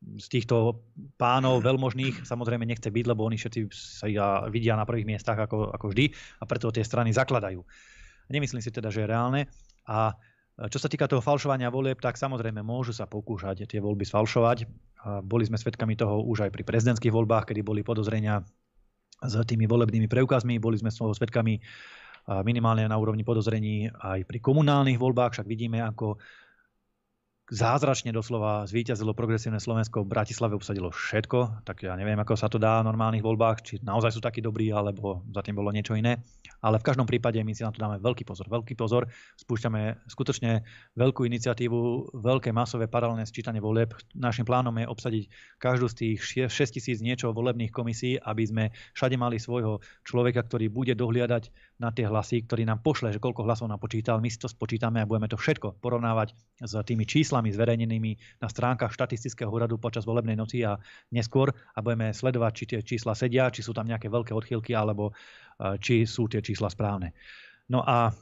z 0.00 0.26
týchto 0.32 0.80
pánov 1.20 1.60
veľmožných 1.60 2.24
samozrejme 2.24 2.64
nechce 2.64 2.88
byť, 2.88 3.04
lebo 3.04 3.28
oni 3.28 3.36
všetci 3.36 3.60
sa 3.68 4.08
vidia 4.48 4.72
na 4.72 4.88
prvých 4.88 5.04
miestach 5.04 5.36
ako, 5.36 5.76
ako 5.76 5.92
vždy 5.92 6.08
a 6.40 6.48
preto 6.48 6.72
tie 6.72 6.80
strany 6.80 7.12
zakladajú. 7.12 7.60
Nemyslím 8.32 8.64
si 8.64 8.72
teda, 8.72 8.88
že 8.88 9.04
je 9.04 9.10
reálne. 9.12 9.52
A 9.84 10.16
čo 10.68 10.76
sa 10.76 10.92
týka 10.92 11.08
toho 11.08 11.24
falšovania 11.24 11.72
volieb, 11.72 11.96
tak 11.96 12.20
samozrejme 12.20 12.60
môžu 12.60 12.92
sa 12.92 13.08
pokúšať 13.08 13.64
tie 13.64 13.80
voľby 13.80 14.04
sfalšovať. 14.04 14.68
Boli 15.24 15.48
sme 15.48 15.56
svedkami 15.56 15.96
toho 15.96 16.20
už 16.28 16.44
aj 16.44 16.50
pri 16.52 16.68
prezidentských 16.68 17.14
voľbách, 17.14 17.48
kedy 17.48 17.64
boli 17.64 17.80
podozrenia 17.80 18.44
s 19.24 19.34
tými 19.48 19.64
volebnými 19.64 20.04
preukazmi. 20.04 20.60
Boli 20.60 20.76
sme 20.76 20.92
svedkami 20.92 21.56
minimálne 22.44 22.84
na 22.84 22.96
úrovni 23.00 23.24
podozrení 23.24 23.88
aj 23.88 24.28
pri 24.28 24.38
komunálnych 24.44 25.00
voľbách, 25.00 25.40
však 25.40 25.48
vidíme, 25.48 25.80
ako 25.80 26.20
zázračne 27.50 28.14
doslova 28.14 28.62
zvíťazilo 28.64 29.10
progresívne 29.10 29.58
Slovensko, 29.58 30.06
v 30.06 30.12
Bratislave 30.14 30.54
obsadilo 30.54 30.94
všetko, 30.94 31.66
tak 31.66 31.82
ja 31.82 31.98
neviem, 31.98 32.16
ako 32.22 32.38
sa 32.38 32.46
to 32.46 32.62
dá 32.62 32.78
v 32.80 32.88
normálnych 32.88 33.26
voľbách, 33.26 33.58
či 33.66 33.74
naozaj 33.82 34.14
sú 34.14 34.20
takí 34.22 34.38
dobrí, 34.38 34.70
alebo 34.70 35.26
za 35.34 35.42
tým 35.42 35.58
bolo 35.58 35.74
niečo 35.74 35.98
iné. 35.98 36.22
Ale 36.62 36.78
v 36.78 36.86
každom 36.86 37.10
prípade 37.10 37.42
my 37.42 37.50
si 37.50 37.66
na 37.66 37.74
to 37.74 37.82
dáme 37.82 37.98
veľký 37.98 38.22
pozor. 38.22 38.46
Veľký 38.46 38.78
pozor, 38.78 39.10
spúšťame 39.42 40.06
skutočne 40.06 40.62
veľkú 40.94 41.26
iniciatívu, 41.26 42.12
veľké 42.14 42.54
masové 42.54 42.86
paralelné 42.86 43.26
sčítanie 43.26 43.58
volieb. 43.58 43.98
Našim 44.14 44.46
plánom 44.46 44.76
je 44.78 44.86
obsadiť 44.86 45.24
každú 45.58 45.90
z 45.90 45.94
tých 46.16 46.48
6 46.48 46.76
tisíc 46.78 46.98
niečo 47.02 47.34
volebných 47.34 47.74
komisí, 47.74 48.14
aby 48.20 48.46
sme 48.46 48.64
všade 48.94 49.18
mali 49.18 49.42
svojho 49.42 49.82
človeka, 50.06 50.46
ktorý 50.46 50.70
bude 50.70 50.94
dohliadať 50.94 51.50
na 51.80 51.88
tie 51.88 52.04
hlasy, 52.04 52.44
ktorý 52.44 52.68
nám 52.68 52.84
pošle, 52.84 53.08
že 53.08 53.18
koľko 53.18 53.48
hlasov 53.48 53.72
nám. 53.72 53.80
My 53.80 54.28
si 54.28 54.36
to 54.36 54.52
spočítame 54.52 55.00
a 55.00 55.08
budeme 55.08 55.32
to 55.32 55.40
všetko 55.40 55.80
porovnávať 55.80 56.36
s 56.60 56.76
tými 56.84 57.08
číslami 57.08 57.48
zverejnenými 57.48 58.44
na 58.44 58.48
stránkach 58.52 58.92
štatistického 58.92 59.48
úradu 59.48 59.80
počas 59.80 60.04
volebnej 60.04 60.36
noci 60.36 60.60
a 60.60 60.76
neskôr 61.08 61.48
a 61.50 61.78
budeme 61.80 62.12
sledovať, 62.12 62.52
či 62.52 62.64
tie 62.68 62.80
čísla 62.84 63.16
sedia, 63.16 63.48
či 63.48 63.64
sú 63.64 63.72
tam 63.72 63.88
nejaké 63.88 64.12
veľké 64.12 64.36
odchýlky 64.36 64.76
alebo 64.76 65.16
či 65.80 66.04
sú 66.04 66.28
tie 66.28 66.44
čísla 66.44 66.68
správne. 66.68 67.16
No 67.72 67.80
a 67.80 68.12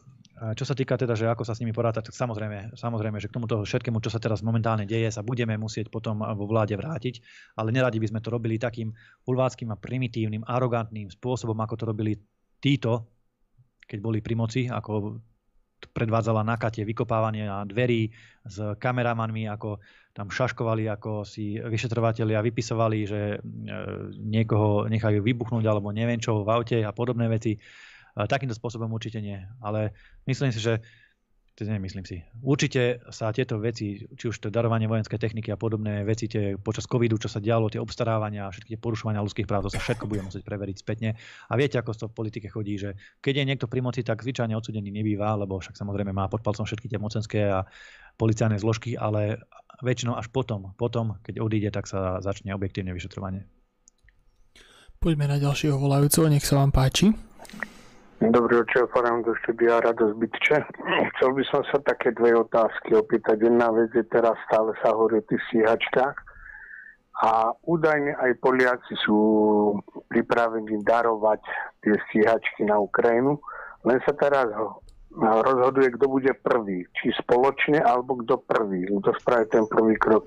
čo 0.54 0.62
sa 0.62 0.78
týka 0.78 0.94
teda, 0.94 1.18
že 1.18 1.26
ako 1.26 1.42
sa 1.42 1.50
s 1.50 1.59
nimi 1.59 1.74
porátať, 1.74 2.06
tak 2.06 2.14
samozrejme, 2.14 2.78
samozrejme, 2.78 3.18
že 3.18 3.26
k 3.26 3.34
tomuto 3.34 3.59
všetkému, 3.59 3.98
čo 3.98 4.14
sa 4.14 4.22
teraz 4.22 4.38
momentálne 4.38 4.86
deje, 4.86 5.11
sa 5.11 5.26
budeme 5.26 5.59
musieť 5.59 5.90
potom 5.90 6.22
vo 6.22 6.46
vláde 6.46 6.78
vrátiť, 6.78 7.18
ale 7.59 7.74
neradi 7.74 7.98
by 7.98 8.06
sme 8.06 8.22
to 8.22 8.30
robili 8.30 8.54
takým 8.54 8.94
hulváckým 9.26 9.74
a 9.74 9.80
primitívnym, 9.80 10.46
arogantným 10.46 11.11
spôsobom, 11.11 11.59
ako 11.59 11.74
to 11.74 11.84
robili 11.90 12.12
títo, 12.62 13.17
keď 13.89 13.99
boli 14.05 14.20
pri 14.20 14.34
moci, 14.36 14.61
ako 14.68 15.16
predvádzala 15.78 16.43
na 16.43 16.59
kate 16.59 16.82
vykopávanie 16.82 17.47
na 17.47 17.62
dverí 17.62 18.11
s 18.43 18.59
kameramanmi, 18.76 19.47
ako 19.47 19.78
tam 20.11 20.28
šaškovali, 20.34 20.91
ako 20.91 21.22
si 21.22 21.62
vyšetrovateľia 21.62 22.43
vypisovali, 22.43 22.99
že 23.07 23.20
e, 23.34 23.39
niekoho 24.18 24.91
nechajú 24.91 25.22
vybuchnúť 25.22 25.64
alebo 25.70 25.95
neviem 25.95 26.18
čo 26.18 26.43
v 26.43 26.51
aute 26.51 26.78
a 26.82 26.91
podobné 26.91 27.30
veci. 27.30 27.55
E, 27.55 27.59
takýmto 28.26 28.59
spôsobom 28.59 28.91
určite 28.91 29.22
nie. 29.22 29.39
Ale 29.62 29.95
myslím 30.26 30.51
si, 30.51 30.59
že 30.59 30.82
nemyslím 31.66 32.06
si. 32.06 32.22
Určite 32.38 33.02
sa 33.11 33.34
tieto 33.34 33.59
veci, 33.59 33.98
či 33.98 34.24
už 34.30 34.38
to 34.38 34.48
darovanie 34.54 34.86
vojenskej 34.86 35.18
techniky 35.18 35.50
a 35.50 35.59
podobné 35.59 36.06
veci, 36.06 36.30
tie 36.30 36.54
počas 36.54 36.86
covidu, 36.86 37.18
čo 37.18 37.26
sa 37.26 37.42
dialo, 37.42 37.66
tie 37.66 37.82
obstarávania 37.82 38.46
a 38.46 38.52
všetky 38.54 38.78
tie 38.78 38.80
porušovania 38.80 39.18
ľudských 39.24 39.48
práv, 39.50 39.66
to 39.66 39.74
sa 39.74 39.82
všetko 39.82 40.06
bude 40.06 40.22
musieť 40.22 40.46
preveriť 40.46 40.76
spätne. 40.78 41.18
A 41.50 41.52
viete, 41.59 41.82
ako 41.82 41.90
to 41.96 42.06
v 42.06 42.14
politike 42.14 42.46
chodí, 42.46 42.78
že 42.78 42.94
keď 43.18 43.42
je 43.42 43.48
niekto 43.50 43.66
pri 43.66 43.82
moci, 43.82 44.06
tak 44.06 44.22
zvyčajne 44.22 44.54
odsudený 44.54 44.94
nebýva, 44.94 45.34
lebo 45.34 45.59
však 45.59 45.74
samozrejme 45.74 46.14
má 46.14 46.30
pod 46.30 46.46
palcom 46.46 46.62
všetky 46.62 46.86
tie 46.86 47.02
mocenské 47.02 47.50
a 47.50 47.66
policajné 48.14 48.62
zložky, 48.62 48.94
ale 48.94 49.42
väčšinou 49.82 50.14
až 50.14 50.30
potom, 50.30 50.74
potom, 50.78 51.18
keď 51.26 51.42
odíde, 51.42 51.70
tak 51.74 51.90
sa 51.90 52.22
začne 52.22 52.54
objektívne 52.54 52.94
vyšetrovanie. 52.94 53.46
Poďme 54.98 55.30
na 55.30 55.38
ďalšieho 55.38 55.78
volajúceho, 55.78 56.26
nech 56.26 56.42
sa 56.42 56.59
vám 56.59 56.74
páči. 56.74 57.28
Dobrý 58.18 58.66
večer, 58.66 58.90
farám 58.90 59.22
do 59.22 59.30
štúdia 59.46 59.78
Radosť 59.78 60.14
Bytče. 60.18 60.58
Chcel 61.14 61.30
by 61.38 61.42
som 61.54 61.62
sa 61.70 61.78
také 61.86 62.10
dve 62.10 62.34
otázky 62.34 62.98
opýtať. 62.98 63.46
Jedna 63.46 63.70
vec 63.70 63.94
je 63.94 64.02
teraz 64.10 64.34
stále 64.50 64.74
sa 64.82 64.90
hovorí 64.90 65.22
o 65.22 65.28
tých 65.30 65.38
stíhačkách 65.46 66.18
a 67.22 67.54
údajne 67.62 68.18
aj 68.18 68.42
Poliaci 68.42 68.98
sú 69.06 69.18
pripravení 70.10 70.82
darovať 70.82 71.46
tie 71.86 71.94
stíhačky 72.10 72.66
na 72.66 72.82
Ukrajinu. 72.82 73.38
Len 73.86 74.02
sa 74.02 74.10
teraz 74.18 74.50
rozhoduje, 75.46 75.94
kto 75.94 76.10
bude 76.10 76.34
prvý. 76.42 76.90
Či 76.98 77.14
spoločne, 77.22 77.78
alebo 77.86 78.18
kto 78.26 78.42
prvý. 78.50 78.82
Kto 78.98 79.14
spraví 79.22 79.46
ten 79.46 79.62
prvý 79.70 79.94
krok. 79.94 80.26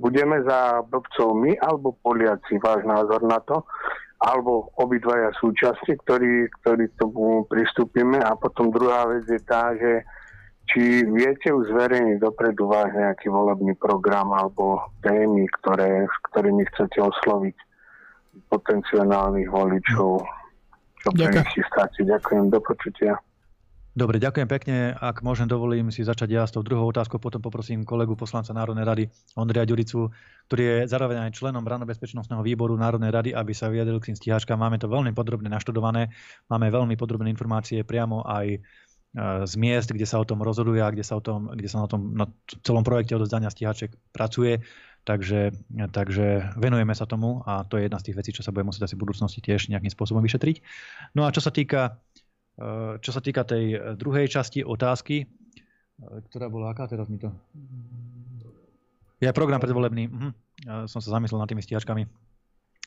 Budeme 0.00 0.40
za 0.48 0.80
blbcov 0.88 1.28
my, 1.44 1.60
alebo 1.60 1.92
Poliaci. 2.00 2.56
Váš 2.56 2.88
názor 2.88 3.20
na 3.20 3.36
to? 3.44 3.68
Alebo 4.20 4.68
obidvaja 4.76 5.32
súčasne, 5.40 5.96
ktorí, 6.04 6.52
ktorí 6.60 6.92
k 6.92 6.98
tomu 7.00 7.48
pristúpime. 7.48 8.20
A 8.20 8.36
potom 8.36 8.68
druhá 8.68 9.08
vec 9.08 9.24
je 9.24 9.40
tá, 9.40 9.72
že 9.72 10.04
či 10.68 11.02
viete 11.08 11.50
už 11.50 11.72
zverejniť 11.72 12.20
dopredu 12.20 12.68
váš 12.68 12.92
nejaký 12.94 13.32
volebný 13.32 13.74
program 13.80 14.30
alebo 14.36 14.92
témy, 15.00 15.48
ktoré, 15.60 16.04
s 16.04 16.16
ktorými 16.30 16.62
chcete 16.68 17.00
osloviť 17.00 17.56
potenciálnych 18.52 19.48
voličov, 19.50 20.22
čo 21.00 21.08
chystáte. 21.56 22.04
Ďakujem, 22.04 22.52
do 22.52 22.60
počutia. 22.60 23.18
Dobre, 23.90 24.22
ďakujem 24.22 24.46
pekne. 24.46 24.94
Ak 24.94 25.18
môžem, 25.26 25.50
dovolím 25.50 25.90
si 25.90 26.06
začať 26.06 26.30
ja 26.30 26.46
s 26.46 26.54
tou 26.54 26.62
druhou 26.62 26.86
otázkou, 26.94 27.18
potom 27.18 27.42
poprosím 27.42 27.82
kolegu 27.82 28.14
poslanca 28.14 28.54
Národnej 28.54 28.86
rady 28.86 29.04
Ondreja 29.34 29.66
Ďuricu, 29.66 30.14
ktorý 30.46 30.62
je 30.62 30.76
zároveň 30.86 31.26
aj 31.26 31.34
členom 31.34 31.66
ranobezpečnostného 31.66 32.38
výboru 32.46 32.78
Národnej 32.78 33.10
rady, 33.10 33.30
aby 33.34 33.50
sa 33.50 33.66
vyjadril 33.66 33.98
k 33.98 34.14
tým 34.14 34.16
stíhačkám. 34.16 34.54
Máme 34.54 34.78
to 34.78 34.86
veľmi 34.86 35.10
podrobne 35.10 35.50
naštudované, 35.50 36.14
máme 36.46 36.70
veľmi 36.70 36.94
podrobné 36.94 37.34
informácie 37.34 37.82
priamo 37.82 38.22
aj 38.22 38.46
e, 38.54 38.58
z 39.42 39.52
miest, 39.58 39.90
kde 39.90 40.06
sa 40.06 40.22
o 40.22 40.28
tom 40.28 40.38
rozhoduje 40.38 40.78
a 40.78 40.94
kde 40.94 41.02
sa, 41.02 41.18
o 41.18 41.22
tom, 41.22 41.50
kde 41.50 41.66
sa 41.66 41.82
na 41.82 41.90
tom 41.90 42.14
na 42.14 42.30
celom 42.62 42.86
projekte 42.86 43.18
odozdania 43.18 43.50
stíhaček 43.50 43.90
pracuje. 44.14 44.62
Takže, 45.00 45.56
takže 45.96 46.52
venujeme 46.60 46.92
sa 46.92 47.08
tomu 47.08 47.40
a 47.48 47.64
to 47.64 47.80
je 47.80 47.88
jedna 47.88 47.96
z 47.96 48.12
tých 48.12 48.18
vecí, 48.20 48.30
čo 48.36 48.44
sa 48.44 48.52
bude 48.52 48.68
musieť 48.68 48.84
asi 48.84 49.00
v 49.00 49.08
budúcnosti 49.08 49.40
tiež 49.40 49.72
nejakým 49.72 49.88
spôsobom 49.88 50.20
vyšetriť. 50.20 50.60
No 51.16 51.24
a 51.24 51.32
čo 51.32 51.40
sa 51.40 51.48
týka 51.48 51.96
čo 53.00 53.10
sa 53.10 53.20
týka 53.22 53.46
tej 53.46 53.64
eh, 53.74 53.80
druhej 53.96 54.26
časti 54.28 54.66
otázky, 54.66 55.24
eh, 55.24 56.18
ktorá 56.30 56.50
bola 56.50 56.72
aká 56.72 56.90
teraz 56.90 57.08
mi 57.08 57.20
to... 57.20 57.30
Je 59.20 59.28
program 59.36 59.60
predvolebný. 59.60 60.08
Mhm. 60.08 60.30
Ja 60.64 60.74
som 60.88 61.04
sa 61.04 61.12
zamyslel 61.12 61.40
nad 61.40 61.48
tými 61.48 61.60
stíhačkami. 61.60 62.04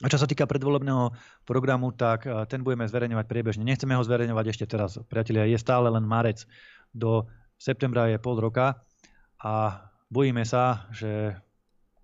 A 0.02 0.10
čo 0.10 0.18
sa 0.18 0.26
týka 0.26 0.50
predvolebného 0.50 1.14
programu, 1.46 1.94
tak 1.94 2.26
ten 2.50 2.66
budeme 2.66 2.90
zverejňovať 2.90 3.26
priebežne. 3.30 3.64
Nechceme 3.64 3.94
ho 3.94 4.02
zverejňovať 4.02 4.46
ešte 4.50 4.66
teraz. 4.66 4.98
Priatelia, 5.06 5.46
je 5.46 5.62
stále 5.62 5.88
len 5.94 6.02
marec. 6.04 6.50
Do 6.90 7.30
septembra 7.62 8.10
je 8.10 8.18
pol 8.18 8.42
roka 8.42 8.82
a 9.38 9.86
bojíme 10.10 10.42
sa, 10.44 10.90
že 10.90 11.38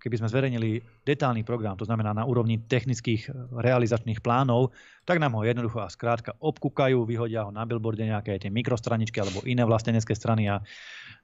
keby 0.00 0.16
sme 0.16 0.32
zverejnili 0.32 0.80
detálny 1.04 1.44
program, 1.44 1.76
to 1.76 1.84
znamená 1.84 2.16
na 2.16 2.24
úrovni 2.24 2.56
technických 2.56 3.28
eh, 3.28 3.32
realizačných 3.60 4.24
plánov, 4.24 4.72
tak 5.04 5.20
nám 5.20 5.36
ho 5.36 5.44
jednoducho 5.44 5.84
a 5.84 5.92
skrátka 5.92 6.34
obkúkajú, 6.40 7.04
vyhodia 7.04 7.44
ho 7.44 7.52
na 7.52 7.68
billboarde 7.68 8.08
nejaké 8.08 8.40
tie 8.40 8.48
mikrostraničky 8.48 9.20
alebo 9.20 9.44
iné 9.44 9.62
vlastenecké 9.62 10.16
strany 10.16 10.48
a 10.48 10.64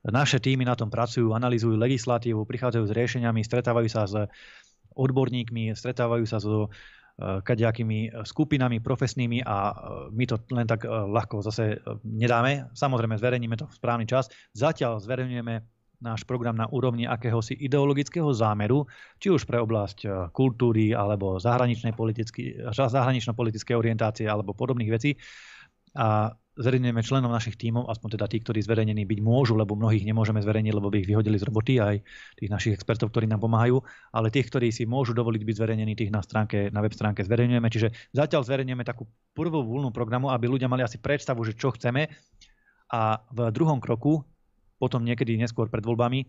naše 0.04 0.38
týmy 0.38 0.68
na 0.68 0.76
tom 0.76 0.92
pracujú, 0.92 1.32
analizujú 1.32 1.74
legislatívu, 1.74 2.44
prichádzajú 2.44 2.84
s 2.86 2.92
riešeniami, 2.94 3.40
stretávajú 3.42 3.88
sa 3.90 4.06
s 4.06 4.14
odborníkmi, 4.94 5.74
stretávajú 5.74 6.24
sa 6.28 6.38
so 6.38 6.70
kadejakými 7.16 8.12
skupinami 8.28 8.76
profesnými 8.84 9.40
a 9.40 9.72
my 10.12 10.24
to 10.28 10.36
len 10.52 10.68
tak 10.68 10.84
ľahko 10.84 11.40
zase 11.40 11.80
nedáme. 12.04 12.68
Samozrejme, 12.76 13.16
zverejníme 13.16 13.56
to 13.56 13.64
v 13.64 13.76
správny 13.76 14.04
čas. 14.04 14.28
Zatiaľ 14.52 15.00
zverejňujeme 15.00 15.75
náš 16.00 16.24
program 16.28 16.56
na 16.56 16.66
úrovni 16.68 17.06
akéhosi 17.08 17.54
ideologického 17.56 18.34
zámeru, 18.34 18.86
či 19.16 19.30
už 19.32 19.46
pre 19.48 19.60
oblasť 19.60 20.30
kultúry 20.36 20.92
alebo 20.92 21.40
zahranično-politické 21.40 23.72
orientácie 23.72 24.28
alebo 24.28 24.52
podobných 24.52 24.90
vecí. 24.92 25.16
A 25.96 26.36
zverejňujeme 26.56 27.04
členom 27.04 27.32
našich 27.32 27.60
tímov, 27.60 27.88
aspoň 27.88 28.16
teda 28.16 28.26
tí, 28.32 28.40
ktorí 28.40 28.64
zverejnení 28.64 29.04
byť 29.04 29.20
môžu, 29.20 29.56
lebo 29.56 29.76
mnohých 29.76 30.08
nemôžeme 30.08 30.40
zverejniť, 30.40 30.72
lebo 30.72 30.88
by 30.88 31.04
ich 31.04 31.08
vyhodili 31.08 31.36
z 31.36 31.46
roboty, 31.48 31.80
aj 31.80 32.00
tých 32.36 32.52
našich 32.52 32.72
expertov, 32.76 33.12
ktorí 33.12 33.28
nám 33.28 33.44
pomáhajú, 33.44 33.80
ale 34.12 34.32
tých, 34.32 34.48
ktorí 34.48 34.72
si 34.72 34.88
môžu 34.88 35.12
dovoliť 35.12 35.42
byť 35.44 35.56
zverejnení, 35.56 35.92
tých 35.96 36.12
na, 36.12 36.24
stránke, 36.24 36.72
na 36.72 36.80
web 36.80 36.92
stránke 36.96 37.24
zverejňujeme. 37.24 37.68
Čiže 37.68 37.92
zatiaľ 38.16 38.44
zverejňujeme 38.44 38.84
takú 38.88 39.04
prvú 39.36 39.64
voľnú 39.64 39.92
programu, 39.92 40.32
aby 40.32 40.48
ľudia 40.48 40.68
mali 40.68 40.80
asi 40.80 40.96
predstavu, 40.96 41.44
že 41.44 41.56
čo 41.56 41.76
chceme 41.76 42.08
a 42.92 43.20
v 43.32 43.38
druhom 43.52 43.80
kroku, 43.80 44.24
potom 44.76 45.04
niekedy 45.04 45.36
neskôr 45.36 45.68
pred 45.68 45.84
voľbami, 45.84 46.24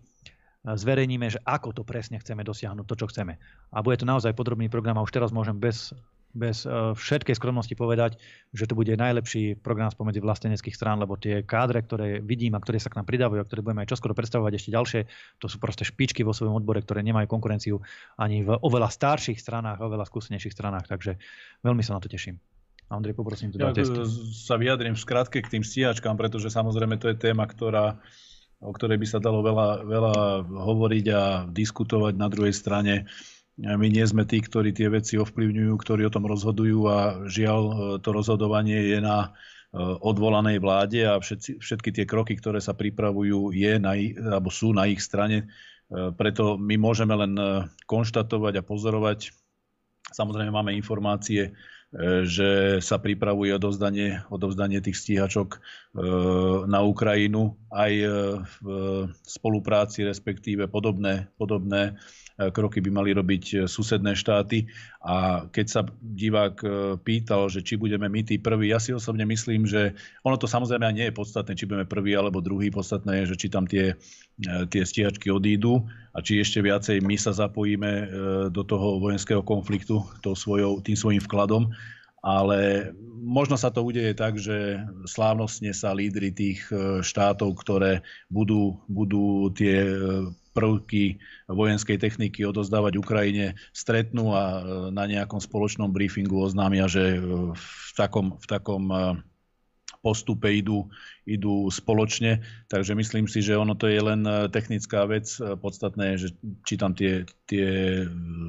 zverejníme, 0.66 1.30
že 1.30 1.38
ako 1.46 1.70
to 1.70 1.82
presne 1.86 2.18
chceme 2.18 2.42
dosiahnuť, 2.42 2.84
to, 2.84 2.94
čo 2.98 3.06
chceme. 3.08 3.38
A 3.70 3.78
bude 3.80 3.96
to 4.00 4.08
naozaj 4.08 4.34
podrobný 4.34 4.66
program 4.66 4.98
a 4.98 5.04
už 5.06 5.14
teraz 5.14 5.30
môžem 5.30 5.56
bez 5.56 5.94
bez 6.36 6.68
uh, 6.68 6.92
všetkej 6.92 7.34
skromnosti 7.40 7.72
povedať, 7.72 8.20
že 8.52 8.68
to 8.68 8.76
bude 8.76 8.92
najlepší 8.92 9.56
program 9.58 9.88
spomedzi 9.88 10.20
vlasteneckých 10.20 10.76
strán, 10.76 11.00
lebo 11.00 11.16
tie 11.16 11.40
kádre, 11.40 11.80
ktoré 11.80 12.20
vidím 12.20 12.52
a 12.52 12.60
ktoré 12.60 12.76
sa 12.76 12.92
k 12.92 13.00
nám 13.00 13.08
pridávajú 13.08 13.40
a 13.40 13.48
ktoré 13.48 13.64
budeme 13.64 13.82
aj 13.84 13.96
čoskoro 13.96 14.12
predstavovať 14.12 14.52
ešte 14.60 14.70
ďalšie, 14.76 15.00
to 15.40 15.46
sú 15.48 15.56
proste 15.56 15.88
špičky 15.88 16.20
vo 16.22 16.36
svojom 16.36 16.60
odbore, 16.60 16.84
ktoré 16.84 17.00
nemajú 17.00 17.26
konkurenciu 17.32 17.80
ani 18.20 18.44
v 18.44 18.60
oveľa 18.60 18.92
starších 18.92 19.40
stranách, 19.40 19.80
oveľa 19.80 20.04
skúsenejších 20.04 20.52
stranách, 20.52 20.84
takže 20.84 21.16
veľmi 21.64 21.80
sa 21.80 21.96
na 21.96 22.00
to 22.04 22.12
teším. 22.12 22.36
Andrej, 22.88 23.20
poprosím 23.20 23.52
teda 23.52 23.76
ja 23.76 23.84
sa 24.32 24.56
vyjadrím 24.56 24.96
v 24.96 25.00
skratke 25.00 25.44
k 25.44 25.48
tým 25.48 25.64
stíhačkám, 25.64 26.16
pretože 26.16 26.48
samozrejme 26.48 26.96
to 26.96 27.12
je 27.12 27.20
téma, 27.20 27.44
ktorá, 27.44 28.00
o 28.58 28.70
ktorej 28.74 28.98
by 28.98 29.06
sa 29.06 29.22
dalo 29.22 29.42
veľa, 29.42 29.86
veľa 29.86 30.16
hovoriť 30.46 31.06
a 31.14 31.22
diskutovať 31.46 32.14
na 32.18 32.28
druhej 32.30 32.54
strane 32.54 33.06
my 33.58 33.90
nie 33.90 34.06
sme 34.06 34.22
tí, 34.22 34.38
ktorí 34.38 34.70
tie 34.70 34.86
veci 34.86 35.18
ovplyvňujú, 35.18 35.74
ktorí 35.82 36.06
o 36.06 36.14
tom 36.14 36.30
rozhodujú 36.30 36.78
a 36.86 36.98
žiaľ, 37.26 37.62
e, 37.66 37.74
to 37.98 38.14
rozhodovanie 38.14 38.94
je 38.94 39.02
na 39.02 39.18
e, 39.18 39.28
odvolanej 39.82 40.62
vláde 40.62 41.02
a 41.02 41.18
všetci, 41.18 41.58
všetky 41.58 41.90
tie 41.90 42.04
kroky, 42.06 42.38
ktoré 42.38 42.62
sa 42.62 42.78
pripravujú, 42.78 43.50
je 43.50 43.82
na, 43.82 43.98
alebo 43.98 44.54
sú 44.54 44.70
na 44.70 44.86
ich 44.86 45.02
strane. 45.02 45.50
E, 45.90 46.14
preto 46.14 46.54
my 46.54 46.78
môžeme 46.78 47.18
len 47.18 47.34
konštatovať 47.90 48.62
a 48.62 48.66
pozorovať. 48.66 49.34
Samozrejme 50.14 50.54
máme 50.54 50.78
informácie, 50.78 51.50
že 52.28 52.80
sa 52.84 53.00
pripravuje 53.00 53.56
odovzdanie, 53.56 54.20
odovzdanie 54.28 54.84
tých 54.84 55.00
stíhačok 55.00 55.56
na 56.68 56.84
Ukrajinu 56.84 57.56
aj 57.72 57.92
v 58.44 58.66
spolupráci, 59.24 60.04
respektíve 60.04 60.68
podobné, 60.68 61.32
podobné 61.40 61.96
kroky 62.38 62.78
by 62.78 62.90
mali 62.94 63.10
robiť 63.10 63.44
e, 63.50 63.56
susedné 63.66 64.14
štáty. 64.14 64.70
A 65.02 65.46
keď 65.50 65.66
sa 65.66 65.80
divák 65.98 66.56
e, 66.62 66.68
pýtal, 67.02 67.50
že 67.50 67.66
či 67.66 67.74
budeme 67.74 68.06
my 68.06 68.22
tí 68.22 68.38
prví, 68.38 68.70
ja 68.70 68.78
si 68.78 68.94
osobne 68.94 69.26
myslím, 69.26 69.66
že 69.66 69.98
ono 70.22 70.38
to 70.38 70.46
samozrejme 70.46 70.86
nie 70.94 71.10
je 71.10 71.18
podstatné, 71.18 71.58
či 71.58 71.66
budeme 71.66 71.90
prvý 71.90 72.14
alebo 72.14 72.38
druhý. 72.38 72.70
Podstatné 72.70 73.26
je, 73.26 73.34
že 73.34 73.36
či 73.42 73.46
tam 73.50 73.66
tie, 73.66 73.98
e, 74.38 74.54
tie 74.70 74.82
stíhačky 74.86 75.34
odídu 75.34 75.82
a 76.14 76.22
či 76.22 76.38
ešte 76.38 76.62
viacej 76.62 77.02
my 77.02 77.18
sa 77.18 77.34
zapojíme 77.34 77.90
do 78.50 78.62
toho 78.66 78.98
vojenského 79.02 79.42
konfliktu 79.42 80.02
svojou, 80.22 80.82
tým 80.82 80.98
svojim 80.98 81.22
vkladom 81.22 81.70
ale 82.24 82.90
možno 83.22 83.54
sa 83.54 83.70
to 83.70 83.86
udeje 83.86 84.14
tak, 84.14 84.36
že 84.36 84.82
slávnostne 85.06 85.70
sa 85.70 85.94
lídry 85.94 86.34
tých 86.34 86.66
štátov, 87.04 87.54
ktoré 87.58 88.02
budú, 88.26 88.82
budú 88.90 89.54
tie 89.54 89.86
prvky 90.58 91.22
vojenskej 91.46 92.02
techniky 92.02 92.42
odozdávať 92.42 92.98
Ukrajine, 92.98 93.54
stretnú 93.70 94.34
a 94.34 94.44
e, 94.58 94.60
na 94.90 95.06
nejakom 95.06 95.38
spoločnom 95.38 95.94
briefingu 95.94 96.34
oznámia, 96.34 96.90
že 96.90 97.14
e, 97.14 97.18
v 97.54 97.90
takom, 97.94 98.34
v 98.34 98.46
takom 98.50 98.90
e, 98.90 98.98
postupe 100.02 100.50
idú, 100.50 100.90
idú 101.28 101.68
spoločne. 101.68 102.40
Takže 102.72 102.96
myslím 102.96 103.28
si, 103.28 103.44
že 103.44 103.60
ono 103.60 103.76
to 103.76 103.84
je 103.86 104.00
len 104.00 104.24
technická 104.48 105.04
vec. 105.04 105.28
Podstatné 105.36 106.16
je, 106.16 106.16
že 106.16 106.28
či 106.64 106.74
tam 106.80 106.96
tie, 106.96 107.28
tie 107.44 107.68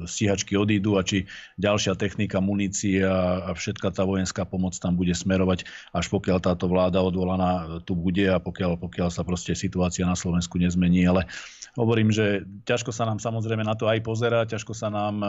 stíhačky 0.08 0.56
odídu 0.56 0.96
a 0.96 1.04
či 1.04 1.28
ďalšia 1.60 2.00
technika, 2.00 2.40
munícia 2.40 3.12
a 3.44 3.52
všetka 3.52 3.92
tá 3.92 4.08
vojenská 4.08 4.48
pomoc 4.48 4.72
tam 4.80 4.96
bude 4.96 5.12
smerovať, 5.12 5.68
až 5.92 6.08
pokiaľ 6.08 6.40
táto 6.40 6.66
vláda 6.66 7.04
odvolaná 7.04 7.84
tu 7.84 7.92
bude 7.92 8.24
a 8.24 8.40
pokiaľ, 8.40 8.80
pokiaľ 8.80 9.12
sa 9.12 9.22
proste 9.22 9.52
situácia 9.52 10.08
na 10.08 10.16
Slovensku 10.16 10.56
nezmení. 10.56 11.04
Ale 11.04 11.28
hovorím, 11.76 12.08
že 12.08 12.48
ťažko 12.64 12.96
sa 12.96 13.04
nám 13.04 13.20
samozrejme 13.20 13.62
na 13.62 13.76
to 13.76 13.86
aj 13.86 14.00
pozerá, 14.00 14.48
ťažko 14.48 14.72
sa 14.72 14.88
nám 14.88 15.20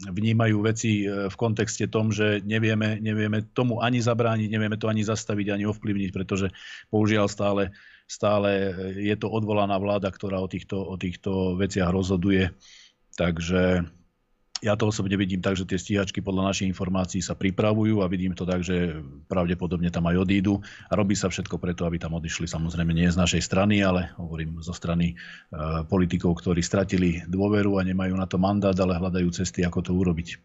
vnímajú 0.00 0.64
veci 0.64 1.04
v 1.04 1.36
kontexte 1.36 1.84
tom, 1.84 2.08
že 2.08 2.40
nevieme, 2.40 2.96
nevieme 3.04 3.44
tomu 3.52 3.84
ani 3.84 4.00
zabrániť, 4.00 4.48
nevieme 4.48 4.80
to 4.80 4.88
ani 4.88 5.04
zastaviť, 5.04 5.52
ani 5.52 5.68
ovplyvniť, 5.68 6.10
pretože 6.14 6.39
použiaľ 6.88 7.28
stále, 7.28 7.76
stále 8.08 8.72
je 8.96 9.16
to 9.20 9.28
odvolaná 9.28 9.76
vláda, 9.76 10.08
ktorá 10.08 10.40
o 10.40 10.48
týchto, 10.48 10.80
o 10.80 10.96
týchto 10.96 11.60
veciach 11.60 11.92
rozhoduje. 11.92 12.54
Takže 13.20 13.84
ja 14.60 14.76
to 14.76 14.92
osobne 14.92 15.16
vidím 15.16 15.40
tak, 15.40 15.56
že 15.56 15.64
tie 15.64 15.80
stíhačky 15.80 16.20
podľa 16.20 16.52
našich 16.52 16.68
informácií 16.68 17.24
sa 17.24 17.32
pripravujú 17.32 18.04
a 18.04 18.10
vidím 18.12 18.36
to 18.36 18.44
tak, 18.44 18.60
že 18.60 19.00
pravdepodobne 19.24 19.88
tam 19.88 20.04
aj 20.12 20.20
odídu 20.20 20.60
a 20.88 20.92
robí 20.96 21.16
sa 21.16 21.32
všetko 21.32 21.56
preto, 21.56 21.88
aby 21.88 21.96
tam 21.96 22.12
odišli. 22.20 22.44
Samozrejme 22.44 22.92
nie 22.92 23.08
z 23.08 23.16
našej 23.16 23.40
strany, 23.40 23.80
ale 23.80 24.12
hovorím 24.20 24.60
zo 24.60 24.76
strany 24.76 25.16
uh, 25.16 25.82
politikov, 25.88 26.44
ktorí 26.44 26.60
stratili 26.60 27.24
dôveru 27.24 27.80
a 27.80 27.88
nemajú 27.88 28.12
na 28.12 28.28
to 28.28 28.36
mandát, 28.36 28.76
ale 28.76 29.00
hľadajú 29.00 29.32
cesty, 29.32 29.64
ako 29.64 29.80
to 29.80 29.92
urobiť. 29.96 30.36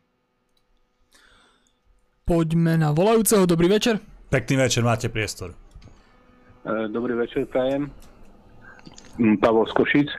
Poďme 2.26 2.80
na 2.80 2.90
volajúceho. 2.96 3.46
Dobrý 3.46 3.70
večer. 3.70 4.02
Pekný 4.32 4.66
večer, 4.66 4.82
máte 4.82 5.12
priestor. 5.12 5.65
E, 6.66 6.90
dobrý 6.90 7.14
večer, 7.14 7.46
prajem. 7.46 7.94
Pavol 9.38 9.70
Skošic. 9.70 10.10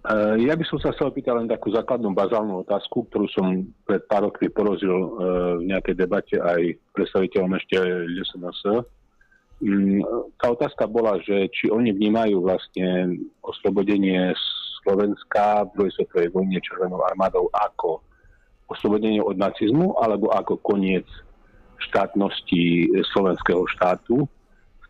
Eh, 0.00 0.48
ja 0.48 0.56
by 0.56 0.64
som 0.64 0.80
sa 0.80 0.96
chcel 0.96 1.12
pýtať 1.12 1.44
len 1.44 1.48
takú 1.48 1.68
základnú 1.76 2.16
bazálnu 2.16 2.64
otázku, 2.64 3.04
ktorú 3.12 3.28
som 3.36 3.68
pred 3.84 4.00
pár 4.08 4.32
rokmi 4.32 4.48
porozil 4.48 4.88
eh, 4.96 5.08
v 5.60 5.62
nejakej 5.68 5.94
debate 5.96 6.36
aj 6.40 6.80
predstaviteľom 6.96 7.52
ešte 7.60 7.76
LSNS. 8.08 8.60
Mm, 9.60 10.00
tá 10.40 10.56
otázka 10.56 10.88
bola, 10.88 11.20
že 11.20 11.52
či 11.52 11.68
oni 11.68 11.92
vnímajú 11.92 12.40
vlastne 12.40 13.20
oslobodenie 13.44 14.32
Slovenska 14.80 15.68
v 15.68 15.72
druhej 15.76 15.92
svetovej 16.00 16.28
vojne 16.32 16.64
Červenou 16.64 17.04
armádou 17.04 17.52
ako 17.52 18.00
oslobodenie 18.72 19.20
od 19.20 19.36
nacizmu 19.36 20.00
alebo 20.00 20.32
ako 20.32 20.64
koniec 20.64 21.04
štátnosti 21.76 22.88
slovenského 23.12 23.68
štátu 23.76 24.24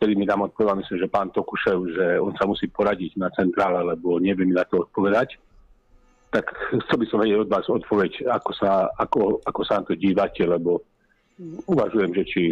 vtedy 0.00 0.16
mi 0.16 0.24
tam 0.24 0.48
odpovedal, 0.48 0.80
myslím, 0.80 1.04
že 1.04 1.12
pán 1.12 1.28
Tokušev, 1.28 1.78
že 1.92 2.06
on 2.16 2.32
sa 2.32 2.48
musí 2.48 2.72
poradiť 2.72 3.20
na 3.20 3.28
centrále, 3.36 3.84
lebo 3.84 4.16
nevie 4.16 4.48
mi 4.48 4.56
na 4.56 4.64
to 4.64 4.88
odpovedať. 4.88 5.36
Tak 6.32 6.48
chcel 6.88 6.96
by 7.04 7.06
som 7.12 7.20
vedieť 7.20 7.44
od 7.44 7.52
vás 7.52 7.68
odpoveď, 7.68 8.24
ako 8.32 8.50
sa, 8.56 8.88
ako, 8.96 9.44
ako 9.44 9.60
sa 9.68 9.84
na 9.84 9.92
to 9.92 10.00
dívate, 10.00 10.40
lebo 10.40 10.80
uvažujem, 11.68 12.16
že 12.16 12.24
či 12.24 12.42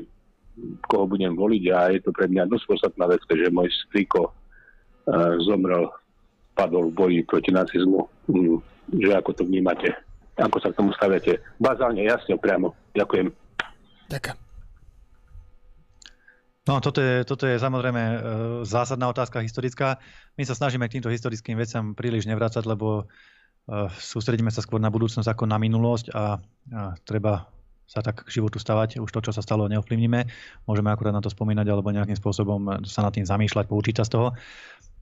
koho 0.85 1.09
budem 1.09 1.33
voliť 1.33 1.65
a 1.73 1.79
je 1.97 2.05
to 2.05 2.13
pre 2.13 2.29
mňa 2.29 2.53
dosť 2.53 2.69
podstatná 2.69 3.09
vec, 3.09 3.25
že 3.25 3.49
môj 3.49 3.73
striko 3.89 4.29
uh, 4.29 5.41
zomrel, 5.41 5.89
padol 6.53 6.93
v 6.93 6.97
boji 7.01 7.19
proti 7.25 7.49
nacizmu. 7.49 8.05
Um, 8.29 8.61
že 8.93 9.13
ako 9.13 9.31
to 9.37 9.43
vnímate, 9.45 9.93
ako 10.41 10.57
sa 10.61 10.73
k 10.73 10.79
tomu 10.81 10.91
staviate. 10.97 11.45
Bazálne, 11.61 12.09
jasne, 12.09 12.41
priamo. 12.41 12.73
Ďakujem. 12.97 13.29
Ďakujem. 14.09 14.48
No, 16.69 16.85
toto 16.85 17.01
je, 17.01 17.25
toto 17.25 17.49
je 17.49 17.57
samozrejme 17.57 18.03
e, 18.05 18.17
zásadná 18.69 19.09
otázka 19.09 19.41
historická. 19.41 19.97
My 20.37 20.45
sa 20.45 20.53
snažíme 20.53 20.85
k 20.85 21.01
týmto 21.01 21.09
historickým 21.09 21.57
veciam 21.57 21.97
príliš 21.97 22.29
nevrácať, 22.29 22.69
lebo 22.69 23.09
e, 23.09 23.89
sústredíme 23.97 24.53
sa 24.53 24.61
skôr 24.61 24.77
na 24.77 24.93
budúcnosť 24.93 25.33
ako 25.33 25.49
na 25.49 25.57
minulosť 25.57 26.13
a, 26.13 26.37
a 26.77 26.81
treba 27.09 27.49
sa 27.89 28.05
tak 28.05 28.29
k 28.29 28.37
životu 28.37 28.61
stavať. 28.61 29.01
Už 29.01 29.09
to, 29.09 29.25
čo 29.25 29.33
sa 29.33 29.41
stalo, 29.41 29.65
neovplyvníme. 29.73 30.29
Môžeme 30.69 30.93
akurát 30.93 31.17
na 31.17 31.25
to 31.25 31.33
spomínať 31.33 31.73
alebo 31.73 31.89
nejakým 31.89 32.21
spôsobom 32.21 32.85
sa 32.85 33.01
nad 33.01 33.17
tým 33.17 33.25
zamýšľať, 33.25 33.65
poučiť 33.65 33.97
sa 33.97 34.05
z 34.05 34.13
toho. 34.13 34.29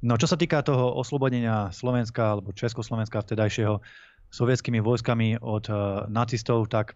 No 0.07 0.15
čo 0.15 0.31
sa 0.31 0.39
týka 0.39 0.63
toho 0.63 0.95
oslobodenia 0.95 1.75
Slovenska 1.75 2.39
alebo 2.39 2.55
Československa 2.55 3.27
vtedajšieho 3.27 3.83
sovietskými 4.31 4.79
vojskami 4.79 5.43
od 5.43 5.67
uh, 5.67 6.07
nacistov, 6.07 6.71
tak 6.71 6.95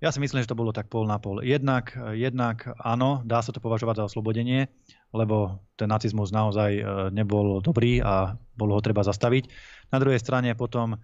ja 0.00 0.08
si 0.08 0.18
myslím, 0.18 0.40
že 0.40 0.48
to 0.48 0.56
bolo 0.56 0.72
tak 0.72 0.88
pol 0.88 1.04
na 1.04 1.20
pol. 1.20 1.44
Jednak, 1.44 1.92
jednak 2.16 2.64
áno, 2.80 3.20
dá 3.28 3.44
sa 3.44 3.52
to 3.52 3.60
považovať 3.60 4.00
za 4.00 4.06
oslobodenie, 4.08 4.72
lebo 5.12 5.60
ten 5.76 5.92
nacizmus 5.92 6.32
naozaj 6.32 6.70
e, 6.72 6.82
nebol 7.12 7.60
dobrý 7.60 8.00
a 8.00 8.32
bolo 8.56 8.80
ho 8.80 8.80
treba 8.80 9.04
zastaviť. 9.04 9.52
Na 9.92 10.00
druhej 10.00 10.16
strane 10.16 10.56
potom 10.56 10.96
e, 10.96 10.98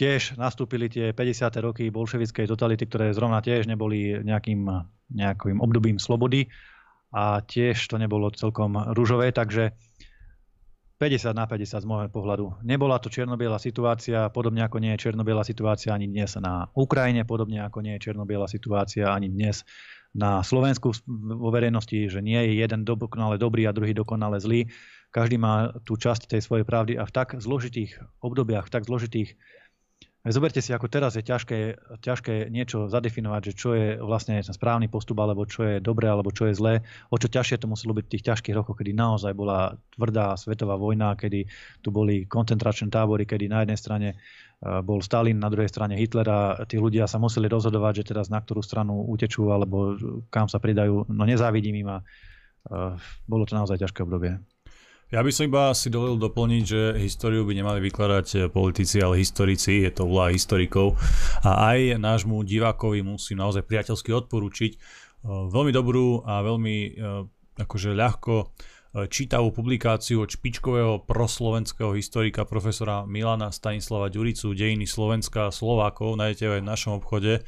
tiež 0.00 0.40
nastúpili 0.40 0.88
tie 0.88 1.12
50. 1.12 1.52
roky 1.60 1.92
bolševickej 1.92 2.48
totality, 2.48 2.88
ktoré 2.88 3.12
zrovna 3.12 3.44
tiež 3.44 3.68
neboli 3.68 4.24
nejakým, 4.24 4.64
nejakým 5.12 5.60
obdobím 5.60 6.00
slobody 6.00 6.48
a 7.12 7.44
tiež 7.44 7.76
to 7.92 8.00
nebolo 8.00 8.32
celkom 8.32 8.80
rúžové, 8.96 9.28
takže 9.36 9.76
50 11.02 11.34
na 11.34 11.50
50 11.50 11.82
z 11.82 11.86
môjho 11.90 12.06
pohľadu. 12.14 12.62
Nebola 12.62 13.02
to 13.02 13.10
černobiela 13.10 13.58
situácia, 13.58 14.30
podobne 14.30 14.62
ako 14.62 14.78
nie 14.78 14.94
je 14.94 15.10
černobiela 15.10 15.42
situácia 15.42 15.90
ani 15.90 16.06
dnes 16.06 16.38
na 16.38 16.70
Ukrajine, 16.78 17.26
podobne 17.26 17.58
ako 17.66 17.82
nie 17.82 17.98
je 17.98 18.06
černobiela 18.06 18.46
situácia 18.46 19.10
ani 19.10 19.26
dnes 19.26 19.66
na 20.14 20.46
Slovensku 20.46 20.94
vo 21.10 21.50
verejnosti, 21.50 22.06
že 22.06 22.22
nie 22.22 22.38
je 22.38 22.62
jeden 22.62 22.86
dokonale 22.86 23.34
dobrý 23.34 23.66
a 23.66 23.74
druhý 23.74 23.90
dokonale 23.98 24.38
zlý. 24.38 24.70
Každý 25.10 25.42
má 25.42 25.74
tú 25.82 25.98
časť 25.98 26.30
tej 26.30 26.40
svojej 26.46 26.62
pravdy 26.62 26.94
a 26.94 27.02
v 27.02 27.10
tak 27.10 27.34
zložitých 27.34 27.98
obdobiach, 28.22 28.70
v 28.70 28.72
tak 28.78 28.86
zložitých 28.86 29.34
Zoberte 30.22 30.62
si, 30.62 30.70
ako 30.70 30.86
teraz 30.86 31.18
je 31.18 31.26
ťažké, 31.26 31.58
ťažké 31.98 32.46
niečo 32.46 32.86
zadefinovať, 32.86 33.42
že 33.50 33.52
čo 33.58 33.74
je 33.74 33.98
vlastne 33.98 34.38
ten 34.38 34.54
správny 34.54 34.86
postup, 34.86 35.18
alebo 35.18 35.42
čo 35.50 35.66
je 35.66 35.74
dobré, 35.82 36.06
alebo 36.06 36.30
čo 36.30 36.46
je 36.46 36.54
zlé. 36.54 36.74
O 37.10 37.18
čo 37.18 37.26
ťažšie 37.26 37.58
to 37.58 37.66
muselo 37.66 37.90
byť 37.90 38.06
v 38.06 38.12
tých 38.14 38.26
ťažkých 38.30 38.54
rokoch, 38.54 38.78
kedy 38.78 38.94
naozaj 38.94 39.34
bola 39.34 39.74
tvrdá 39.98 40.38
svetová 40.38 40.78
vojna, 40.78 41.18
kedy 41.18 41.50
tu 41.82 41.90
boli 41.90 42.30
koncentračné 42.30 42.86
tábory, 42.94 43.26
kedy 43.26 43.50
na 43.50 43.66
jednej 43.66 43.74
strane 43.74 44.08
e, 44.14 44.16
bol 44.86 45.02
Stalin, 45.02 45.42
na 45.42 45.50
druhej 45.50 45.74
strane 45.74 45.98
Hitler 45.98 46.30
a 46.30 46.62
tí 46.70 46.78
ľudia 46.78 47.10
sa 47.10 47.18
museli 47.18 47.50
rozhodovať, 47.50 48.06
že 48.06 48.14
teraz 48.14 48.30
na 48.30 48.38
ktorú 48.38 48.62
stranu 48.62 49.02
utečú 49.10 49.50
alebo 49.50 49.98
kam 50.30 50.46
sa 50.46 50.62
pridajú. 50.62 51.10
No 51.10 51.26
nezávidím 51.26 51.82
im 51.82 51.88
a 51.90 51.98
e, 51.98 52.04
bolo 53.26 53.42
to 53.42 53.58
naozaj 53.58 53.74
ťažké 53.74 54.06
obdobie. 54.06 54.38
Ja 55.12 55.20
by 55.20 55.28
som 55.28 55.44
iba 55.44 55.76
si 55.76 55.92
dovolil 55.92 56.16
doplniť, 56.16 56.62
že 56.64 56.80
históriu 56.96 57.44
by 57.44 57.52
nemali 57.52 57.84
vykladať 57.84 58.26
eh, 58.32 58.40
politici, 58.48 58.96
ale 58.96 59.20
historici, 59.20 59.84
je 59.84 59.92
to 59.92 60.08
úloha 60.08 60.32
historikov. 60.32 60.96
A 61.44 61.76
aj 61.76 62.00
nášmu 62.00 62.40
divákovi 62.48 63.04
musím 63.04 63.44
naozaj 63.44 63.68
priateľsky 63.68 64.08
odporúčiť 64.08 64.72
eh, 64.72 64.80
veľmi 65.28 65.68
dobrú 65.68 66.24
a 66.24 66.40
veľmi 66.40 66.76
eh, 66.80 66.92
akože 67.60 67.92
ľahko 67.92 68.56
čítavú 68.92 69.56
publikáciu 69.56 70.20
od 70.20 70.28
špičkového 70.28 71.08
proslovenského 71.08 71.96
historika 71.96 72.44
profesora 72.44 73.08
Milana 73.08 73.48
Stanislava 73.48 74.12
Ďuricu 74.12 74.52
Dejiny 74.52 74.84
Slovenska 74.84 75.48
a 75.48 75.54
Slovákov, 75.54 76.20
nájdete 76.20 76.60
aj 76.60 76.60
v 76.60 76.68
našom 76.68 76.92
obchode 77.00 77.40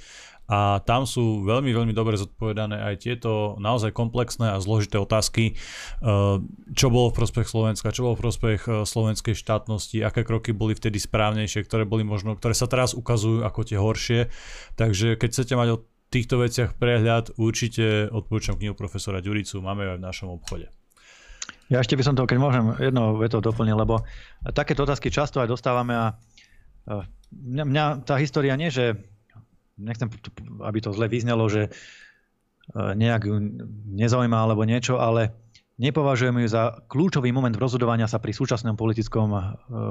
a 0.45 0.85
tam 0.85 1.09
sú 1.09 1.41
veľmi, 1.41 1.73
veľmi 1.73 1.93
dobre 1.97 2.21
zodpovedané 2.21 2.77
aj 2.77 2.95
tieto 3.01 3.57
naozaj 3.57 3.97
komplexné 3.97 4.53
a 4.53 4.61
zložité 4.61 5.01
otázky, 5.01 5.57
eh, 5.57 6.37
čo 6.77 6.87
bolo 6.93 7.09
v 7.09 7.17
prospech 7.17 7.49
Slovenska, 7.49 7.95
čo 7.97 8.05
bolo 8.05 8.15
v 8.21 8.23
prospech 8.29 8.61
eh, 8.69 8.73
slovenskej 8.85 9.33
štátnosti, 9.33 10.05
aké 10.05 10.23
kroky 10.23 10.53
boli 10.53 10.77
vtedy 10.77 11.01
správnejšie, 11.01 11.65
ktoré 11.65 11.89
boli 11.89 12.05
možno, 12.05 12.37
ktoré 12.37 12.53
sa 12.53 12.69
teraz 12.69 12.93
ukazujú 12.93 13.41
ako 13.41 13.61
tie 13.65 13.79
horšie. 13.81 14.21
Takže 14.77 15.17
keď 15.17 15.29
chcete 15.33 15.55
mať 15.57 15.69
o 15.73 15.83
týchto 16.13 16.39
veciach 16.39 16.77
prehľad, 16.77 17.35
určite 17.41 18.13
odporúčam 18.13 18.61
knihu 18.61 18.77
profesora 18.77 19.25
Ďuricu, 19.25 19.59
máme 19.65 19.89
ju 19.89 19.91
aj 19.97 19.99
v 19.99 20.07
našom 20.07 20.29
obchode. 20.31 20.69
Ja 21.73 21.81
ešte 21.81 21.97
by 21.97 22.05
som 22.05 22.15
to, 22.15 22.29
keď 22.29 22.39
môžem, 22.39 22.65
jedno 22.77 23.17
veto 23.17 23.41
doplnil, 23.41 23.75
lebo 23.75 24.05
takéto 24.53 24.85
otázky 24.85 25.09
často 25.09 25.41
aj 25.41 25.49
dostávame 25.49 25.97
a 25.97 26.07
mňa, 27.33 27.65
mňa 27.65 27.85
tá 28.05 28.21
história 28.21 28.53
nie, 28.55 28.69
že 28.69 29.01
nechcem, 29.79 30.11
aby 30.63 30.79
to 30.81 30.95
zle 30.95 31.07
vyznelo, 31.11 31.47
že 31.51 31.69
e, 31.69 31.71
nejak 32.75 33.23
ju 33.27 33.35
nezaujíma 33.95 34.39
alebo 34.39 34.63
niečo, 34.63 34.99
ale 35.03 35.35
nepovažujem 35.75 36.39
ju 36.39 36.47
za 36.47 36.87
kľúčový 36.87 37.35
moment 37.35 37.51
v 37.51 37.59
rozhodovaní 37.59 38.07
sa 38.07 38.23
pri 38.23 38.31
súčasnom 38.31 38.79
politickom 38.79 39.35
e, 39.35 39.41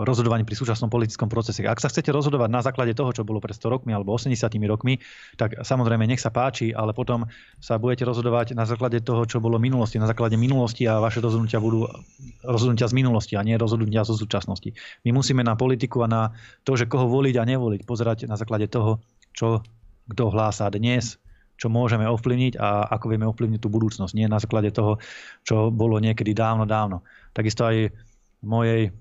rozhodovaní 0.07 0.47
pri 0.47 0.55
súčasnom 0.55 0.87
politickom 0.87 1.27
procese. 1.27 1.67
Ak 1.67 1.83
sa 1.83 1.91
chcete 1.91 2.07
rozhodovať 2.15 2.47
na 2.47 2.63
základe 2.63 2.95
toho, 2.95 3.11
čo 3.11 3.27
bolo 3.27 3.43
pred 3.43 3.51
100 3.51 3.67
rokmi 3.67 3.91
alebo 3.91 4.15
80 4.15 4.39
rokmi, 4.63 5.03
tak 5.35 5.59
samozrejme 5.59 6.07
nech 6.07 6.23
sa 6.23 6.31
páči, 6.31 6.71
ale 6.71 6.95
potom 6.95 7.27
sa 7.59 7.75
budete 7.75 8.07
rozhodovať 8.07 8.55
na 8.55 8.63
základe 8.63 9.03
toho, 9.03 9.27
čo 9.27 9.43
bolo 9.43 9.59
minulosti, 9.59 9.99
na 9.99 10.07
základe 10.07 10.39
minulosti 10.39 10.87
a 10.87 11.03
vaše 11.03 11.19
rozhodnutia 11.19 11.59
budú 11.59 11.91
rozhodnutia 12.47 12.87
z 12.87 12.95
minulosti 12.95 13.35
a 13.35 13.43
nie 13.43 13.59
rozhodnutia 13.59 14.07
zo 14.07 14.15
súčasnosti. 14.15 14.71
My 15.03 15.11
musíme 15.11 15.43
na 15.43 15.59
politiku 15.59 15.99
a 16.03 16.07
na 16.07 16.21
to, 16.63 16.79
že 16.79 16.87
koho 16.87 17.11
voliť 17.11 17.35
a 17.35 17.43
nevoliť, 17.43 17.81
pozerať 17.83 18.31
na 18.31 18.39
základe 18.39 18.71
toho, 18.71 19.03
čo 19.33 19.65
kto 20.09 20.29
hlása 20.29 20.69
dnes, 20.69 21.17
čo 21.57 21.69
môžeme 21.69 22.05
ovplyvniť 22.09 22.59
a 22.59 22.89
ako 22.97 23.05
vieme 23.13 23.29
ovplyvniť 23.29 23.59
tú 23.61 23.69
budúcnosť. 23.69 24.13
Nie 24.17 24.27
na 24.27 24.41
základe 24.41 24.73
toho, 24.73 24.99
čo 25.45 25.69
bolo 25.69 26.01
niekedy 26.01 26.33
dávno, 26.33 26.65
dávno. 26.65 27.05
Takisto 27.31 27.65
aj 27.65 27.93
mojej 28.43 28.91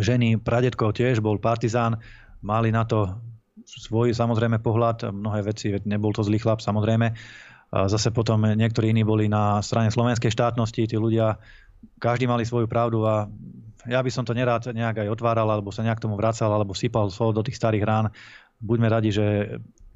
ženy, 0.00 0.40
pradetko 0.40 0.94
tiež 0.94 1.20
bol 1.20 1.36
partizán, 1.36 2.00
mali 2.40 2.72
na 2.72 2.86
to 2.88 3.20
svoj 3.68 4.16
samozrejme 4.16 4.64
pohľad, 4.64 5.12
mnohé 5.12 5.44
veci, 5.44 5.74
nebol 5.84 6.14
to 6.16 6.24
zlý 6.24 6.40
chlap 6.40 6.64
samozrejme. 6.64 7.12
Zase 7.68 8.14
potom 8.16 8.48
niektorí 8.48 8.96
iní 8.96 9.04
boli 9.04 9.28
na 9.28 9.60
strane 9.60 9.92
slovenskej 9.92 10.32
štátnosti, 10.32 10.88
tí 10.88 10.96
ľudia, 10.96 11.36
každý 12.00 12.24
mali 12.24 12.48
svoju 12.48 12.64
pravdu 12.64 13.04
a 13.04 13.28
ja 13.84 14.00
by 14.00 14.08
som 14.08 14.24
to 14.24 14.32
nerád 14.32 14.72
nejak 14.72 15.04
aj 15.04 15.12
otváral, 15.12 15.48
alebo 15.52 15.68
sa 15.68 15.84
nejak 15.84 16.00
tomu 16.00 16.16
vracal, 16.16 16.48
alebo 16.48 16.72
sypal 16.72 17.12
sol 17.12 17.36
do 17.36 17.44
tých 17.44 17.60
starých 17.60 17.84
rán 17.84 18.06
buďme 18.60 18.88
radi, 18.90 19.10
že 19.14 19.26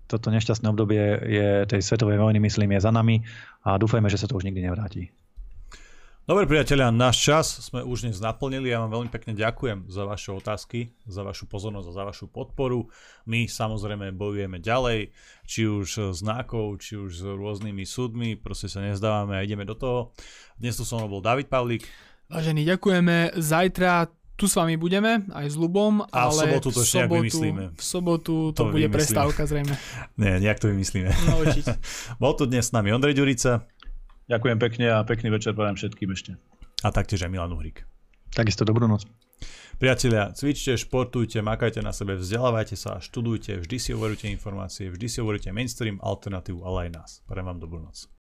toto 0.07 0.29
nešťastné 0.29 0.67
obdobie 0.69 1.03
je, 1.25 1.49
tej 1.65 1.81
svetovej 1.81 2.21
vojny, 2.21 2.39
myslím, 2.43 2.77
je 2.77 2.85
za 2.85 2.93
nami 2.93 3.25
a 3.65 3.81
dúfajme, 3.81 4.13
že 4.13 4.21
sa 4.21 4.29
to 4.29 4.37
už 4.37 4.45
nikdy 4.45 4.61
nevráti. 4.61 5.09
Dobre 6.23 6.47
priatelia, 6.47 6.95
náš 6.95 7.19
čas 7.19 7.47
sme 7.67 7.83
už 7.83 8.07
dnes 8.07 8.23
naplnili. 8.23 8.71
Ja 8.71 8.79
vám 8.79 8.95
veľmi 8.95 9.11
pekne 9.11 9.35
ďakujem 9.35 9.91
za 9.91 10.07
vaše 10.07 10.31
otázky, 10.31 10.95
za 11.03 11.27
vašu 11.27 11.51
pozornosť 11.51 11.91
a 11.91 11.97
za 11.99 12.03
vašu 12.07 12.27
podporu. 12.31 12.87
My 13.27 13.51
samozrejme 13.51 14.15
bojujeme 14.15 14.63
ďalej, 14.63 15.11
či 15.51 15.67
už 15.67 16.15
s 16.15 16.23
nákov, 16.23 16.79
či 16.79 16.95
už 16.95 17.11
s 17.11 17.25
rôznymi 17.27 17.83
súdmi, 17.83 18.39
proste 18.39 18.71
sa 18.71 18.79
nezdávame 18.79 19.35
a 19.35 19.43
ideme 19.43 19.67
do 19.67 19.75
toho. 19.75 20.15
Dnes 20.63 20.79
tu 20.79 20.87
som 20.87 21.03
bol 21.11 21.19
David 21.19 21.51
Pavlík. 21.51 21.91
Vážení, 22.31 22.63
ďakujeme. 22.71 23.35
Zajtra 23.43 24.07
tu 24.43 24.51
s 24.51 24.59
vami 24.59 24.74
budeme, 24.74 25.22
aj 25.30 25.55
s 25.55 25.57
Lubom, 25.57 26.03
a 26.03 26.26
ale 26.26 26.34
v 26.34 26.38
sobotu 26.51 26.68
to 26.74 26.82
ešte 26.82 26.99
sobotu, 27.07 27.14
vymyslíme. 27.22 27.62
V 27.78 27.84
sobotu 27.86 28.34
to, 28.51 28.59
to 28.59 28.62
bude 28.74 28.90
vymyslíme. 28.90 28.99
prestávka 28.99 29.43
zrejme. 29.47 29.74
Nie, 30.18 30.43
nejak 30.43 30.59
to 30.59 30.66
vymyslíme. 30.66 31.14
No 31.30 31.47
určite. 31.47 31.78
Bol 32.22 32.34
tu 32.34 32.51
dnes 32.51 32.66
s 32.66 32.74
nami 32.74 32.90
Ondrej 32.90 33.14
Ďurica. 33.14 33.62
Ďakujem 34.26 34.59
pekne 34.59 34.86
a 34.90 35.07
pekný 35.07 35.30
večer 35.30 35.55
prajem 35.55 35.78
všetkým 35.78 36.11
ešte. 36.11 36.34
A 36.82 36.90
taktiež 36.90 37.22
aj 37.22 37.30
Milan 37.30 37.55
Uhrik. 37.55 37.86
Takisto 38.34 38.66
dobrú 38.66 38.90
noc. 38.90 39.07
Priatelia, 39.78 40.34
cvičte, 40.34 40.74
športujte, 40.74 41.38
makajte 41.38 41.78
na 41.78 41.95
sebe, 41.95 42.18
vzdelávajte 42.18 42.74
sa, 42.74 42.99
študujte, 42.99 43.62
vždy 43.62 43.76
si 43.78 43.90
overujte 43.95 44.26
informácie, 44.26 44.90
vždy 44.90 45.07
si 45.07 45.18
overujte 45.22 45.55
mainstream, 45.55 46.03
alternatívu, 46.03 46.66
ale 46.66 46.86
aj 46.86 46.90
nás. 46.99 47.11
Prajem 47.30 47.47
vám 47.47 47.59
dobrú 47.62 47.78
noc. 47.78 48.11